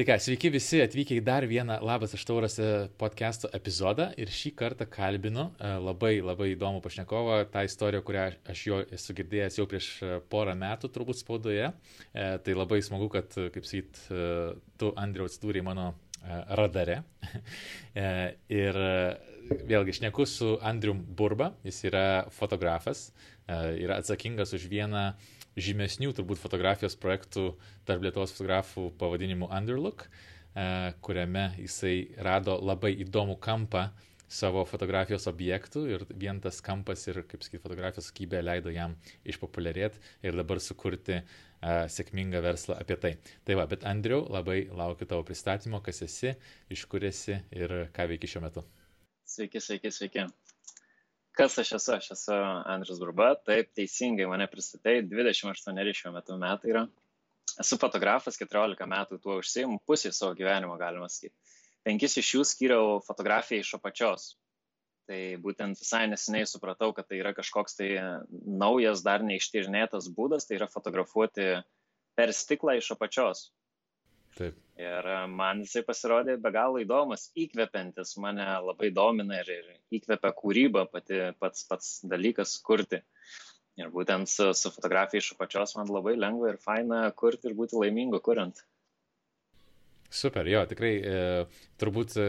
Tai 0.00 0.06
ką, 0.08 0.14
sveiki 0.24 0.48
visi 0.48 0.78
atvykę 0.80 1.18
į 1.18 1.20
dar 1.20 1.44
vieną 1.44 1.74
Labas 1.84 2.14
aš 2.16 2.22
taurasi 2.24 2.66
podcast'o 2.96 3.50
epizodą 3.52 4.06
ir 4.16 4.30
šį 4.32 4.54
kartą 4.56 4.86
kalbinu 4.88 5.42
e, 5.60 5.72
labai 5.76 6.14
labai 6.24 6.46
įdomų 6.54 6.78
pašnekovą, 6.80 7.34
tą 7.52 7.66
istoriją, 7.68 8.00
kurią 8.08 8.22
aš 8.48 8.62
jo 8.64 8.78
esu 8.96 9.12
girdėjęs 9.18 9.58
jau 9.58 9.66
prieš 9.68 9.88
e, 10.00 10.14
porą 10.32 10.54
metų 10.56 10.88
turbūt 10.94 11.20
spaudoje. 11.20 11.66
E, 12.14 12.24
tai 12.40 12.54
labai 12.56 12.78
smagu, 12.86 13.10
kad, 13.12 13.36
kaip 13.52 13.68
sakyt, 13.68 14.00
tu, 14.80 14.88
Andriu, 15.02 15.26
atsidūrė 15.28 15.60
mano 15.68 15.90
radare. 16.56 17.02
ir 18.62 18.80
vėlgi 19.68 19.98
šneku 19.98 20.24
su 20.24 20.54
Andriu 20.64 20.96
Burba, 20.96 21.50
jis 21.68 21.82
yra 21.92 22.06
fotografas, 22.32 23.10
yra 23.52 24.00
atsakingas 24.00 24.56
už 24.56 24.64
vieną 24.72 25.10
žymesnių 25.58 26.12
turbūt 26.16 26.42
fotografijos 26.42 26.98
projektų 27.00 27.54
tarp 27.88 28.04
Lietuvos 28.06 28.34
fotografų 28.36 28.90
pavadinimu 29.00 29.48
Underlook, 29.50 30.06
e, 30.06 30.92
kuriame 31.02 31.50
jisai 31.58 31.96
rado 32.18 32.58
labai 32.60 32.92
įdomų 33.04 33.38
kampą 33.42 33.88
savo 34.30 34.62
fotografijos 34.68 35.26
objektų 35.26 35.84
ir 35.90 36.04
vien 36.14 36.38
tas 36.42 36.60
kampas 36.62 37.02
ir, 37.10 37.24
kaip 37.26 37.42
sakyti, 37.42 37.62
fotografijos 37.64 38.12
kokybė 38.12 38.44
leido 38.44 38.70
jam 38.70 38.94
išpopuliarėti 39.26 39.98
ir 40.22 40.38
dabar 40.38 40.60
sukurti 40.62 41.16
uh, 41.18 41.32
sėkmingą 41.90 42.42
verslą 42.44 42.76
apie 42.80 42.96
tai. 43.02 43.12
Tai 43.44 43.58
va, 43.58 43.66
bet 43.70 43.86
Andriu, 43.90 44.22
labai 44.30 44.62
laukiu 44.70 45.08
tavo 45.10 45.26
pristatymo, 45.26 45.82
kas 45.82 46.02
esi, 46.06 46.36
iš 46.70 46.86
kur 46.90 47.04
esi 47.10 47.40
ir 47.50 47.74
ką 47.96 48.06
veiki 48.14 48.30
šiuo 48.30 48.44
metu. 48.46 48.64
Sveiki, 49.26 49.62
sveiki, 49.62 49.90
sveiki. 49.94 50.28
Kas 51.38 51.58
aš 51.62 51.72
esu? 51.78 51.92
Aš 51.94 52.10
esu 52.16 52.34
Andrius 52.34 52.98
Burba, 53.00 53.32
taip 53.46 53.70
teisingai 53.76 54.26
mane 54.30 54.48
pristatai, 54.50 55.00
28 55.06 55.94
šiuo 56.00 56.12
metu 56.14 56.36
metai 56.40 56.74
yra. 56.74 56.84
Esu 57.60 57.78
fotografas, 57.80 58.38
14 58.40 58.86
metų 58.90 59.18
tuo 59.22 59.38
užsiimu, 59.40 59.80
pusė 59.86 60.12
savo 60.14 60.34
gyvenimo 60.38 60.76
galima 60.80 61.08
sakyti. 61.10 61.34
Penkis 61.86 62.16
iš 62.20 62.34
jų 62.34 62.44
skyriau 62.46 62.98
fotografijai 63.06 63.64
iš 63.64 63.74
apačios. 63.78 64.34
Tai 65.10 65.20
būtent 65.42 65.80
visai 65.80 66.04
neseniai 66.10 66.46
supratau, 66.46 66.92
kad 66.94 67.08
tai 67.08 67.18
yra 67.18 67.32
kažkoks 67.34 67.78
tai 67.78 67.88
naujas, 68.30 69.02
dar 69.02 69.24
neištyrinėtas 69.26 70.10
būdas, 70.14 70.46
tai 70.46 70.60
yra 70.60 70.68
fotografuoti 70.70 71.48
per 72.18 72.34
stiklą 72.36 72.76
iš 72.78 72.92
apačios. 72.94 73.48
Taip. 74.38 74.58
Ir 74.80 75.06
e, 75.12 75.18
man 75.28 75.60
jisai 75.64 75.82
pasirodė 75.86 76.36
be 76.40 76.52
galo 76.54 76.80
įdomus, 76.80 77.28
įkvepiantis, 77.38 78.14
mane 78.22 78.46
labai 78.64 78.90
domina 78.96 79.40
ir, 79.42 79.50
ir 79.58 79.98
įkvepia 79.98 80.32
kūryba, 80.36 80.86
pati, 80.92 81.20
pats, 81.42 81.66
pats 81.68 81.92
dalykas 82.08 82.56
kurti. 82.64 83.02
Ir 83.80 83.92
būtent 83.94 84.28
su, 84.28 84.50
su 84.56 84.72
fotografija 84.74 85.22
iš 85.22 85.32
apačios 85.36 85.76
man 85.78 85.90
labai 85.92 86.16
lengva 86.18 86.52
ir 86.52 86.60
faina 86.60 87.04
kurti 87.16 87.48
ir 87.48 87.56
būti 87.58 87.78
laimingu 87.80 88.20
kuriant. 88.24 88.64
Super, 90.10 90.48
jo, 90.50 90.64
tikrai 90.66 90.94
e, 91.06 91.20
turbūt 91.78 92.16
e, 92.18 92.26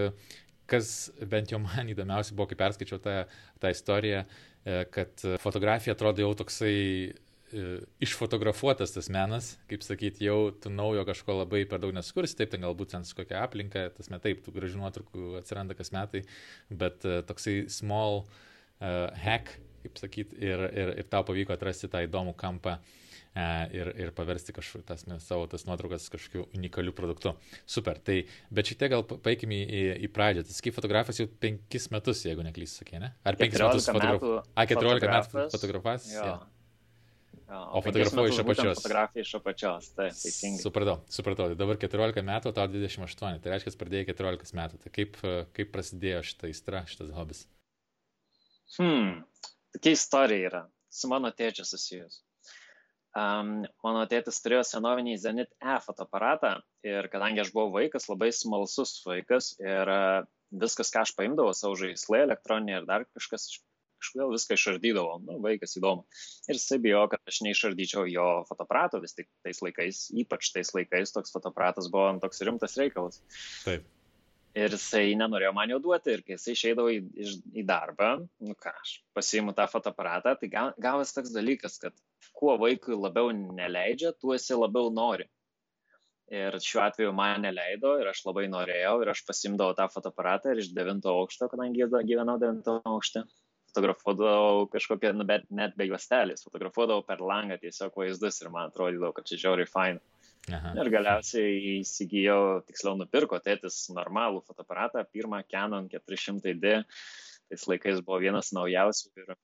kas 0.70 1.10
bent 1.32 1.52
jau 1.52 1.60
man 1.64 1.90
įdomiausia 1.92 2.36
buvo, 2.38 2.52
kai 2.52 2.60
perskaičiau 2.60 3.02
tą, 3.02 3.16
tą 3.64 3.72
istoriją, 3.74 4.22
e, 4.64 4.84
kad 4.94 5.26
fotografija 5.42 5.96
atrodo 5.98 6.24
jau 6.24 6.36
toksai 6.44 6.76
išfotografuotas 8.04 8.94
tas 8.96 9.10
menas, 9.14 9.56
kaip 9.70 9.84
sakyti, 9.86 10.26
jau 10.28 10.52
tu 10.52 10.72
naujo 10.74 11.04
kažko 11.08 11.42
labai 11.42 11.64
per 11.70 11.82
daug 11.84 11.94
neskursi, 11.96 12.38
taip, 12.40 12.54
ten 12.54 12.64
galbūt 12.66 12.94
ten 12.96 13.08
su 13.08 13.18
kokia 13.18 13.42
aplinka, 13.46 13.90
tas 13.98 14.12
met 14.14 14.24
taip, 14.24 14.44
tų 14.46 14.56
gražių 14.56 14.82
nuotraukų 14.82 15.36
atsiranda 15.42 15.78
kas 15.78 15.94
metai, 15.96 16.24
bet 16.70 17.06
uh, 17.08 17.20
toksai 17.28 17.66
small 17.74 18.24
uh, 18.24 19.12
hack, 19.26 19.54
kaip 19.84 20.02
sakyti, 20.02 20.38
ir, 20.44 20.66
ir, 20.72 20.96
ir 21.02 21.12
tau 21.12 21.26
pavyko 21.28 21.56
atrasti 21.56 21.90
tą 21.92 22.04
įdomų 22.06 22.36
kampą 22.40 22.78
uh, 22.78 22.98
ir, 23.74 23.92
ir 23.96 24.14
paversti 24.16 24.54
kažkokiu 24.56 24.86
tas 24.88 25.06
savo 25.24 25.48
tas 25.52 25.66
nuotraukas 25.68 26.10
kažkokiu 26.14 26.48
unikaliu 26.58 26.94
produktu. 26.96 27.34
Super, 27.66 28.00
tai, 28.00 28.22
bet 28.52 28.72
šitie 28.72 28.92
gal 28.92 29.06
paėkime 29.08 29.62
į, 29.66 29.84
į 30.08 30.12
pradžią. 30.14 30.46
Tai 30.48 30.58
kaip 30.68 30.78
fotografas 30.78 31.22
jau 31.22 31.28
penkis 31.42 31.90
metus, 31.94 32.26
jeigu 32.28 32.46
neklysiu, 32.48 32.82
sakė, 32.82 33.00
ne? 33.04 33.14
Ar 33.24 33.40
penkis 33.40 33.62
metus 33.64 33.88
fotografas? 33.92 34.50
A, 34.56 34.68
14 34.68 35.14
metų 35.16 35.46
fotografas? 35.56 36.10
Jo. 36.12 36.26
Ja. 36.32 36.61
O 37.52 37.82
fotografuoji 37.84 38.32
iš 38.32 38.40
apačios. 38.44 38.80
Fotografija 38.80 39.26
iš 39.26 39.34
apačios, 39.36 39.90
taip, 39.98 40.16
teisingai. 40.16 40.62
Supratau, 40.64 40.98
supratau. 41.12 41.50
Dabar 41.60 41.80
14 41.82 42.24
metų, 42.24 42.54
tau 42.56 42.68
28, 42.72 43.42
tai 43.44 43.54
reiškia, 43.54 43.74
pradėjai 43.82 44.08
14 44.14 44.56
metų. 44.60 44.80
Tai 44.86 44.92
kaip, 44.96 45.20
kaip 45.58 45.74
prasidėjo 45.74 46.22
šitą 46.30 46.52
įstrą, 46.54 46.86
šitas 46.88 47.12
hobis? 47.18 47.44
Hmm, 48.78 49.24
tokia 49.76 49.96
istorija 49.98 50.52
yra, 50.52 50.62
su 50.88 51.12
mano 51.12 51.34
tėčiu 51.36 51.68
susijus. 51.68 52.22
Um, 53.12 53.66
mano 53.84 54.06
tėtis 54.08 54.40
turėjo 54.40 54.62
senovinį 54.70 55.18
Zenit 55.20 55.50
E 55.60 55.74
fotoaparatą 55.84 56.54
ir 56.88 57.10
kadangi 57.12 57.44
aš 57.44 57.52
buvau 57.52 57.74
vaikas, 57.74 58.08
labai 58.08 58.30
smalsus 58.32 59.02
vaikas 59.04 59.52
ir 59.60 59.92
uh, 59.92 60.22
viskas, 60.52 60.92
ką 60.94 61.04
aš 61.04 61.12
paimdavau, 61.18 61.52
savo 61.56 61.76
žaislai, 61.80 62.24
elektroninė 62.30 62.78
ir 62.78 62.88
dar 62.88 63.04
kažkas, 63.12 63.50
kažkodėl 64.02 64.34
viską 64.34 64.58
išardydavo, 64.58 65.16
nu, 65.28 65.38
vaikas 65.46 65.78
įdomu. 65.80 66.06
Ir 66.50 66.58
jisai 66.58 66.82
bijo, 66.84 67.06
kad 67.12 67.32
aš 67.32 67.42
neišardyčiau 67.48 68.06
jo 68.12 68.28
fotoaparato, 68.50 69.02
vis 69.04 69.16
tik 69.18 69.30
tais 69.46 69.62
laikais, 69.64 70.04
ypač 70.26 70.52
tais 70.56 70.74
laikais, 70.76 71.16
toks 71.16 71.34
fotoaparatas 71.34 71.90
buvo 71.94 72.12
toks 72.24 72.44
rimtas 72.48 72.78
reikalas. 72.82 73.22
Taip. 73.64 73.88
Ir 74.52 74.74
jisai 74.76 75.14
nenorėjo 75.16 75.54
man 75.56 75.72
jau 75.72 75.78
duoti, 75.80 76.12
ir 76.12 76.24
kai 76.28 76.36
jisai 76.36 76.58
išeidavo 76.58 76.92
į, 76.92 76.98
į 77.56 77.64
darbą, 77.68 78.10
nu 78.44 78.56
ką, 78.60 78.74
aš 78.84 78.98
pasiimu 79.16 79.54
tą 79.56 79.64
fotoaparatą, 79.72 80.34
tai 80.42 80.50
gavas 80.52 81.16
toks 81.16 81.32
dalykas, 81.32 81.78
kad 81.80 81.96
kuo 82.36 82.58
vaikui 82.60 82.98
labiau 82.98 83.32
neleidžia, 83.32 84.12
tuo 84.20 84.36
jisai 84.36 84.60
labiau 84.60 84.92
nori. 84.92 85.30
Ir 86.32 86.56
šiuo 86.64 86.84
atveju 86.84 87.12
man 87.16 87.42
neleido 87.44 87.98
ir 88.00 88.08
aš 88.12 88.22
labai 88.24 88.46
norėjau 88.52 88.94
ir 89.04 89.10
aš 89.12 89.24
pasimdavau 89.28 89.76
tą 89.76 89.88
fotoaparatą 89.92 90.54
ir 90.54 90.62
iš 90.62 90.70
devinto 90.76 91.12
aukšto, 91.22 91.48
kadangi 91.52 91.88
gyvenau 92.08 92.38
devinto 92.40 92.78
aukšte, 92.88 93.26
fotografuodavau 93.72 94.68
kažkokią, 94.72 95.14
nu, 95.16 95.26
bet 95.28 95.46
net 95.50 95.76
be 95.80 95.88
juostelės, 95.88 96.44
fotografuodavau 96.46 97.06
per 97.08 97.24
langą 97.24 97.58
tiesiog 97.62 97.96
vaizdus 97.98 98.42
ir 98.44 98.52
man 98.52 98.70
atrodydavo, 98.70 99.14
kad 99.16 99.30
čia 99.30 99.40
žiauriai 99.46 99.70
faina. 99.70 100.04
Aha. 100.50 100.74
Ir 100.82 100.90
galiausiai 100.90 101.78
įsigijau, 101.78 102.62
tiksliau 102.66 102.96
nupirko 102.98 103.38
tėtis 103.46 103.84
normalų 103.94 104.42
fotoaparatą, 104.48 105.04
pirmą 105.14 105.44
Canon 105.52 105.88
400D, 105.92 106.82
tais 107.52 107.68
laikais 107.70 108.02
buvo 108.02 108.18
vienas 108.24 108.50
naujausių 108.58 109.12
ir 109.22 109.36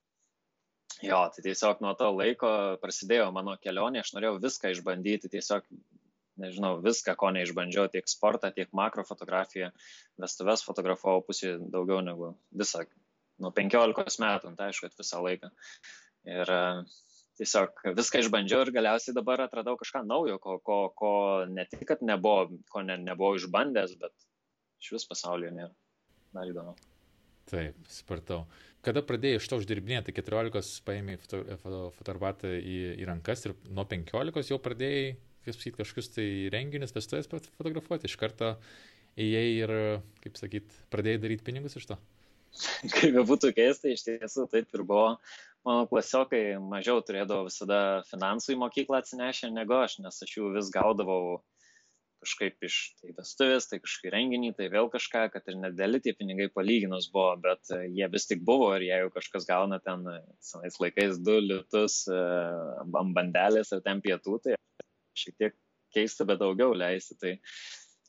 jo, 1.06 1.22
tai 1.36 1.46
tiesiog 1.46 1.84
nuo 1.86 1.94
to 2.00 2.10
laiko 2.16 2.50
prasidėjo 2.82 3.30
mano 3.36 3.54
kelionė, 3.62 4.02
aš 4.02 4.16
norėjau 4.18 4.42
viską 4.42 4.74
išbandyti, 4.74 5.32
tiesiog 5.38 5.70
nežinau, 6.42 6.78
viską, 6.82 7.14
ko 7.18 7.32
neišbandžiau, 7.36 7.90
tiek 7.94 8.10
sportą, 8.10 8.52
tiek 8.54 8.74
makrofotografiją, 8.78 9.72
vestuves 10.22 10.66
fotografavau 10.66 11.24
pusė 11.26 11.56
daugiau 11.62 12.02
negu 12.06 12.34
visą 12.58 12.86
nuo 13.44 13.52
15 13.56 14.22
metų, 14.24 14.52
nu, 14.52 14.60
tai 14.60 14.72
aišku, 14.72 14.90
visą 14.98 15.22
laiką. 15.24 15.52
Ir 16.28 16.52
e, 16.54 16.62
tiesiog 17.40 17.84
viską 17.98 18.24
išbandžiau 18.24 18.66
ir 18.66 18.74
galiausiai 18.76 19.16
dabar 19.16 19.44
atradau 19.46 19.78
kažką 19.80 20.04
naujo, 20.08 20.40
ko, 20.44 20.58
ko, 20.66 20.80
ko 20.98 21.12
ne 21.50 21.68
tik, 21.70 21.86
kad 21.90 22.04
nebuvo, 22.06 22.60
ko 22.72 22.84
ne, 22.86 22.98
nebuvau 23.04 23.38
išbandęs, 23.38 23.98
bet 24.02 24.16
iš 24.84 24.96
vis 24.98 25.08
pasaulyje 25.10 25.54
nėra. 25.56 25.74
Dar 26.36 26.50
įdomu. 26.50 26.74
Taip, 27.48 27.78
supratau. 27.92 28.42
Kada 28.84 29.02
pradėjai 29.04 29.40
iš 29.40 29.48
to 29.50 29.60
uždirbinėti, 29.62 30.14
14 30.16 30.82
paėmė 30.88 31.18
fotoaparatą 31.24 32.52
į, 32.60 32.76
į 33.02 33.08
rankas 33.08 33.46
ir 33.48 33.56
nuo 33.72 33.88
15 33.88 34.52
jau 34.52 34.60
pradėjai, 34.64 35.16
kaip 35.48 35.56
sakyti, 35.56 35.78
kažkokius 35.80 36.14
tai 36.16 36.28
renginius, 36.54 36.94
vestuvės 36.96 37.30
fotografuoti, 37.32 38.10
iš 38.10 38.18
karto 38.20 38.54
įėjai 39.18 39.50
ir, 39.64 39.74
kaip 40.24 40.40
sakyt, 40.40 40.76
pradėjai 40.94 41.24
daryti 41.24 41.48
pinigus 41.48 41.80
iš 41.80 41.88
to? 41.90 41.98
kaip 42.96 43.14
bebūtų 43.18 43.54
keista, 43.58 43.92
iš 43.92 44.06
tiesų 44.08 44.48
taip 44.54 44.74
ir 44.74 44.86
buvo. 44.88 45.18
Mano 45.68 45.84
klasiokai 45.90 46.56
mažiau 46.64 47.02
turėdavo 47.04 47.50
visada 47.50 48.02
finansų 48.08 48.54
į 48.54 48.62
mokyklą 48.62 49.02
atsinešę 49.02 49.52
negu 49.52 49.76
aš, 49.82 49.98
nes 50.00 50.22
aš 50.24 50.36
jų 50.38 50.54
vis 50.56 50.72
gaudavau 50.72 51.42
kažkaip 52.24 52.66
iš 52.66 52.78
tai 53.00 53.14
vestuvės, 53.18 53.68
tai 53.70 53.80
kažkokį 53.84 54.12
renginį, 54.14 54.52
tai 54.58 54.70
vėl 54.74 54.90
kažką, 54.94 55.28
kad 55.34 55.50
ir 55.50 55.58
nedėlį 55.62 56.02
tie 56.04 56.14
pinigai 56.18 56.48
palyginus 56.54 57.10
buvo, 57.14 57.36
bet 57.44 57.70
e, 57.76 57.84
jie 57.94 58.08
vis 58.14 58.26
tik 58.30 58.42
buvo 58.48 58.72
ir 58.76 58.88
jeigu 58.88 59.12
kažkas 59.14 59.46
gauna 59.50 59.80
ten 59.84 60.06
e, 60.10 60.18
senais 60.44 60.80
laikais 60.82 61.20
du 61.24 61.38
litus 61.44 62.00
e, 62.10 62.22
bandelės 63.18 63.74
ar 63.76 63.84
ten 63.86 64.02
pietų, 64.06 64.40
tai 64.44 64.58
šiek 65.18 65.38
tiek 65.38 65.58
keista, 65.94 66.26
bet 66.30 66.42
daugiau 66.42 66.74
leisti. 66.78 67.18
Tai 67.22 67.36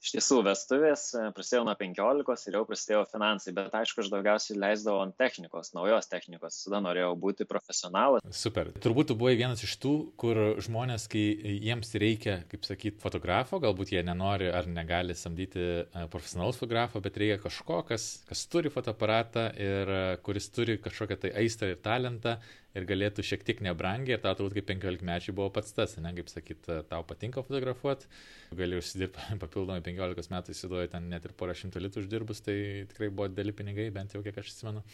iš 0.02 0.12
tiesų 0.14 0.38
vestuvės 0.46 1.04
e, 1.16 1.24
prasidėjo 1.34 1.64
nuo 1.66 1.74
15 1.78 2.50
ir 2.50 2.56
jau 2.58 2.64
prasidėjo 2.68 3.02
finansai, 3.10 3.54
bet 3.56 3.74
aišku, 3.74 4.04
aš 4.04 4.10
daugiausiai 4.12 4.58
leisdavau 4.60 5.02
ant 5.02 5.16
technikos, 5.18 5.72
naujos 5.74 6.10
technikos, 6.10 6.60
tada 6.64 6.80
norėjau 6.84 7.14
būti 7.18 7.46
profesionalas. 7.48 8.24
Super. 8.34 8.70
Turbūt 8.84 9.10
tu 9.10 9.18
buvai 9.18 9.34
vienas 9.40 9.64
iš 9.66 9.74
tų, 9.82 9.94
kur 10.20 10.40
žmonės, 10.64 11.08
kai 11.10 11.24
jiems 11.66 11.90
reikia, 11.98 12.38
kaip 12.50 12.68
sakyti, 12.68 13.00
fotografo, 13.02 13.60
galbūt 13.62 13.94
jie 13.96 14.04
nenori 14.06 14.52
ar 14.54 14.70
negali 14.70 15.16
samdyti 15.18 15.66
e, 15.82 16.06
profesionalaus 16.12 16.60
fotografo, 16.60 17.02
bet 17.04 17.18
reikia 17.18 17.40
kažko, 17.42 17.82
kas, 17.90 18.08
kas 18.28 18.46
turi 18.52 18.72
fotoaparatą 18.72 19.50
ir 19.58 19.94
e, 19.96 20.00
kuris 20.22 20.50
turi 20.54 20.78
kažkokią 20.82 21.20
tai 21.26 21.34
aistrą 21.42 21.74
ir 21.74 21.82
talentą 21.82 22.38
ir 22.78 22.86
galėtų 22.88 23.24
šiek 23.26 23.44
tiek 23.46 23.62
nebrangiai, 23.66 24.16
ir 24.16 24.24
tau 24.24 24.34
turbūt 24.38 24.58
kaip 24.60 24.68
15 24.70 25.04
mečiai 25.06 25.34
buvo 25.36 25.50
pats 25.54 25.74
tas, 25.76 25.96
ne, 26.00 26.12
kaip 26.16 26.30
sakyt, 26.32 26.70
tau 26.90 27.04
patinka 27.08 27.44
fotografuoti, 27.46 28.10
gali 28.58 28.80
užsidirbti 28.80 29.38
papildomai 29.44 29.84
15 29.86 30.34
metų 30.34 30.56
įsiduoju 30.56 30.92
ten 30.94 31.08
net 31.12 31.28
ir 31.28 31.36
porą 31.38 31.56
šimtų 31.58 31.84
litų 31.86 32.04
uždirbus, 32.04 32.44
tai 32.46 32.58
tikrai 32.92 33.10
buvo 33.12 33.30
dideli 33.32 33.56
pinigai, 33.56 33.90
bent 33.94 34.16
jau 34.16 34.24
kiek 34.24 34.38
aš 34.40 34.54
atsimenu. 34.54 34.84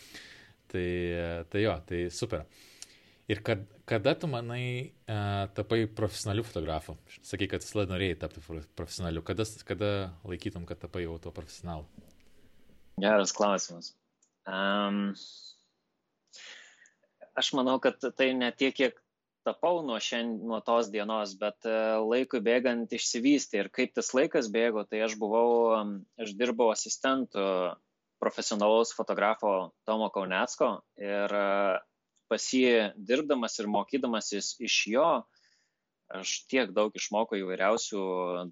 Tai, 0.72 0.86
tai 1.52 1.60
jo, 1.60 1.74
tai 1.86 2.06
super. 2.10 2.46
Ir 3.28 3.40
kad, 3.40 3.62
kada 3.88 4.12
tu 4.20 4.28
manai 4.28 4.92
uh, 5.08 5.46
tapai 5.56 5.86
profesionaliu 5.88 6.44
fotografu? 6.44 6.96
Sakai, 7.24 7.48
kad 7.48 7.64
visada 7.64 7.86
norėjai 7.88 8.18
tapti 8.20 8.42
profesionaliu. 8.76 9.22
Kada, 9.24 9.46
kada 9.64 9.90
laikytum, 10.28 10.66
kad 10.68 10.82
tapai 10.82 11.06
jau 11.06 11.16
to 11.22 11.32
profesionalu? 11.32 11.86
Geras 13.00 13.32
klausimas. 13.32 13.94
Um, 14.44 15.14
aš 17.38 17.52
manau, 17.58 17.78
kad 17.82 17.98
tai 18.16 18.32
ne 18.36 18.50
tiek, 18.54 18.74
kiek 18.76 19.00
tapau 19.44 19.82
nuo, 19.84 19.98
šiandien, 20.00 20.40
nuo 20.48 20.60
tos 20.64 20.88
dienos, 20.92 21.34
bet 21.40 21.66
laikui 22.00 22.40
bėgant 22.44 22.92
išsivystė. 22.96 23.64
Ir 23.64 23.72
kaip 23.74 23.94
tas 23.96 24.12
laikas 24.16 24.48
bėgo, 24.52 24.86
tai 24.88 25.02
aš 25.04 25.18
buvau, 25.20 25.76
aš 26.20 26.32
dirbau 26.38 26.70
asistentu 26.72 27.44
profesionalaus 28.22 28.94
fotografo 28.96 29.74
Tomo 29.84 30.08
Kaunecko 30.14 30.78
ir 30.96 31.34
pas 32.30 32.46
jį 32.56 32.94
dirbdamas 32.96 33.58
ir 33.60 33.68
mokydamasis 33.68 34.54
iš 34.64 34.78
jo, 34.94 35.08
aš 36.12 36.32
tiek 36.50 36.72
daug 36.76 36.94
išmokau 36.96 37.38
įvairiausių 37.40 38.00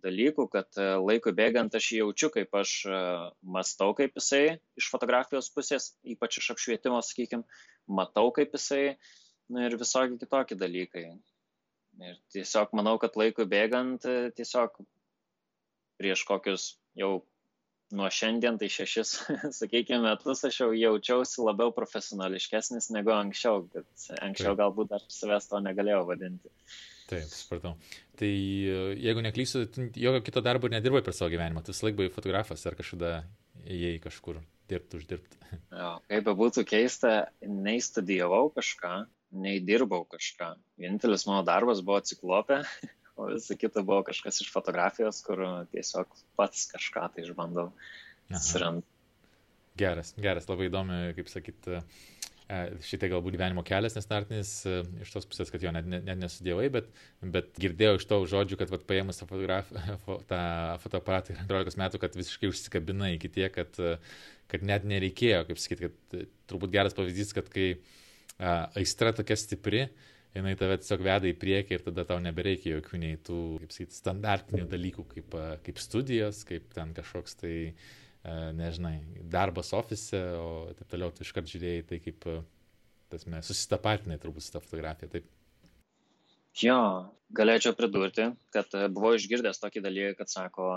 dalykų, 0.03 0.47
kad 0.53 0.79
e, 0.81 0.87
laikui 1.01 1.35
bėgant 1.37 1.75
aš 1.77 1.91
jaučiu, 1.99 2.31
kaip 2.35 2.55
aš 2.57 2.75
e, 2.87 3.01
mastau, 3.43 3.93
kaip 3.99 4.17
jisai 4.19 4.59
iš 4.81 4.89
fotografijos 4.93 5.51
pusės, 5.55 5.93
ypač 6.03 6.41
iš 6.41 6.53
apšvietimo, 6.55 7.01
sakykime, 7.05 7.45
matau, 7.87 8.31
kaip 8.35 8.55
jisai 8.57 8.97
na, 9.53 9.67
ir 9.69 9.77
visokie 9.81 10.19
kitokie 10.21 10.59
dalykai. 10.59 11.07
Ir 12.03 12.17
tiesiog 12.33 12.73
manau, 12.79 12.97
kad 13.01 13.19
laikui 13.21 13.47
bėgant, 13.49 14.07
e, 14.09 14.33
tiesiog 14.37 14.81
prieš 16.01 16.25
kokius 16.29 16.73
jau 16.99 17.21
nuo 17.93 18.09
šiandien, 18.09 18.57
tai 18.61 18.71
šešis, 18.73 19.13
sakykime, 19.61 20.01
metus 20.07 20.45
aš 20.49 20.63
jau 20.63 20.71
jaučiausi 20.73 21.45
labiau 21.45 21.75
profesionališkesnis 21.77 22.89
negu 22.97 23.13
anksčiau, 23.15 23.67
bet 23.75 24.09
anksčiau 24.25 24.57
galbūt 24.59 24.97
aš 24.97 25.07
savęs 25.13 25.51
to 25.53 25.61
negalėjau 25.61 26.07
vadinti. 26.09 26.53
Taip, 27.11 27.29
supratau. 27.33 27.75
Tai 28.19 28.31
e, 28.31 28.79
jeigu 29.03 29.25
neklysiu, 29.25 29.65
jokio 29.97 30.23
kito 30.25 30.43
darbo 30.45 30.71
nedirbai 30.73 31.03
per 31.05 31.17
savo 31.17 31.33
gyvenimą, 31.33 31.65
tu 31.65 31.75
vis 31.75 31.83
laik 31.85 31.99
buvai 31.99 32.13
fotografas 32.15 32.65
ar 32.69 32.77
kažkada 32.79 33.15
ėjai 33.67 33.97
kažkur 34.05 34.41
dirbti, 34.71 35.01
uždirbti. 35.01 35.41
Jo, 35.75 35.97
kaip 36.09 36.31
būtų 36.39 36.65
keista, 36.69 37.13
nei 37.43 37.83
studijavau 37.85 38.47
kažką, 38.55 38.95
nei 39.43 39.61
dirbau 39.65 40.05
kažką. 40.09 40.55
Vienintelis 40.81 41.27
mano 41.29 41.43
darbas 41.47 41.83
buvo 41.85 42.01
ciklopė, 42.07 42.63
o 43.19 43.29
visa 43.33 43.59
kita 43.59 43.85
buvo 43.87 44.03
kažkas 44.09 44.43
iš 44.45 44.53
fotografijos, 44.55 45.21
kur 45.27 45.45
tiesiog 45.75 46.17
pats 46.39 46.67
kažką 46.73 47.11
tai 47.15 47.27
išbandau. 47.27 47.71
Geras, 49.79 50.13
geras, 50.21 50.49
labai 50.51 50.69
įdomi, 50.69 50.97
kaip 51.17 51.31
sakyt, 51.33 51.69
šitai 52.85 53.11
galbūt 53.13 53.37
gyvenimo 53.37 53.63
kelias 53.67 53.97
nestartinis 53.97 54.51
iš 55.03 55.13
tos 55.15 55.27
pusės, 55.29 55.51
kad 55.53 55.63
jo 55.65 55.73
net, 55.75 55.87
net 55.93 56.19
nesudėvai, 56.21 56.69
bet, 56.75 56.91
bet 57.35 57.51
girdėjau 57.63 57.99
iš 57.99 58.07
to 58.11 58.19
žodžių, 58.33 58.59
kad 58.61 58.73
vat, 58.73 58.85
paėmus 58.89 59.23
tą, 59.23 59.29
tą 60.31 60.43
fotoaparatą 60.85 61.37
14 61.41 61.81
metų, 61.81 62.03
kad 62.03 62.19
visiškai 62.19 62.51
užsikabina 62.53 63.13
iki 63.17 63.31
tiek, 63.33 63.55
kad, 63.55 63.81
kad 64.53 64.67
net 64.69 64.87
nereikėjo, 64.89 65.45
kaip 65.49 65.63
sakyti, 65.63 65.91
kad 65.91 66.27
turbūt 66.53 66.75
geras 66.75 66.97
pavyzdys, 66.99 67.35
kad 67.37 67.49
kai 67.53 67.73
aistra 68.79 69.15
tokia 69.17 69.39
stipri, 69.39 69.87
jinai 70.37 70.55
tave 70.59 70.79
tiesiog 70.81 71.03
veda 71.05 71.29
į 71.29 71.35
priekį 71.39 71.77
ir 71.77 71.89
tada 71.89 72.07
tau 72.09 72.21
nebereikia 72.25 72.79
jokių 72.79 73.03
nei 73.03 73.19
tų, 73.21 73.41
kaip 73.63 73.75
sakyti, 73.75 73.99
standartinių 74.01 74.69
dalykų, 74.71 75.09
kaip, 75.17 75.37
kaip 75.67 75.83
studijos, 75.83 76.43
kaip 76.49 76.73
ten 76.75 76.95
kažkoks 76.97 77.37
tai 77.43 77.57
uh, 77.69 77.83
E, 77.83 78.02
nežinai, 78.25 78.97
darbas 79.31 79.73
ofise, 79.75 80.21
o 80.39 80.73
taip 80.79 80.91
toliau, 80.93 81.11
tu 81.15 81.25
iškart 81.27 81.49
žiūrėjai 81.51 81.87
tai 81.89 81.99
kaip, 82.05 82.27
e, 82.31 82.43
tasme, 83.13 83.43
susitapatinai 83.43 84.19
turbūt 84.23 84.47
su 84.47 84.55
ta 84.55 84.63
fotografija, 84.63 85.11
taip. 85.17 85.27
Jo, 86.63 86.79
galėčiau 87.35 87.75
pridurti, 87.75 88.29
kad 88.55 88.75
e, 88.79 88.87
buvau 88.93 89.17
išgirdęs 89.19 89.63
tokį 89.63 89.83
dalyką, 89.85 90.19
kad 90.21 90.31
sako, 90.31 90.69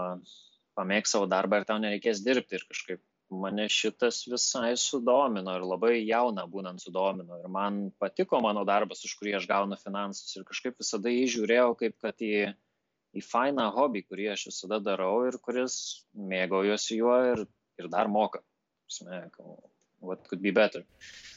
pamėg 0.76 1.10
savo 1.10 1.28
darbą 1.32 1.62
ir 1.62 1.70
tau 1.70 1.78
nereikės 1.82 2.24
dirbti 2.26 2.58
ir 2.58 2.66
kažkaip 2.70 3.04
mane 3.30 3.66
šitas 3.72 4.22
visai 4.30 4.76
sudomino 4.78 5.56
ir 5.58 5.64
labai 5.66 5.96
jauna 6.06 6.46
būnant 6.50 6.82
sudomino 6.82 7.40
ir 7.42 7.50
man 7.50 7.90
patiko 8.00 8.42
mano 8.44 8.66
darbas, 8.68 9.02
už 9.08 9.16
kurį 9.20 9.38
aš 9.40 9.48
gaunu 9.50 9.78
finansus 9.82 10.36
ir 10.38 10.46
kažkaip 10.48 10.78
visada 10.82 11.14
jį 11.14 11.26
žiūrėjau 11.38 11.72
kaip 11.80 11.98
kad 12.02 12.22
į 12.22 12.36
į 13.16 13.24
fainą 13.24 13.70
hobį, 13.76 14.04
kurį 14.10 14.32
aš 14.34 14.50
visada 14.52 14.82
darau 14.84 15.24
ir 15.30 15.40
kuris 15.44 15.78
mėgaujuosi 16.34 17.00
juo 17.00 17.16
ir, 17.32 17.46
ir 17.80 17.90
dar 17.92 18.12
moka. 18.12 18.44
What 20.06 20.28
could 20.30 20.44
be 20.44 20.52
better? 20.52 20.84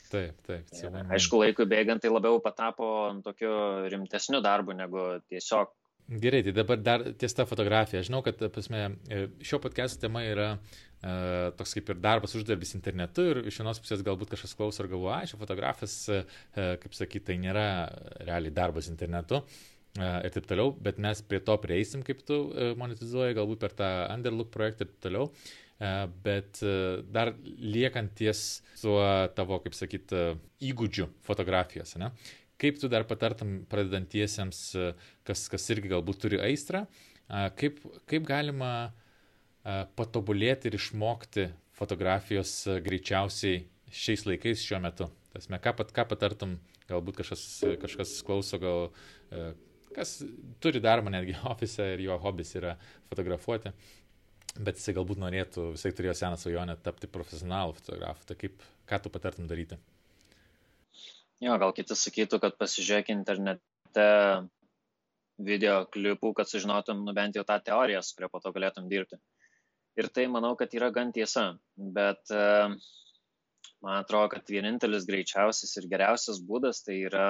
Taip, 0.08 0.40
taip. 0.46 0.69
Ja, 0.72 0.90
aišku, 1.14 1.40
laikui 1.42 1.66
bėgant 1.69 2.02
tai 2.02 2.10
labiau 2.12 2.40
patapo 2.44 2.88
tokiu 3.25 3.50
rimtesniu 3.92 4.40
darbu 4.44 4.76
negu 4.76 5.04
tiesiog. 5.28 5.75
Gerai, 6.08 6.40
tai 6.40 6.54
dabar 6.56 6.78
dar 6.80 7.02
ties 7.20 7.34
tą 7.36 7.44
fotografiją. 7.44 8.00
Žinau, 8.06 8.22
kad 8.25 8.40
pasme, 8.54 8.86
šio 9.44 9.58
podcast 9.60 10.00
tema 10.00 10.22
yra 10.25 10.46
uh, 10.56 11.50
toks 11.58 11.76
kaip 11.76 11.92
ir 11.92 11.98
darbas 12.00 12.32
uždarbis 12.38 12.72
internetu 12.78 13.26
ir 13.28 13.42
iš 13.50 13.58
vienos 13.60 13.80
pusės 13.84 14.04
galbūt 14.06 14.32
kažkas 14.32 14.56
klauso 14.56 14.80
ir 14.80 14.88
galvoja, 14.94 15.26
aš 15.26 15.36
fotografas, 15.36 15.98
uh, 16.08 16.38
kaip 16.56 16.96
sakyti, 16.96 17.26
tai 17.28 17.36
nėra 17.42 17.66
realiai 18.25 18.56
darbas 18.56 18.88
internetu. 18.88 19.42
Ir 19.99 20.31
taip 20.31 20.44
toliau, 20.46 20.75
bet 20.85 20.99
mes 21.02 21.20
prie 21.26 21.40
to 21.43 21.56
prieisim, 21.58 22.05
kaip 22.06 22.20
tu 22.29 22.37
monetizuoji, 22.79 23.35
galbūt 23.38 23.62
per 23.64 23.73
tą 23.79 23.88
Underlook 24.12 24.52
projektą 24.55 24.85
ir 24.85 24.93
taip 24.93 25.00
toliau. 25.08 25.31
Bet 26.23 26.61
dar 27.14 27.32
liekant 27.43 28.12
ties 28.19 28.61
tuo 28.81 29.00
tavo, 29.35 29.58
kaip 29.64 29.75
sakyt, 29.79 30.14
įgūdžių 30.70 31.08
fotografijos, 31.26 31.96
ne? 31.99 32.12
kaip 32.58 32.79
tu 32.82 32.90
dar 32.90 33.06
patartum 33.06 33.61
pradedantiesiems, 33.70 34.62
kas, 35.26 35.44
kas 35.50 35.69
irgi 35.75 35.93
galbūt 35.93 36.19
turi 36.25 36.40
aistrą, 36.43 36.85
kaip, 37.58 37.79
kaip 38.11 38.26
galima 38.26 38.73
patobulėti 39.99 40.70
ir 40.70 40.79
išmokti 40.79 41.49
fotografijos 41.79 42.52
greičiausiai 42.82 43.62
šiais 43.94 44.26
laikais 44.26 44.64
šiuo 44.67 44.82
metu. 44.82 45.08
Tasme, 45.35 45.61
ką, 45.62 45.75
pat, 45.79 45.94
ką 45.94 46.06
patartum, 46.11 46.56
galbūt 46.90 47.20
kažkas, 47.20 47.44
kažkas 47.85 48.19
klauso, 48.26 48.58
gal 48.62 48.90
kas 49.99 50.19
turi 50.62 50.83
darbą 50.85 51.12
netgi 51.14 51.37
ofise 51.52 51.93
ir 51.95 52.05
jo 52.07 52.19
hobis 52.23 52.55
yra 52.61 52.75
fotografuoti, 53.11 53.75
bet 54.59 54.81
jisai 54.81 54.97
galbūt 54.99 55.23
norėtų, 55.23 55.73
jisai 55.76 55.95
turėjo 55.99 56.17
seną 56.23 56.40
svajonę 56.40 56.78
tapti 56.85 57.11
profesionalų 57.11 57.76
fotografu. 57.78 58.26
Tai 58.28 58.38
kaip, 58.40 58.62
ką 58.88 59.00
tu 59.05 59.12
patartum 59.14 59.50
daryti? 59.50 59.78
Jo, 61.45 61.55
gal 61.62 61.75
kiti 61.75 61.95
sakytų, 61.95 62.40
kad 62.43 62.57
pasižiūrėk 62.59 63.12
internete 63.14 64.07
video 65.38 65.85
klipų, 65.95 66.33
kad 66.35 66.50
sužinotum 66.50 67.05
nu, 67.07 67.14
bent 67.14 67.37
jau 67.38 67.45
tą 67.47 67.61
teoriją, 67.62 68.02
su 68.02 68.17
kuria 68.17 68.31
po 68.33 68.40
to 68.43 68.50
galėtum 68.55 68.88
dirbti. 68.90 69.21
Ir 69.99 70.09
tai 70.14 70.26
manau, 70.31 70.55
kad 70.59 70.75
yra 70.75 70.90
gan 70.95 71.12
tiesa, 71.14 71.45
bet 71.78 72.33
uh, 72.35 72.75
man 73.83 74.00
atrodo, 74.00 74.33
kad 74.35 74.50
vienintelis 74.50 75.07
greičiausias 75.07 75.76
ir 75.78 75.88
geriausias 75.90 76.43
būdas 76.43 76.83
tai 76.87 77.00
yra 77.07 77.28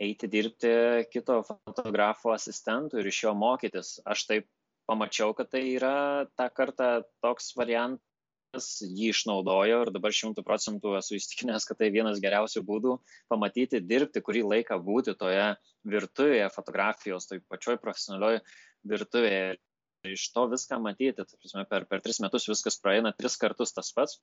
eiti 0.00 0.28
dirbti 0.32 0.70
kito 1.12 1.40
fotografo 1.46 2.32
asistentų 2.34 3.00
ir 3.00 3.10
iš 3.10 3.24
jo 3.26 3.34
mokytis. 3.36 3.98
Aš 4.08 4.24
taip 4.30 4.46
pamačiau, 4.90 5.34
kad 5.36 5.50
tai 5.52 5.62
yra 5.74 6.26
tą 6.38 6.48
kartą 6.56 6.88
toks 7.24 7.52
variantas, 7.58 8.70
jį 8.82 9.12
išnaudojo 9.12 9.82
ir 9.84 9.92
dabar 9.94 10.14
šimtų 10.16 10.42
procentų 10.46 10.96
esu 10.98 11.18
įstikinęs, 11.20 11.68
kad 11.68 11.78
tai 11.82 11.92
vienas 11.94 12.18
geriausių 12.22 12.64
būdų 12.66 12.96
pamatyti, 13.30 13.82
dirbti, 13.84 14.24
kurį 14.26 14.44
laiką 14.54 14.80
būti 14.82 15.14
toje 15.20 15.52
virtuvėje 15.86 16.48
fotografijos, 16.56 17.28
toj 17.30 17.44
pačioj 17.52 17.78
profesionalioj 17.82 18.40
virtuvėje. 18.90 19.58
Iš 20.08 20.30
to 20.32 20.46
viską 20.48 20.78
matyti, 20.80 21.26
prasme, 21.28 21.66
per, 21.68 21.84
per 21.84 22.00
tris 22.00 22.22
metus 22.24 22.46
viskas 22.48 22.78
praeina 22.80 23.10
tris 23.12 23.34
kartus 23.36 23.74
tas 23.76 23.92
pats 23.92 24.16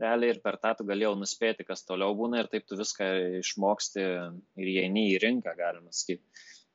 realiai 0.00 0.32
ir 0.34 0.40
per 0.44 0.58
tą 0.62 0.72
tu 0.78 0.86
galėjau 0.88 1.12
nuspėti, 1.18 1.66
kas 1.68 1.84
toliau 1.88 2.14
būna 2.16 2.42
ir 2.42 2.48
taip 2.52 2.66
tu 2.68 2.78
viską 2.78 3.08
išmoksti 3.40 4.02
ir 4.02 4.70
įeini 4.76 5.08
į 5.12 5.18
rinką, 5.22 5.54
galima 5.58 5.92
sakyti. 5.92 6.22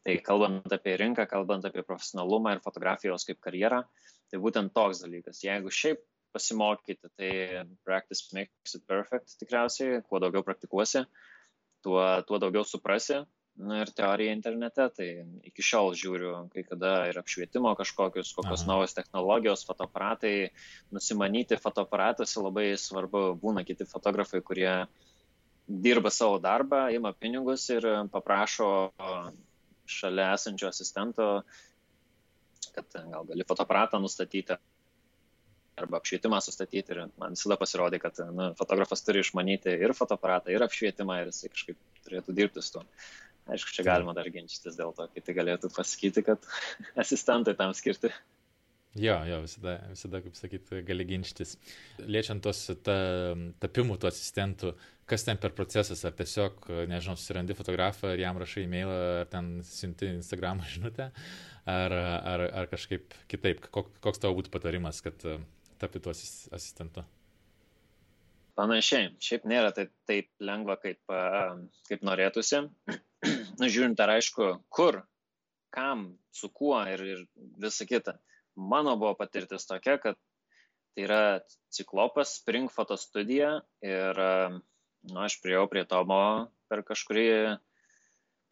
Tai 0.07 0.15
kalbant 0.23 0.71
apie 0.71 0.93
rinką, 1.01 1.25
kalbant 1.27 1.65
apie 1.67 1.83
profesionalumą 1.83 2.53
ir 2.55 2.61
fotografijos 2.63 3.27
kaip 3.27 3.41
karjerą, 3.43 3.81
tai 4.31 4.39
būtent 4.43 4.71
toks 4.75 5.01
dalykas. 5.03 5.41
Jeigu 5.43 5.73
šiaip 5.73 6.03
pasimokyti, 6.35 7.11
tai 7.17 7.31
practice 7.87 8.29
makes 8.35 8.77
it 8.77 8.85
perfect 8.87 9.35
tikriausiai, 9.41 10.03
kuo 10.07 10.21
daugiau 10.23 10.45
praktikuosi, 10.47 11.03
tuo, 11.83 11.99
tuo 12.27 12.39
daugiau 12.39 12.63
suprasi, 12.67 13.23
Na 13.57 13.79
ir 13.81 13.89
teorija 13.89 14.35
internete, 14.35 14.85
tai 14.93 15.05
iki 15.49 15.63
šiol 15.65 15.95
žiūriu, 15.97 16.33
kai 16.53 16.61
kada 16.67 16.91
ir 17.09 17.17
apšvietimo 17.17 17.71
kažkokius, 17.79 18.35
kokios 18.37 18.61
Aha. 18.61 18.69
naujos 18.69 18.93
technologijos, 18.93 19.63
fotoaparatai, 19.65 20.51
nusimanyti 20.93 21.57
fotoaparatuose 21.57 22.43
labai 22.43 22.67
svarbu, 22.77 23.23
būna 23.41 23.65
kiti 23.65 23.87
fotografai, 23.89 24.43
kurie 24.45 24.75
dirba 25.67 26.13
savo 26.13 26.37
darbą, 26.43 26.85
ima 26.93 27.15
pinigus 27.17 27.65
ir 27.73 27.89
paprašo 28.13 28.69
šalia 29.89 30.31
esančio 30.37 30.69
asistento, 30.69 31.27
kad 32.75 32.93
gal 32.93 33.25
gali 33.25 33.45
fotoaparatą 33.47 33.97
nustatyti 34.03 34.61
arba 35.77 35.99
apšvietimą 36.01 36.39
sustatyti 36.41 36.93
ir 36.93 37.03
man 37.21 37.35
visada 37.37 37.57
pasirodė, 37.61 37.99
kad 38.01 38.19
nu, 38.33 38.51
fotografas 38.57 39.03
turi 39.05 39.21
išmanyti 39.21 39.73
ir 39.85 39.93
fotoaparatą, 39.97 40.53
ir 40.53 40.65
apšvietimą 40.65 41.21
ir 41.21 41.31
jisai 41.31 41.51
kažkaip 41.53 42.05
turėtų 42.07 42.37
dirbti 42.37 42.63
su 42.65 42.77
tuo. 42.77 42.85
Aišku, 43.47 43.71
čia 43.75 43.85
galima 43.87 44.15
dar 44.17 44.27
ginčytis 44.31 44.75
dėl 44.79 44.91
to, 44.97 45.07
kiti 45.15 45.35
galėtų 45.37 45.71
pasakyti, 45.75 46.23
kad 46.27 46.43
asistentai 47.03 47.55
tam 47.59 47.75
skirti. 47.77 48.11
Jo, 48.97 49.17
jo, 49.29 49.41
visada, 49.43 49.75
visada 49.91 50.21
kaip 50.25 50.37
sakyti, 50.37 50.79
gali 50.87 51.05
ginčytis. 51.05 51.53
Liečiant 52.01 52.41
tos 52.41 52.63
ta, 52.85 52.95
tapimų 53.61 53.99
tų 54.01 54.09
asistentų, 54.09 54.71
kas 55.09 55.25
ten 55.27 55.37
per 55.41 55.53
procesas, 55.57 56.01
ar 56.07 56.15
tiesiog, 56.17 56.65
nežinau, 56.89 57.13
susirandi 57.19 57.57
fotografą 57.57 58.15
ir 58.15 58.23
jam 58.25 58.39
rašai 58.41 58.65
e-mailą, 58.65 58.97
ar 59.21 59.29
ten 59.29 59.51
siunti 59.67 60.09
Instagram 60.15 60.63
žinutę, 60.73 61.11
ar, 61.69 61.97
ar, 62.33 62.47
ar 62.63 62.71
kažkaip 62.73 63.13
kitaip. 63.29 63.69
Koks 63.69 64.23
tavo 64.23 64.39
būtų 64.39 64.53
patarimas, 64.55 65.03
kad 65.05 65.21
tapti 65.77 66.01
tuo 66.01 66.15
asistentu? 66.15 67.05
Panašiai, 68.57 69.11
šiaip 69.21 69.43
nėra 69.45 69.69
taip, 69.75 69.91
taip 70.09 70.31
lengva, 70.41 70.77
kaip, 70.81 70.99
kaip 71.89 72.05
norėtųsi. 72.07 72.63
Na, 73.59 73.69
žiūrint, 73.69 73.99
ar 74.01 74.15
aišku, 74.15 74.47
kur, 74.73 75.03
kam, 75.73 76.07
su 76.33 76.49
kuo 76.53 76.79
ir, 76.89 77.03
ir 77.05 77.21
visa 77.61 77.85
kita. 77.85 78.15
Mano 78.57 78.95
buvo 78.97 79.13
patirtis 79.19 79.69
tokia, 79.69 79.99
kad 80.01 80.17
tai 80.97 81.05
yra 81.05 81.21
ciklopas 81.73 82.39
Spring 82.39 82.71
Photo 82.73 82.97
studija 82.97 83.59
ir, 83.85 84.17
na, 84.17 85.27
aš 85.27 85.37
priejau 85.43 85.67
prie 85.69 85.85
Tomo 85.85 86.49
per 86.71 86.81
kažkurį, 86.87 87.29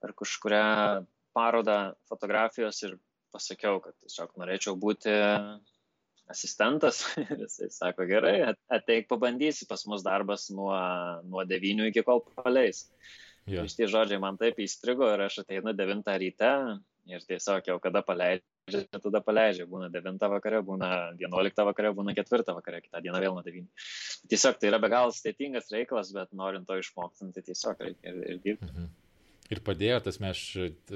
per 0.06 0.14
kažkurią 0.22 0.68
parodą 1.34 1.80
fotografijos 2.06 2.84
ir 2.86 3.00
pasakiau, 3.34 3.82
kad 3.82 3.98
tiesiog 4.06 4.38
norėčiau 4.38 4.78
būti 4.78 5.16
asistentas 6.32 7.04
ir 7.22 7.46
jisai 7.46 7.70
sako, 7.74 8.08
gerai, 8.10 8.38
ateik 8.72 9.08
pabandysi, 9.12 9.68
pas 9.70 9.86
mus 9.90 10.04
darbas 10.06 10.50
nuo, 10.54 10.74
nuo 11.28 11.46
9 11.46 11.90
iki 11.92 12.04
kol 12.06 12.24
paleis. 12.36 12.86
Yeah. 13.46 13.68
Iš 13.68 13.78
tie 13.78 13.86
žodžiai 13.86 14.18
man 14.22 14.40
taip 14.42 14.58
įstrigo 14.64 15.06
ir 15.14 15.22
aš 15.28 15.44
ateinu 15.44 15.76
9 15.78 16.02
ryte 16.22 16.52
ir 17.06 17.26
tiesiog 17.30 17.68
jau 17.70 17.76
kada 17.82 18.02
paleidžia, 18.02 18.82
tada 18.90 19.22
paleidžia. 19.22 19.68
Būna 19.70 19.92
9 19.94 20.30
vakare, 20.34 20.62
būna 20.66 20.90
11 21.22 21.66
vakare, 21.70 21.94
būna 21.94 22.16
4 22.18 22.56
vakare, 22.58 22.82
kitą 22.82 23.04
dieną 23.06 23.22
vėl 23.22 23.38
nuo 23.38 23.46
9. 23.46 23.68
Tiesiog 24.32 24.58
tai 24.58 24.72
yra 24.72 24.82
be 24.82 24.90
galo 24.90 25.14
sudėtingas 25.14 25.70
reikalas, 25.76 26.10
bet 26.16 26.34
norint 26.34 26.66
to 26.66 26.80
išmokti, 26.82 27.30
tai 27.36 27.46
tiesiog 27.46 27.86
reikia 27.86 28.14
ir, 28.16 28.22
ir 28.34 28.42
dirbti. 28.42 28.72
Mhm. 28.72 28.90
Ir 29.54 29.60
padėjo, 29.62 30.00
tas 30.02 30.18
mes 30.24 30.40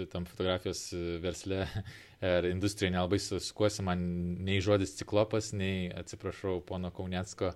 tam 0.10 0.24
fotografijos 0.26 0.88
versle 1.22 1.68
ir 2.32 2.48
industrijoje 2.50 2.96
nelabai 2.96 3.20
sukuosi, 3.22 3.84
man 3.86 4.02
nei 4.48 4.58
žodis 4.66 4.96
ciklopas, 4.98 5.52
nei, 5.54 5.92
atsiprašau, 5.94 6.58
pono 6.66 6.90
Kaunetsko, 6.96 7.52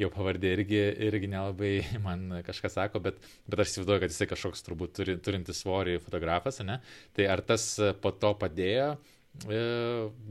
jo 0.00 0.08
pavardė 0.14 0.54
irgi, 0.56 0.80
irgi 1.10 1.28
nelabai 1.34 1.74
man 2.06 2.40
kažką 2.46 2.72
sako, 2.72 3.04
bet, 3.04 3.20
bet 3.44 3.60
aš 3.60 3.74
įsivaizduoju, 3.74 4.04
kad 4.06 4.16
jisai 4.16 4.30
kažkoks 4.32 4.64
turbūt 4.70 4.96
turi, 4.96 5.18
turintis 5.20 5.60
svorį 5.60 5.98
fotografas, 6.06 6.62
ne? 6.64 6.80
Tai 7.18 7.28
ar 7.36 7.44
tas 7.52 7.68
po 8.00 8.16
to 8.16 8.32
padėjo? 8.40 8.94
E, 9.46 9.58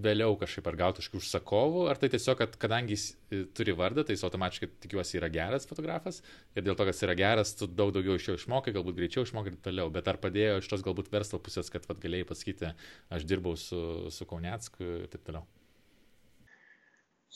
vėliau 0.04 0.36
kažkaip 0.36 0.66
ar 0.68 0.76
gauti 0.82 1.00
iš 1.00 1.08
užsakovų, 1.16 1.86
ar 1.88 2.00
tai 2.00 2.10
tiesiog, 2.12 2.42
kad 2.42 2.58
kadangi 2.60 2.92
jis 2.92 3.06
e, 3.32 3.46
turi 3.56 3.72
vardą, 3.78 4.04
tai 4.04 4.18
jis 4.18 4.26
automatiškai 4.28 4.68
tikiuosi 4.84 5.22
yra 5.22 5.30
geras 5.32 5.68
fotografas 5.70 6.20
ir 6.58 6.66
dėl 6.66 6.76
to, 6.76 6.84
kad 6.84 6.92
jis 6.92 7.06
yra 7.08 7.16
geras, 7.16 7.54
tu 7.56 7.70
daug 7.72 7.94
daugiau 7.96 8.18
iš 8.20 8.28
jo 8.28 8.36
išmokai, 8.36 8.74
galbūt 8.76 8.98
greičiau 9.00 9.24
išmokai 9.24 9.54
ir 9.54 9.62
toliau, 9.64 9.94
bet 9.96 10.12
ar 10.12 10.20
padėjo 10.20 10.60
iš 10.60 10.68
tos 10.74 10.84
galbūt 10.84 11.08
verslo 11.14 11.40
pusės, 11.40 11.72
kad 11.72 11.88
vat, 11.88 12.04
galėjai 12.04 12.28
pasakyti, 12.28 12.74
aš 13.16 13.26
dirbau 13.30 13.56
su, 13.56 13.80
su 14.12 14.28
Kaunecku 14.28 14.84
ir 14.84 15.08
taip 15.14 15.24
toliau. 15.30 15.48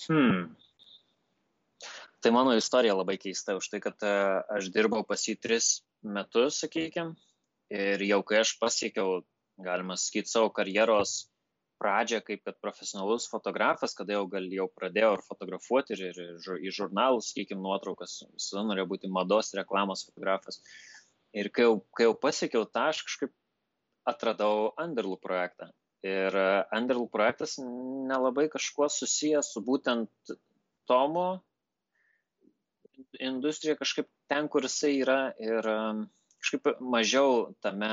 Hmm. 0.09 0.51
Tai 2.21 2.35
mano 2.35 2.53
istorija 2.59 2.99
labai 2.99 3.15
keista 3.21 3.55
už 3.55 3.71
tai, 3.71 3.79
kad 3.79 4.03
e, 4.03 4.15
aš 4.59 4.67
dirbau 4.75 5.05
pas 5.07 5.23
jį 5.23 5.39
tris 5.39 5.77
metus, 6.03 6.59
sakykime, 6.65 7.15
ir 7.71 8.07
jau 8.11 8.23
kai 8.27 8.43
aš 8.43 8.57
pasiekiau, 8.59 9.21
galima 9.61 9.95
sakyti, 9.95 10.35
savo 10.35 10.51
karjeros 10.51 11.30
pradžią 11.81 12.21
kaip 12.27 12.45
kad 12.45 12.59
profesionalus 12.61 13.27
fotografas, 13.31 13.95
kada 13.97 14.19
jau 14.19 14.23
gal 14.29 14.47
jau 14.53 14.67
pradėjau 14.77 15.11
ir 15.17 15.25
fotografuoti 15.25 15.97
ir, 15.97 16.03
ir, 16.11 16.21
ir 16.37 16.63
į 16.69 16.73
žurnalus, 16.77 17.31
sakykime, 17.33 17.61
nuotraukas, 17.65 18.19
visada 18.29 18.65
norėjau 18.69 18.89
būti 18.93 19.11
mados 19.11 19.53
reklamos 19.57 20.05
fotografas. 20.07 20.61
Ir 21.33 21.49
kai 21.55 21.67
jau, 21.67 21.77
kai 21.97 22.09
jau 22.09 22.15
pasiekiau 22.25 22.67
tą, 22.69 22.89
aš 22.91 23.05
kažkaip 23.07 23.33
atradau 24.11 24.71
Underlų 24.81 25.17
projektą. 25.23 25.71
Ir 26.05 26.35
Underlų 26.73 27.07
projektas 27.13 27.57
nelabai 27.61 28.47
kažkuo 28.51 28.89
susijęs 28.89 29.53
su 29.53 29.61
būtent 29.65 30.35
Tomo 30.89 31.41
industrija, 33.21 33.77
kažkaip 33.79 34.09
ten, 34.29 34.49
kur 34.51 34.65
jisai 34.65 34.95
yra 35.01 35.19
ir 35.41 35.67
kažkaip 36.41 36.81
mažiau 36.81 37.53
tame 37.61 37.91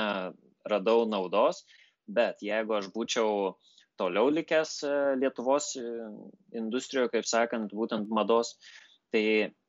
radau 0.68 1.04
naudos, 1.08 1.62
bet 2.08 2.42
jeigu 2.44 2.78
aš 2.78 2.88
būčiau 2.94 3.54
toliau 3.98 4.30
likęs 4.32 4.74
e, 4.86 4.92
Lietuvos 5.20 5.72
e, 5.78 5.84
industrijoje, 6.58 7.12
kaip 7.16 7.28
sakant, 7.28 7.74
būtent 7.74 8.10
mados, 8.14 8.54
tai 9.12 9.22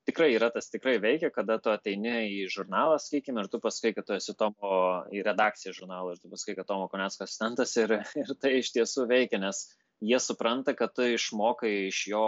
tikrai 0.09 0.29
yra 0.33 0.49
tas 0.53 0.69
tikrai 0.71 0.97
veikia, 1.01 1.29
kada 1.33 1.59
tu 1.61 1.71
ateini 1.73 2.15
į 2.29 2.47
žurnalą, 2.53 2.97
sakykime, 3.01 3.43
ir 3.43 3.51
tu 3.51 3.61
pasakai, 3.63 3.93
kad 3.97 4.07
tu 4.07 4.15
esi 4.17 4.35
Tomo 4.37 4.79
į 5.13 5.23
redakciją 5.27 5.75
žurnalo 5.77 6.15
ir 6.15 6.21
tu 6.21 6.31
pasakai, 6.31 6.57
kad 6.59 6.69
Tomo 6.71 6.89
Koneckas 6.91 7.29
asistentas 7.29 7.75
ir, 7.81 7.99
ir 8.23 8.33
tai 8.41 8.57
iš 8.61 8.73
tiesų 8.77 9.05
veikia, 9.11 9.41
nes 9.43 9.67
jie 10.01 10.19
supranta, 10.23 10.73
kad 10.77 10.95
tu 10.95 11.05
išmokai 11.05 11.73
iš 11.89 12.03
jo 12.13 12.25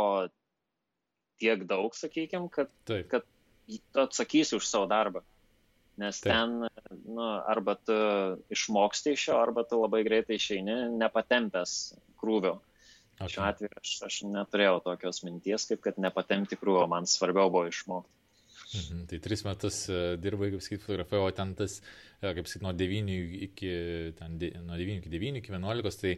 tiek 1.41 1.65
daug, 1.69 1.95
sakykime, 1.97 2.51
kad, 2.53 2.69
Taip. 2.85 3.09
kad 3.09 4.05
atsakysi 4.05 4.57
už 4.59 4.67
savo 4.67 4.89
darbą. 4.91 5.23
Nes 5.99 6.21
Taip. 6.23 6.31
ten, 6.31 7.01
nu, 7.11 7.25
arba 7.51 7.75
tu 7.75 7.95
išmoksti 8.53 9.15
iš 9.17 9.27
jo, 9.27 9.39
arba 9.41 9.65
tu 9.67 9.81
labai 9.81 10.05
greitai 10.07 10.37
išeini, 10.39 10.77
nepatempęs 11.01 11.75
krūvio. 12.21 12.59
Okay. 13.19 13.35
Šiuo 13.35 13.43
atveju 13.45 13.77
aš, 13.77 13.91
aš 14.07 14.15
neturėjau 14.31 14.79
tokios 14.87 15.21
minties, 15.27 15.67
kaip 15.69 15.83
kad 15.83 15.99
nepatempti 16.01 16.57
krūvio, 16.57 16.87
man 16.89 17.09
svarbiau 17.09 17.51
buvo 17.53 17.67
išmokti. 17.69 18.17
Mhm, 18.71 19.03
tai 19.11 19.19
tris 19.19 19.43
metus 19.43 19.81
e, 19.91 19.99
dirbai, 20.21 20.47
kaip 20.53 20.63
sakyti, 20.63 20.85
fotografavai, 20.85 21.27
o 21.27 21.35
ten 21.35 21.51
tas, 21.59 21.81
e, 22.21 22.31
kaip 22.37 22.47
sakyti, 22.47 22.63
nuo 22.63 22.71
9 22.79 23.17
iki, 23.49 23.71
ten, 24.15 24.37
nuo 24.63 24.79
9 24.79 25.01
iki 25.01 25.11
9 25.11 25.41
iki 25.41 25.53
11, 25.53 25.99
tai 25.99 26.13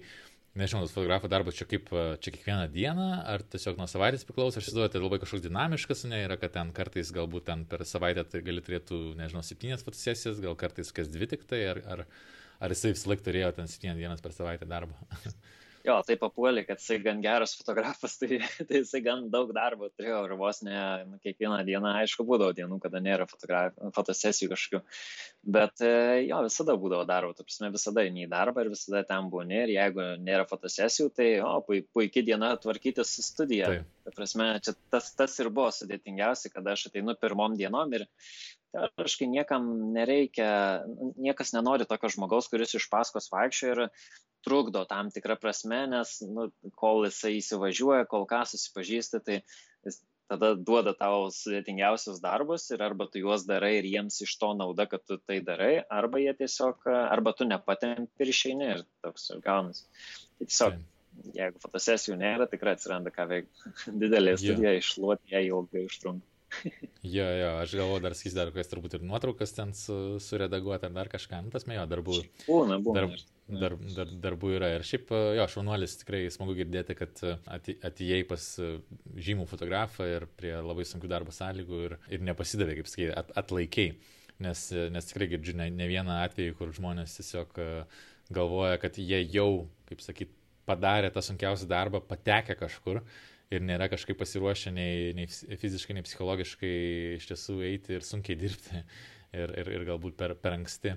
nežinau, 0.59 0.83
tas 0.85 0.93
fotografo 0.93 1.29
darbas 1.31 1.57
čia 1.57 1.65
kaip, 1.69 1.89
čia 2.21 2.33
kiekvieną 2.35 2.67
dieną, 2.73 3.07
ar 3.33 3.43
tiesiog 3.55 3.79
nuo 3.79 3.87
savaitės 3.89 4.25
priklauso, 4.27 4.59
aš 4.59 4.67
įsivaizduoju, 4.67 4.91
tai 4.93 5.01
labai 5.01 5.19
kažkoks 5.23 5.45
dinamiškas, 5.47 6.05
ne, 6.11 6.21
yra, 6.27 6.37
kad 6.41 6.53
ten 6.57 6.69
kartais 6.75 7.11
galbūt 7.15 7.47
ten 7.49 7.65
per 7.69 7.85
savaitę 7.89 8.25
tai 8.29 8.43
gali 8.45 8.61
turėtų, 8.65 9.01
nežinau, 9.19 9.41
septynės 9.45 9.85
fotosesijas, 9.85 10.43
gal 10.43 10.57
kartais 10.59 10.93
kas 10.93 11.09
dvi 11.13 11.29
tik 11.33 11.47
tai, 11.49 11.63
ar, 11.73 11.81
ar, 11.95 12.05
ar 12.61 12.75
jisai 12.75 12.93
vis 12.93 13.07
laik 13.09 13.25
turėjo 13.25 13.51
ten 13.57 13.71
septynės 13.71 13.99
dienas 14.01 14.21
per 14.21 14.35
savaitę 14.35 14.69
darbą. 14.69 14.97
jo, 15.83 15.95
tai 16.07 16.15
papuolė, 16.19 16.63
kad 16.67 16.81
jisai 16.81 16.99
gan 17.03 17.21
geras 17.23 17.55
fotografas, 17.59 18.15
tai, 18.21 18.39
tai 18.69 18.81
jisai 18.81 19.01
gan 19.05 19.27
daug 19.33 19.51
darbo 19.55 19.89
turėjo 19.91 20.21
ir 20.27 20.35
vos 20.39 20.61
ne 20.65 20.77
nu, 21.09 21.19
kiekvieną 21.23 21.59
dieną, 21.67 21.93
aišku, 22.03 22.25
būdavo 22.27 22.55
dienų, 22.57 22.79
kada 22.83 23.01
nėra 23.03 23.27
fotosesijų 23.27 24.53
kažkokių. 24.53 24.81
Bet 25.57 25.83
e, 25.83 25.93
jo, 26.29 26.39
visada 26.47 26.77
būdavo 26.79 27.07
darbo, 27.09 27.33
tu 27.35 27.45
prasme, 27.45 27.71
visada 27.73 28.05
eini 28.07 28.25
į 28.25 28.31
darbą 28.31 28.63
ir 28.63 28.71
visada 28.73 29.03
ten 29.07 29.29
būni 29.33 29.59
ir 29.65 29.75
jeigu 29.75 30.07
nėra 30.23 30.47
fotosesijų, 30.49 31.11
tai 31.17 31.29
o, 31.43 31.55
puikiai 31.67 32.25
diena 32.31 32.53
tvarkytis 32.63 33.17
studiją. 33.27 33.77
Tai 34.03 34.15
prasme, 34.15 34.49
čia 34.63 34.75
tas, 34.91 35.11
tas 35.15 35.35
ir 35.39 35.51
buvo 35.53 35.69
sudėtingiausia, 35.75 36.51
kada 36.53 36.75
aš 36.77 36.89
ateinu 36.89 37.15
pirmom 37.19 37.55
dienom 37.59 37.91
ir 37.95 38.07
teoriškai 38.73 39.27
niekam 39.29 39.67
nereikia, 39.93 40.47
niekas 41.21 41.53
nenori 41.53 41.85
tokio 41.89 42.09
žmogaus, 42.15 42.49
kuris 42.49 42.73
iš 42.79 42.87
paskos 42.91 43.29
vaikščia 43.31 43.73
ir 43.75 43.83
trukdo 44.45 44.83
tam 44.89 45.11
tikrą 45.13 45.37
prasme, 45.41 45.83
nes 45.91 46.17
nu, 46.27 46.49
kol 46.79 47.07
jisai 47.07 47.37
įsivažiuoja, 47.39 48.07
kol 48.11 48.27
ką 48.29 48.43
susipažįsta, 48.49 49.21
tai 49.23 49.41
jis 49.87 50.01
tada 50.31 50.53
duoda 50.55 50.93
tau 50.97 51.27
sudėtingiausius 51.33 52.21
darbus 52.23 52.69
ir 52.73 52.83
arba 52.85 53.07
tu 53.11 53.21
juos 53.21 53.45
darai 53.47 53.75
ir 53.79 53.87
jiems 53.89 54.21
iš 54.25 54.35
to 54.41 54.53
nauda, 54.57 54.87
kad 54.89 55.03
tu 55.07 55.19
tai 55.19 55.39
darai, 55.45 55.73
arba 55.91 56.21
jie 56.23 56.33
tiesiog, 56.39 56.87
arba 57.03 57.35
tu 57.37 57.47
nepatempi 57.49 58.25
ir 58.25 58.33
išeini 58.33 58.69
ir 58.77 58.83
toks 59.05 59.29
ir 59.35 59.43
gaunasi. 59.45 59.85
Tai 60.39 60.49
tiesiog, 60.49 60.77
jeigu 61.37 61.63
fotosesijų 61.63 62.19
nėra, 62.19 62.49
tikrai 62.51 62.77
atsiranda 62.77 63.13
ką 63.13 63.27
veikti. 63.31 63.73
Didelė 64.03 64.37
studija, 64.39 64.75
yeah. 64.75 64.83
išluoti 64.83 65.35
ją 65.35 65.43
ilgai 65.49 65.87
užtrunka. 65.89 66.29
jo, 67.15 67.25
jo, 67.25 67.51
aš 67.63 67.75
galvoju, 67.79 68.01
dar 68.03 68.15
skis 68.17 68.35
dar 68.37 68.51
kokias 68.51 68.69
turbūt 68.69 68.97
ir 68.97 69.05
nuotraukas 69.07 69.55
ten 69.57 69.73
su, 69.77 70.19
suredaguoti 70.21 70.85
ar 70.85 70.93
dar 70.95 71.09
kažką, 71.09 71.43
nu, 71.45 71.53
tas 71.53 71.65
mėjo 71.69 71.85
darbų. 71.89 72.19
Būna, 72.45 72.77
būna. 72.83 73.07
Dar, 73.07 73.23
dar, 73.47 73.75
dar, 73.95 74.11
darbų 74.27 74.53
yra. 74.57 74.69
Ir 74.77 74.85
šiaip, 74.87 75.11
jo, 75.37 75.45
šaunuolis 75.51 75.97
tikrai 76.01 76.23
smagu 76.33 76.55
girdėti, 76.57 76.95
kad 76.97 77.23
atėjai 77.49 78.21
pas 78.29 78.45
žymų 79.27 79.47
fotografą 79.51 80.07
ir 80.09 80.27
prie 80.39 80.53
labai 80.55 80.85
sunkių 80.87 81.11
darbo 81.11 81.35
sąlygų 81.35 81.81
ir, 81.87 81.97
ir 82.15 82.23
nepasidavė, 82.29 82.77
kaip 82.79 82.91
sakai, 82.91 83.09
at, 83.23 83.33
atlaikiai. 83.43 83.97
nes, 84.43 84.63
nes 84.91 85.05
tikrai 85.07 85.29
girdžiu 85.35 85.53
ne, 85.59 85.69
ne 85.71 85.87
vieną 85.87 86.23
atvejį, 86.25 86.55
kur 86.57 86.71
žmonės 86.75 87.13
tiesiog 87.19 87.59
e, 87.61 87.67
galvoja, 88.33 88.79
kad 88.81 88.97
jie 88.97 89.21
jau, 89.31 89.67
kaip 89.87 90.01
sakyt, 90.03 90.33
padarė 90.67 91.11
tą 91.13 91.21
sunkiausią 91.23 91.67
darbą, 91.69 92.01
patekę 92.07 92.55
kažkur 92.59 93.01
ir 93.53 93.63
nėra 93.63 93.89
kažkaip 93.91 94.17
pasiruošę 94.19 94.71
nei, 94.73 95.11
nei 95.15 95.27
fiziškai, 95.29 95.95
nei 95.97 96.05
psichologiškai 96.07 96.75
iš 97.19 97.27
tiesų 97.29 97.59
eiti 97.67 97.97
ir 97.97 98.07
sunkiai 98.07 98.39
dirbti 98.39 98.81
ir, 99.35 99.53
ir, 99.59 99.71
ir 99.77 99.85
galbūt 99.91 100.17
per, 100.17 100.33
per 100.39 100.57
anksti 100.57 100.95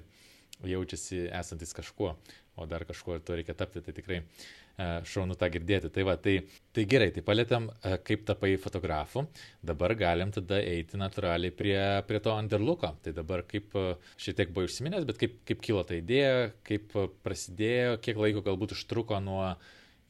jaučiasi 0.65 1.27
esantis 1.35 1.75
kažkuo, 1.77 2.15
o 2.57 2.67
dar 2.67 2.85
kažkuo 2.89 3.19
ir 3.19 3.25
to 3.25 3.37
reikia 3.37 3.55
tapti, 3.57 3.83
tai 3.85 3.93
tikrai 3.97 4.19
e, 4.23 4.87
šaunu 5.09 5.37
tą 5.37 5.49
girdėti. 5.53 5.91
Tai 5.93 6.07
va, 6.09 6.17
tai, 6.21 6.39
tai 6.77 6.87
gerai, 6.89 7.11
tai 7.15 7.25
palėtėm, 7.27 7.69
e, 7.69 7.97
kaip 8.07 8.25
tapai 8.29 8.55
fotografu, 8.61 9.27
dabar 9.67 9.95
galim 9.99 10.33
tada 10.35 10.63
eiti 10.65 11.01
natūraliai 11.01 11.53
prie, 11.57 11.79
prie 12.09 12.23
to 12.25 12.33
underlooko. 12.33 12.95
Tai 13.05 13.15
dabar 13.17 13.45
kaip 13.49 13.77
e, 13.77 13.87
šiek 14.23 14.41
tiek 14.41 14.57
buvo 14.57 14.71
užsiminęs, 14.71 15.07
bet 15.09 15.21
kaip, 15.21 15.39
kaip 15.49 15.63
kilo 15.69 15.85
ta 15.87 15.99
idėja, 15.99 16.51
kaip 16.67 16.97
prasidėjo, 17.27 18.01
kiek 18.05 18.25
laiko 18.25 18.45
galbūt 18.47 18.77
užtruko 18.79 19.21
nuo 19.25 19.55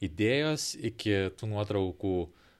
idėjos 0.03 0.75
iki 0.87 1.23
tų 1.35 1.51
nuotraukų 1.55 2.17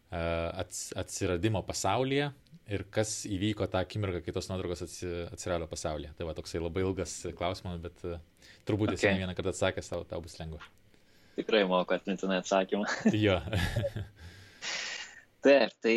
atsiradimo 0.08 1.60
pasaulyje 1.67 2.29
ir 2.72 2.84
kas 2.94 3.22
įvyko 3.30 3.68
tą 3.72 3.82
akimirką, 3.84 4.22
kai 4.26 4.34
tos 4.36 4.50
nuotraukos 4.52 4.84
atsirado 4.84 5.68
pasaulyje. 5.72 6.14
Tai 6.18 6.28
va 6.30 6.36
toksai 6.38 6.62
labai 6.62 6.84
ilgas 6.86 7.20
klausimas, 7.38 7.80
bet 7.84 8.04
uh, 8.08 8.18
turbūt 8.68 8.94
okay. 8.94 9.00
esi 9.00 9.22
vieną 9.24 9.36
kartą 9.38 9.54
atsakęs, 9.54 9.92
tau, 9.92 10.04
tau 10.08 10.24
bus 10.24 10.38
lengva. 10.42 10.64
Tikrai 11.38 11.64
moku 11.70 11.96
atmintinai 11.96 12.42
atsakymą. 12.42 12.88
jo. 13.26 13.38
Taip, 15.46 15.76
tai 15.86 15.96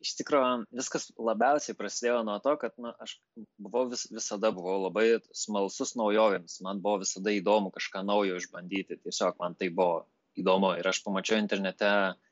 iš 0.00 0.14
tikrųjų 0.16 0.52
viskas 0.78 1.10
labiausiai 1.20 1.76
prasidėjo 1.76 2.22
nuo 2.24 2.38
to, 2.40 2.54
kad 2.62 2.72
na, 2.80 2.94
aš 3.02 3.18
buvau 3.60 3.90
vis, 3.90 4.06
visada 4.14 4.52
buvau 4.56 4.78
labai 4.86 5.18
smalsus 5.36 5.92
naujovėms, 6.00 6.62
man 6.64 6.80
buvo 6.80 7.02
visada 7.02 7.34
įdomu 7.34 7.74
kažką 7.74 8.06
naujo 8.08 8.38
išbandyti, 8.40 9.02
tiesiog 9.04 9.36
man 9.42 9.58
tai 9.60 9.68
buvo 9.74 10.06
įdomu 10.40 10.72
ir 10.78 10.88
aš 10.88 11.02
pamačiau 11.04 11.42
internete 11.42 11.90
uh, 11.90 12.29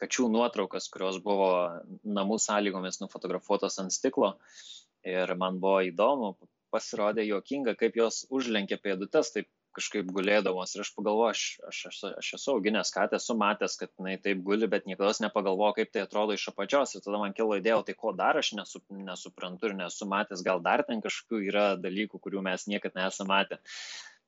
kačių 0.00 0.28
nuotraukas, 0.32 0.88
kurios 0.92 1.20
buvo 1.24 1.50
namų 2.04 2.38
sąlygomis 2.42 3.00
nufotografuotos 3.02 3.78
ant 3.82 3.94
stiklo. 3.94 4.34
Ir 5.06 5.30
man 5.38 5.60
buvo 5.62 5.84
įdomu, 5.86 6.34
pasirodė 6.74 7.24
juokinga, 7.28 7.76
kaip 7.78 7.96
jos 7.98 8.24
užlenkė 8.34 8.80
pėdutes, 8.82 9.30
taip 9.34 9.48
kažkaip 9.76 10.08
gulėdamos. 10.16 10.72
Ir 10.74 10.82
aš 10.84 10.90
pagalvoju, 10.96 11.30
aš, 11.34 11.42
aš, 11.68 11.80
aš, 11.90 12.00
aš 12.22 12.30
esu 12.38 12.52
auginęs 12.54 12.92
katę, 12.94 13.20
esu 13.20 13.36
matęs, 13.38 13.76
kad 13.80 13.92
jinai 14.00 14.16
taip 14.22 14.40
guli, 14.46 14.68
bet 14.72 14.88
niekada 14.88 15.12
nepagalvoju, 15.26 15.76
kaip 15.78 15.92
tai 15.94 16.04
atrodo 16.06 16.36
iš 16.36 16.48
apačios. 16.52 16.96
Ir 16.96 17.04
tada 17.04 17.20
man 17.20 17.36
kilo 17.36 17.58
idėja, 17.60 17.82
tai 17.86 17.96
ko 17.98 18.14
dar 18.16 18.40
aš 18.40 18.54
nesu, 18.58 18.82
nesuprantu 18.90 19.70
ir 19.70 19.76
nesu 19.78 20.08
matęs, 20.08 20.44
gal 20.46 20.64
dar 20.64 20.84
ten 20.88 21.04
kažkokių 21.04 21.42
yra 21.50 21.66
dalykų, 21.80 22.22
kurių 22.24 22.44
mes 22.48 22.68
niekada 22.72 23.04
nesame 23.04 23.34
matę. 23.34 23.60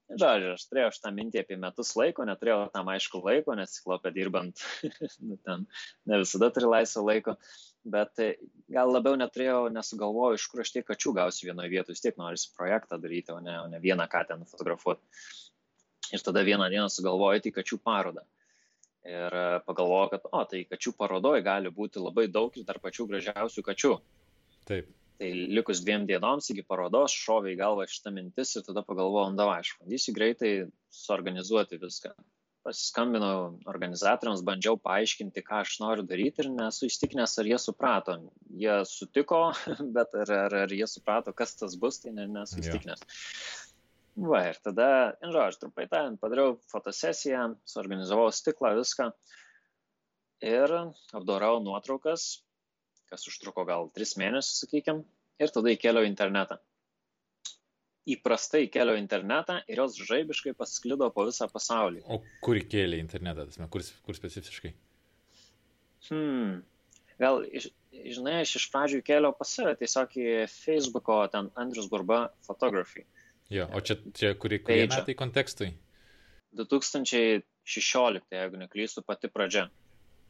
Žodžiu, 0.09 0.55
aš 0.57 0.63
turėjau 0.71 0.93
šitą 0.97 1.11
mintį 1.13 1.41
apie 1.43 1.57
metus 1.61 1.91
laiko, 1.99 2.25
neturėjau 2.25 2.71
tam 2.73 2.89
aišku 2.89 3.21
laiko, 3.27 3.53
nes 3.59 3.75
ciklopė 3.77 4.13
dirbant, 4.15 4.63
nu, 5.29 5.37
ten 5.45 5.67
ne 6.09 6.21
visada 6.23 6.49
turi 6.55 6.71
laisvo 6.71 7.03
laiko, 7.05 7.35
bet 7.85 8.23
e, 8.25 8.31
gal 8.73 8.89
labiau 8.95 9.19
neturėjau, 9.21 9.67
nesugalvojau, 9.75 10.39
iš 10.39 10.47
kur 10.49 10.65
aš 10.65 10.73
tiek 10.73 10.87
kačių 10.89 11.13
gausiu 11.21 11.51
vienoje 11.51 11.73
vietoje, 11.75 11.99
vis 11.99 12.05
tiek 12.07 12.17
norisi 12.21 12.49
projektą 12.57 12.97
daryti, 13.03 13.35
o 13.37 13.43
ne, 13.45 13.59
o 13.61 13.69
ne 13.69 13.83
vieną 13.85 14.09
katę 14.09 14.39
nufotografuoti. 14.41 15.05
Ir 16.17 16.25
tada 16.25 16.41
vieną 16.47 16.71
dieną 16.73 16.89
sugalvojau 16.89 17.45
į 17.45 17.53
kačių 17.59 17.81
parodą. 17.85 18.25
Ir 19.05 19.37
e, 19.43 19.47
pagalvojau, 19.69 20.15
kad, 20.15 20.31
o, 20.33 20.45
tai 20.49 20.63
kačių 20.73 20.95
parodoje 20.97 21.45
gali 21.45 21.69
būti 21.69 22.01
labai 22.01 22.31
daug 22.33 22.57
ir 22.57 22.65
dar 22.65 22.81
pačių 22.81 23.11
gražiausių 23.13 23.67
kačių. 23.69 23.93
Taip. 24.73 24.89
Tai 25.19 25.29
likus 25.51 25.83
dviem 25.83 26.05
dienoms 26.07 26.47
iki 26.53 26.63
parodos 26.63 27.15
šovė 27.19 27.55
į 27.55 27.59
galvą 27.59 27.87
šitą 27.91 28.13
mintis 28.15 28.55
ir 28.55 28.65
tada 28.67 28.85
pagalvojau, 28.87 29.33
davai, 29.39 29.61
aš 29.65 29.73
bandysiu 29.81 30.15
greitai 30.15 30.53
suorganizuoti 30.95 31.81
viską. 31.83 32.13
Pasiskambinau 32.67 33.57
organizatoriams, 33.71 34.45
bandžiau 34.47 34.79
paaiškinti, 34.83 35.43
ką 35.47 35.63
aš 35.65 35.79
noriu 35.83 36.05
daryti 36.07 36.45
ir 36.45 36.51
nesu 36.53 36.87
įstikinęs, 36.87 37.35
ar 37.41 37.51
jie 37.51 37.59
suprato. 37.63 38.17
Jie 38.63 38.77
sutiko, 38.87 39.43
bet 39.97 40.15
ar, 40.23 40.35
ar, 40.45 40.57
ar 40.67 40.77
jie 40.79 40.87
suprato, 40.91 41.35
kas 41.35 41.57
tas 41.59 41.75
bus, 41.81 42.03
tai 42.05 42.15
nesu 42.19 42.63
įstikinęs. 42.63 43.03
Ja. 43.03 43.19
Va, 44.19 44.45
ir 44.51 44.57
tada, 44.63 44.89
in 45.23 45.31
žodžiu, 45.35 45.61
trumpai 45.63 45.85
tariant, 45.91 46.19
padariau 46.19 46.57
fotosesiją, 46.71 47.53
suorganizavau 47.71 48.31
stiklą, 48.35 48.73
viską 48.81 49.13
ir 50.43 50.75
apdorau 51.15 51.61
nuotraukas, 51.63 52.41
kas 53.11 53.27
užtruko 53.31 53.65
gal 53.69 53.89
tris 53.95 54.17
mėnesius, 54.21 54.65
sakykime, 54.65 55.05
ir 55.43 55.55
tada 55.55 55.73
įkėliau 55.73 56.07
internetą. 56.09 56.59
Įprastai 58.09 58.65
įkėliau 58.65 58.97
internetą 58.97 59.59
ir 59.69 59.83
jos 59.83 59.99
žaibiškai 60.09 60.55
pasklido 60.57 61.11
po 61.13 61.27
visą 61.29 61.49
pasaulį. 61.53 62.03
O 62.09 62.23
kur 62.45 62.57
įkėlė 62.57 63.01
internetą, 63.03 63.45
tasme, 63.51 63.69
kur, 63.73 63.85
kur 64.07 64.17
specifiškai? 64.17 64.73
Hmm. 66.09 66.63
Gal, 67.21 67.43
žinai, 67.93 68.39
aš 68.45 68.55
iš 68.61 68.69
pradžių 68.73 69.03
kėliau 69.05 69.35
pas 69.37 69.51
save 69.51 69.75
tiesiog 69.81 70.15
į 70.17 70.29
Facebook'o 70.53 71.19
ten 71.33 71.51
Andrius 71.59 71.91
Burba 71.91 72.29
Photography. 72.47 73.05
Jo, 73.53 73.67
o 73.75 73.81
čia, 73.85 73.99
čia 74.17 74.33
kurie, 74.41 74.61
kurie 74.65 74.87
metai 74.89 75.17
kontekstui? 75.19 75.73
2016, 76.57 78.25
jeigu 78.33 78.61
neklystu, 78.61 79.05
pati 79.05 79.29
pradžia. 79.33 79.69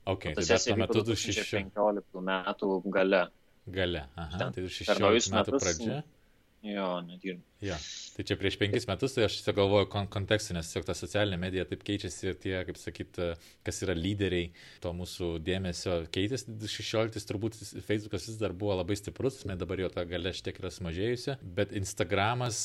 Okay, 0.09 0.33
tai 0.35 0.45
dar 0.49 0.63
tuo 0.63 0.77
metu 0.81 1.03
2015 1.05 2.23
metų 2.31 2.69
gale. 2.89 3.27
Gale, 3.75 4.07
aha, 4.19 4.49
tai 4.49 4.65
2016 4.65 5.35
metų 5.35 5.59
pradžia. 5.59 5.99
Jo, 6.63 7.01
nedirbu. 7.07 7.43
Jo. 7.63 7.77
Tai 8.17 8.25
čia 8.27 8.35
prieš 8.39 8.57
penkis 8.59 8.87
metus, 8.91 9.13
tai 9.15 9.29
aš 9.29 9.37
tiesiog 9.37 9.57
galvoju 9.61 9.87
kon 9.93 10.09
kontekstą, 10.11 10.57
nes 10.57 10.67
tiesiog 10.67 10.89
ta 10.89 10.95
socialinė 10.99 11.39
medija 11.39 11.65
taip 11.71 11.85
keičiasi 11.87 12.33
ir 12.33 12.39
tie, 12.43 12.55
kaip 12.67 12.81
sakyt, 12.81 13.21
kas 13.67 13.79
yra 13.87 13.95
lyderiai 13.95 14.49
to 14.83 14.91
mūsų 14.99 15.37
dėmesio 15.47 16.01
keitėsi. 16.15 16.57
16 16.59 17.29
turbūt 17.31 17.61
Facebookas 17.87 18.27
vis 18.27 18.41
dar 18.41 18.57
buvo 18.59 18.75
labai 18.81 18.99
stiprus, 18.99 19.45
mes 19.47 19.61
dabar 19.61 19.85
jo 19.85 19.91
ta 19.95 20.03
gale 20.09 20.35
šiek 20.35 20.51
tiek 20.51 20.59
yra 20.65 20.73
sumažėjusi, 20.75 21.39
bet 21.61 21.77
Instagramas 21.79 22.59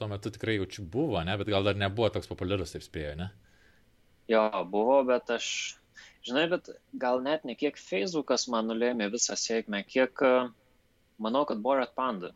tuo 0.00 0.08
metu 0.08 0.32
tikrai 0.32 0.56
jaučiu 0.56 0.86
buvo, 0.88 1.20
ne, 1.26 1.36
bet 1.36 1.52
gal 1.52 1.68
dar 1.68 1.76
nebuvo 1.76 2.08
toks 2.14 2.30
populiarus, 2.30 2.72
taip 2.72 2.86
spėjo, 2.86 3.12
ne? 3.18 3.28
Jo, 4.28 4.46
buvo, 4.72 5.02
bet 5.08 5.28
aš 5.36 5.50
Žinai, 6.28 6.48
bet 6.52 6.68
gal 7.00 7.22
net 7.24 7.46
ne 7.48 7.54
kiek 7.56 7.78
Facebookas 7.80 8.48
man 8.52 8.68
nulėmė 8.68 9.08
visą 9.12 9.36
sėkmę, 9.38 9.80
kiek 9.88 10.20
manau, 11.24 11.44
kad 11.48 11.62
Borat 11.64 11.94
Panda. 11.96 12.34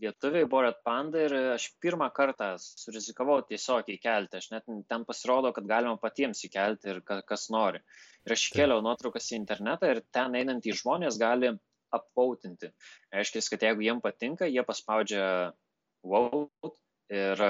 Lietuviai 0.00 0.44
Borat 0.48 0.82
Panda 0.84 1.22
ir 1.24 1.34
aš 1.54 1.70
pirmą 1.80 2.08
kartą 2.16 2.50
surizikavau 2.60 3.38
tiesiog 3.48 3.88
įkelti. 3.94 4.40
Aš 4.40 4.50
net 4.52 4.66
ten 4.90 5.06
pasirodo, 5.08 5.52
kad 5.56 5.68
galima 5.68 5.96
patiems 6.00 6.44
įkelti 6.48 6.92
ir 6.92 7.00
kas 7.04 7.48
nori. 7.52 7.80
Ir 8.26 8.36
aš 8.36 8.48
įkėliau 8.50 8.84
nuotraukas 8.84 9.30
į 9.32 9.40
internetą 9.40 9.92
ir 9.92 10.02
ten 10.12 10.36
einantys 10.36 10.82
žmonės 10.82 11.20
gali 11.20 11.54
apvautinti. 11.96 12.72
Reiškia, 13.14 13.44
kad 13.52 13.68
jeigu 13.68 13.86
jiem 13.86 14.02
patinka, 14.04 14.48
jie 14.52 14.64
paspaudžia 14.68 15.26
vote 16.04 16.74
ir 17.12 17.44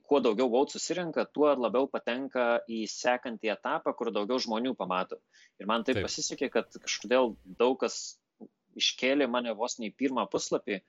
kuo 0.00 0.20
daugiau 0.24 0.48
vote 0.52 0.76
susirenka, 0.76 1.24
tuo 1.28 1.50
labiau 1.52 1.86
patenka 1.90 2.62
į 2.70 2.84
sekantį 2.88 3.52
etapą, 3.54 3.92
kur 3.96 4.12
daugiau 4.14 4.40
žmonių 4.40 4.74
pamato. 4.78 5.18
Ir 5.60 5.68
man 5.68 5.84
taip, 5.84 5.98
taip. 5.98 6.08
pasisekė, 6.08 6.48
kad 6.52 6.80
kažkodėl 6.80 7.34
daug 7.60 7.78
kas 7.82 8.18
iškėlė 8.78 9.28
mane 9.28 9.52
vos 9.56 9.78
ne 9.78 9.90
į 9.90 9.96
pirmą 10.00 10.24
puslapį, 10.32 10.80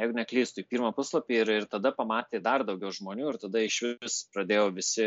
jeigu 0.00 0.16
neklystu, 0.16 0.64
į 0.64 0.70
pirmą 0.70 0.90
puslapį 0.96 1.40
ir, 1.42 1.52
ir 1.60 1.66
tada 1.70 1.92
pamatė 1.94 2.40
dar 2.42 2.64
daugiau 2.66 2.90
žmonių 2.94 3.32
ir 3.32 3.40
tada 3.42 3.62
iš 3.62 3.80
vis 4.02 4.20
pradėjo 4.34 4.70
visi, 4.74 5.06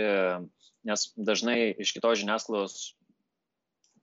nes 0.87 1.07
dažnai 1.17 1.73
iš 1.83 1.95
kitos 1.97 2.21
žiniasklaidos 2.21 2.77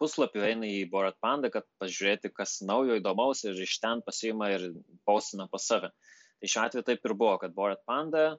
puslapių 0.01 0.45
eina 0.49 0.69
į 0.69 0.85
Borat 0.93 1.19
Panda, 1.21 1.51
kad 1.53 1.67
pažiūrėti, 1.81 2.33
kas 2.33 2.61
naujo 2.65 2.97
įdomaus 2.97 3.45
ir 3.45 3.59
iš 3.61 3.77
ten 3.83 4.01
pasiima 4.05 4.49
ir 4.55 4.71
pausina 5.09 5.47
pas 5.53 5.67
save. 5.69 5.93
Tai 6.41 6.49
šiuo 6.49 6.63
atveju 6.65 6.87
taip 6.87 7.05
ir 7.05 7.15
buvo, 7.21 7.35
kad 7.43 7.53
Borat 7.57 7.83
Panda 7.89 8.39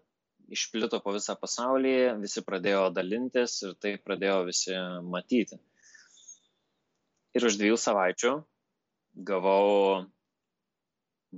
išplito 0.52 1.00
po 1.04 1.14
visą 1.16 1.36
pasaulį, 1.40 1.96
visi 2.22 2.44
pradėjo 2.46 2.90
dalintis 2.96 3.58
ir 3.66 3.76
tai 3.82 3.96
pradėjo 4.02 4.42
visi 4.50 4.76
matyti. 5.14 5.60
Ir 7.38 7.48
už 7.48 7.58
dviejų 7.60 7.78
savaičių 7.80 8.34
gavau 9.28 10.04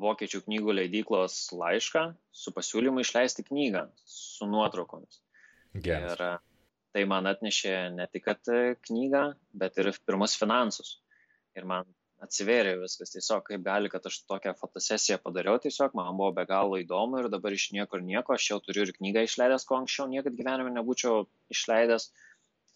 vokiečių 0.04 0.41
knygų 0.47 0.73
leidyklos 0.80 1.52
laišką 1.54 2.08
su 2.34 2.54
pasiūlymu 2.56 3.04
išleisti 3.04 3.45
knygą 3.45 3.86
su 4.10 4.49
nuotraukomis. 4.49 5.21
Geras. 5.73 6.17
Ir 6.17 6.23
tai 6.93 7.06
man 7.10 7.30
atnešė 7.30 7.76
ne 7.93 8.08
tik 8.13 8.30
knygą, 8.88 9.23
bet 9.54 9.78
ir 9.82 9.91
pirmus 10.06 10.38
finansus. 10.38 10.97
Ir 11.58 11.65
man 11.69 11.86
atsivėrė 12.23 12.73
viskas 12.81 13.13
tiesiog, 13.13 13.43
kaip 13.47 13.63
gali, 13.65 13.89
kad 13.91 14.05
aš 14.09 14.21
tokią 14.29 14.53
fotosesiją 14.59 15.19
padariau, 15.23 15.59
tiesiog 15.63 15.95
man 15.97 16.13
buvo 16.19 16.31
be 16.38 16.45
galo 16.49 16.79
įdomu 16.81 17.21
ir 17.21 17.29
dabar 17.33 17.55
iš 17.55 17.69
niekur 17.75 18.03
nieko, 18.05 18.38
aš 18.38 18.49
jau 18.51 18.59
turiu 18.63 18.86
ir 18.88 18.93
knygą 18.97 19.25
išleidęs, 19.27 19.65
ko 19.69 19.79
anksčiau 19.81 20.07
niekad 20.12 20.38
gyvenime 20.39 20.71
nebūčiau 20.77 21.25
išleidęs, 21.53 22.09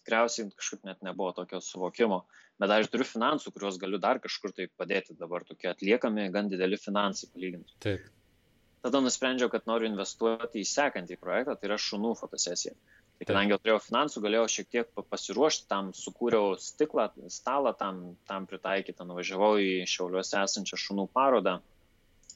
tikriausiai 0.08 0.52
kažkaip 0.56 0.84
net 0.88 1.02
nebuvo 1.06 1.32
tokio 1.36 1.60
suvokimo, 1.64 2.22
bet 2.60 2.76
aš 2.76 2.92
turiu 2.92 3.08
finansų, 3.08 3.52
kuriuos 3.54 3.80
galiu 3.80 4.00
dar 4.02 4.20
kažkur 4.24 4.54
tai 4.56 4.68
padėti 4.80 5.16
dabar, 5.18 5.44
tokie 5.48 5.72
atliekami 5.72 6.28
gan 6.34 6.52
dideli 6.52 6.80
finansai 6.80 7.30
palyginti. 7.34 7.76
Taip. 7.84 8.06
Tada 8.84 9.00
nusprendžiau, 9.02 9.50
kad 9.50 9.66
noriu 9.66 9.88
investuoti 9.90 10.62
į 10.62 10.68
sekantį 10.70 11.18
projektą, 11.18 11.56
tai 11.58 11.72
yra 11.72 11.80
šunų 11.82 12.14
fotosesija. 12.20 12.76
Tai 13.18 13.26
kadangi 13.26 13.50
jau 13.50 13.58
turėjau 13.58 13.80
finansų, 13.82 14.20
galėjau 14.22 14.44
šiek 14.52 14.68
tiek 14.70 15.00
pasiruošti 15.10 15.66
tam, 15.70 15.88
sukūriau 15.96 16.52
stiklą, 16.62 17.08
stalą 17.34 17.72
tam, 17.78 17.98
tam 18.30 18.46
pritaikytą, 18.46 19.06
nuvažiavau 19.08 19.56
į 19.58 19.72
Šiauliuose 19.90 20.38
esančią 20.38 20.78
šunų 20.78 21.08
parodą, 21.10 21.56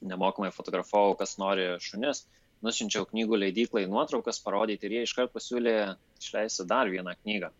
nemokamai 0.03 0.51
fotografavau, 0.51 1.15
kas 1.19 1.37
nori 1.39 1.69
šunis, 1.83 2.25
nusinčiau 2.63 3.07
knygų 3.07 3.39
leidyklai 3.45 3.85
nuotraukas 3.91 4.41
parodyti 4.43 4.89
ir 4.89 4.97
jie 4.97 5.05
iškart 5.07 5.31
pasiūlė 5.31 5.77
išleisti 6.19 6.67
dar 6.67 6.91
vieną 6.91 7.15
knygą. 7.21 7.53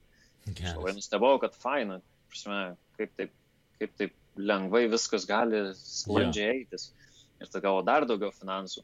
Aš 0.52 0.76
labai 0.76 0.96
nustebau, 0.98 1.38
kad 1.40 1.56
faina, 1.56 2.02
prasme, 2.32 2.60
kaip 3.00 3.16
taip, 3.20 3.32
kaip 3.80 3.96
taip 4.00 4.20
lengvai 4.36 4.88
viskas 4.92 5.28
gali 5.30 5.70
sklandžiai 5.80 6.50
yeah. 6.50 6.60
eitis. 6.60 6.90
Ir 7.40 7.48
tada 7.48 7.64
gavau 7.68 7.84
dar 7.88 8.08
daugiau 8.10 8.32
finansų. 8.36 8.84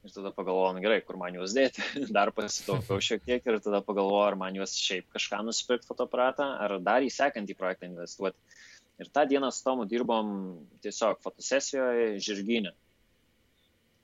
Ir 0.00 0.12
tada 0.14 0.30
pagalvojau, 0.32 0.72
nu 0.76 0.80
gerai, 0.80 1.02
kur 1.04 1.18
man 1.20 1.34
juos 1.36 1.52
dėti. 1.56 1.84
dar 2.16 2.32
pasitaupiau 2.32 3.02
šiek 3.08 3.24
tiek 3.26 3.44
ir 3.44 3.58
tada 3.60 3.82
pagalvojau, 3.84 4.30
ar 4.30 4.38
man 4.40 4.56
juos 4.56 4.72
šiaip 4.80 5.10
kažką 5.16 5.42
nusipirkti 5.44 5.90
fotoaparatą, 5.90 6.46
ar 6.64 6.78
dar 6.84 7.04
į 7.04 7.10
sekantį 7.12 7.56
projektą 7.58 7.90
investuoti. 7.90 8.38
Ir 9.00 9.08
tą 9.12 9.24
dieną 9.28 9.48
su 9.52 9.64
Tomu 9.64 9.86
dirbom 9.88 10.32
tiesiog 10.84 11.20
fotosesijoje 11.24 12.16
žirginė. 12.20 12.72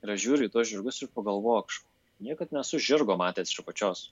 Ir 0.05 0.13
aš 0.13 0.21
žiūriu 0.23 0.49
į 0.49 0.53
tos 0.53 0.69
žirgus 0.69 1.01
ir 1.01 1.09
pagalvoju, 1.13 1.81
niekad 2.25 2.53
nesu 2.53 2.79
žirgo 2.81 3.17
matęs 3.17 3.53
iš 3.53 3.61
apačios. 3.63 4.07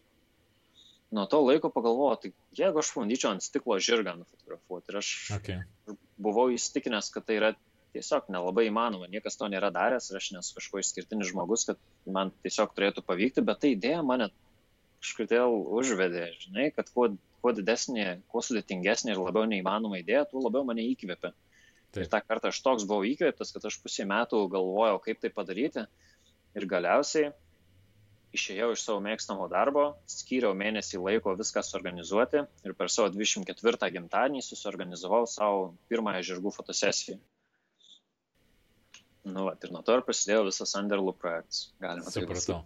Nuo 1.14 1.26
to 1.30 1.40
laiko 1.46 1.70
pagalvoju, 1.74 2.18
tai 2.22 2.32
jeigu 2.58 2.82
aš 2.82 2.92
bandyčiau 2.98 3.34
ant 3.34 3.46
stiklo 3.46 3.78
žirgą 3.82 4.16
nufotografuoti 4.20 4.92
ir 4.92 5.00
aš 5.02 5.12
okay. 5.38 5.60
buvau 6.18 6.50
įstikinęs, 6.54 7.12
kad 7.14 7.28
tai 7.30 7.38
yra 7.40 7.52
tiesiog 7.96 8.28
nelabai 8.34 8.68
įmanoma, 8.70 9.08
niekas 9.12 9.40
to 9.40 9.50
nėra 9.52 9.72
daręs 9.74 10.12
ir 10.12 10.20
aš 10.20 10.32
nesu 10.36 10.58
kažkuo 10.58 10.82
išskirtinis 10.84 11.32
žmogus, 11.32 11.66
kad 11.70 11.80
man 12.18 12.34
tiesiog 12.46 12.76
turėtų 12.76 13.04
pavykti, 13.08 13.44
bet 13.46 13.62
ta 13.64 13.72
idėja 13.72 14.04
mane 14.06 14.30
kažkodėl 15.06 15.56
užvedė, 15.80 16.28
žinai, 16.42 16.70
kad 16.76 16.90
kuo, 16.94 17.12
kuo 17.44 17.54
didesnė, 17.56 18.20
kuo 18.32 18.42
sudėtingesnė 18.46 19.14
ir 19.14 19.22
labiau 19.22 19.46
neįmanoma 19.50 20.02
idėja, 20.02 20.26
tuo 20.32 20.44
labiau 20.46 20.66
mane 20.68 20.86
įkvėpė. 20.92 21.32
Taip. 21.96 22.02
Ir 22.04 22.12
tą 22.12 22.22
kartą 22.26 22.52
aš 22.52 22.60
toks 22.66 22.88
buvau 22.90 23.06
įkvėptas, 23.08 23.54
kad 23.56 23.68
aš 23.70 23.78
pusė 23.84 24.08
metų 24.10 24.42
galvojau, 24.52 24.98
kaip 25.06 25.22
tai 25.22 25.32
padaryti. 25.32 25.86
Ir 26.56 26.66
galiausiai 26.72 27.32
išėjau 28.36 28.74
iš 28.76 28.84
savo 28.84 29.00
mėgstamo 29.04 29.48
darbo, 29.52 29.86
skyriau 30.12 30.56
mėnesį 30.58 31.00
laiko 31.04 31.36
viską 31.40 31.64
suorganizuoti 31.64 32.44
ir 32.68 32.76
per 32.76 32.92
savo 32.92 33.12
24 33.14 33.92
gimtadienį 33.96 34.44
susiorganizavau 34.44 35.24
savo 35.30 35.70
pirmąją 35.92 36.24
žirgų 36.32 36.52
fotosesiją. 36.58 37.20
Nu, 39.26 39.48
va, 39.48 39.56
ir 39.58 39.72
nuo 39.74 39.82
to 39.86 39.96
ir 39.98 40.04
prasidėjo 40.06 40.46
visas 40.48 40.76
Underlų 40.78 41.16
projektas. 41.18 41.70
Galima 41.82 42.12
Supratau. 42.14 42.60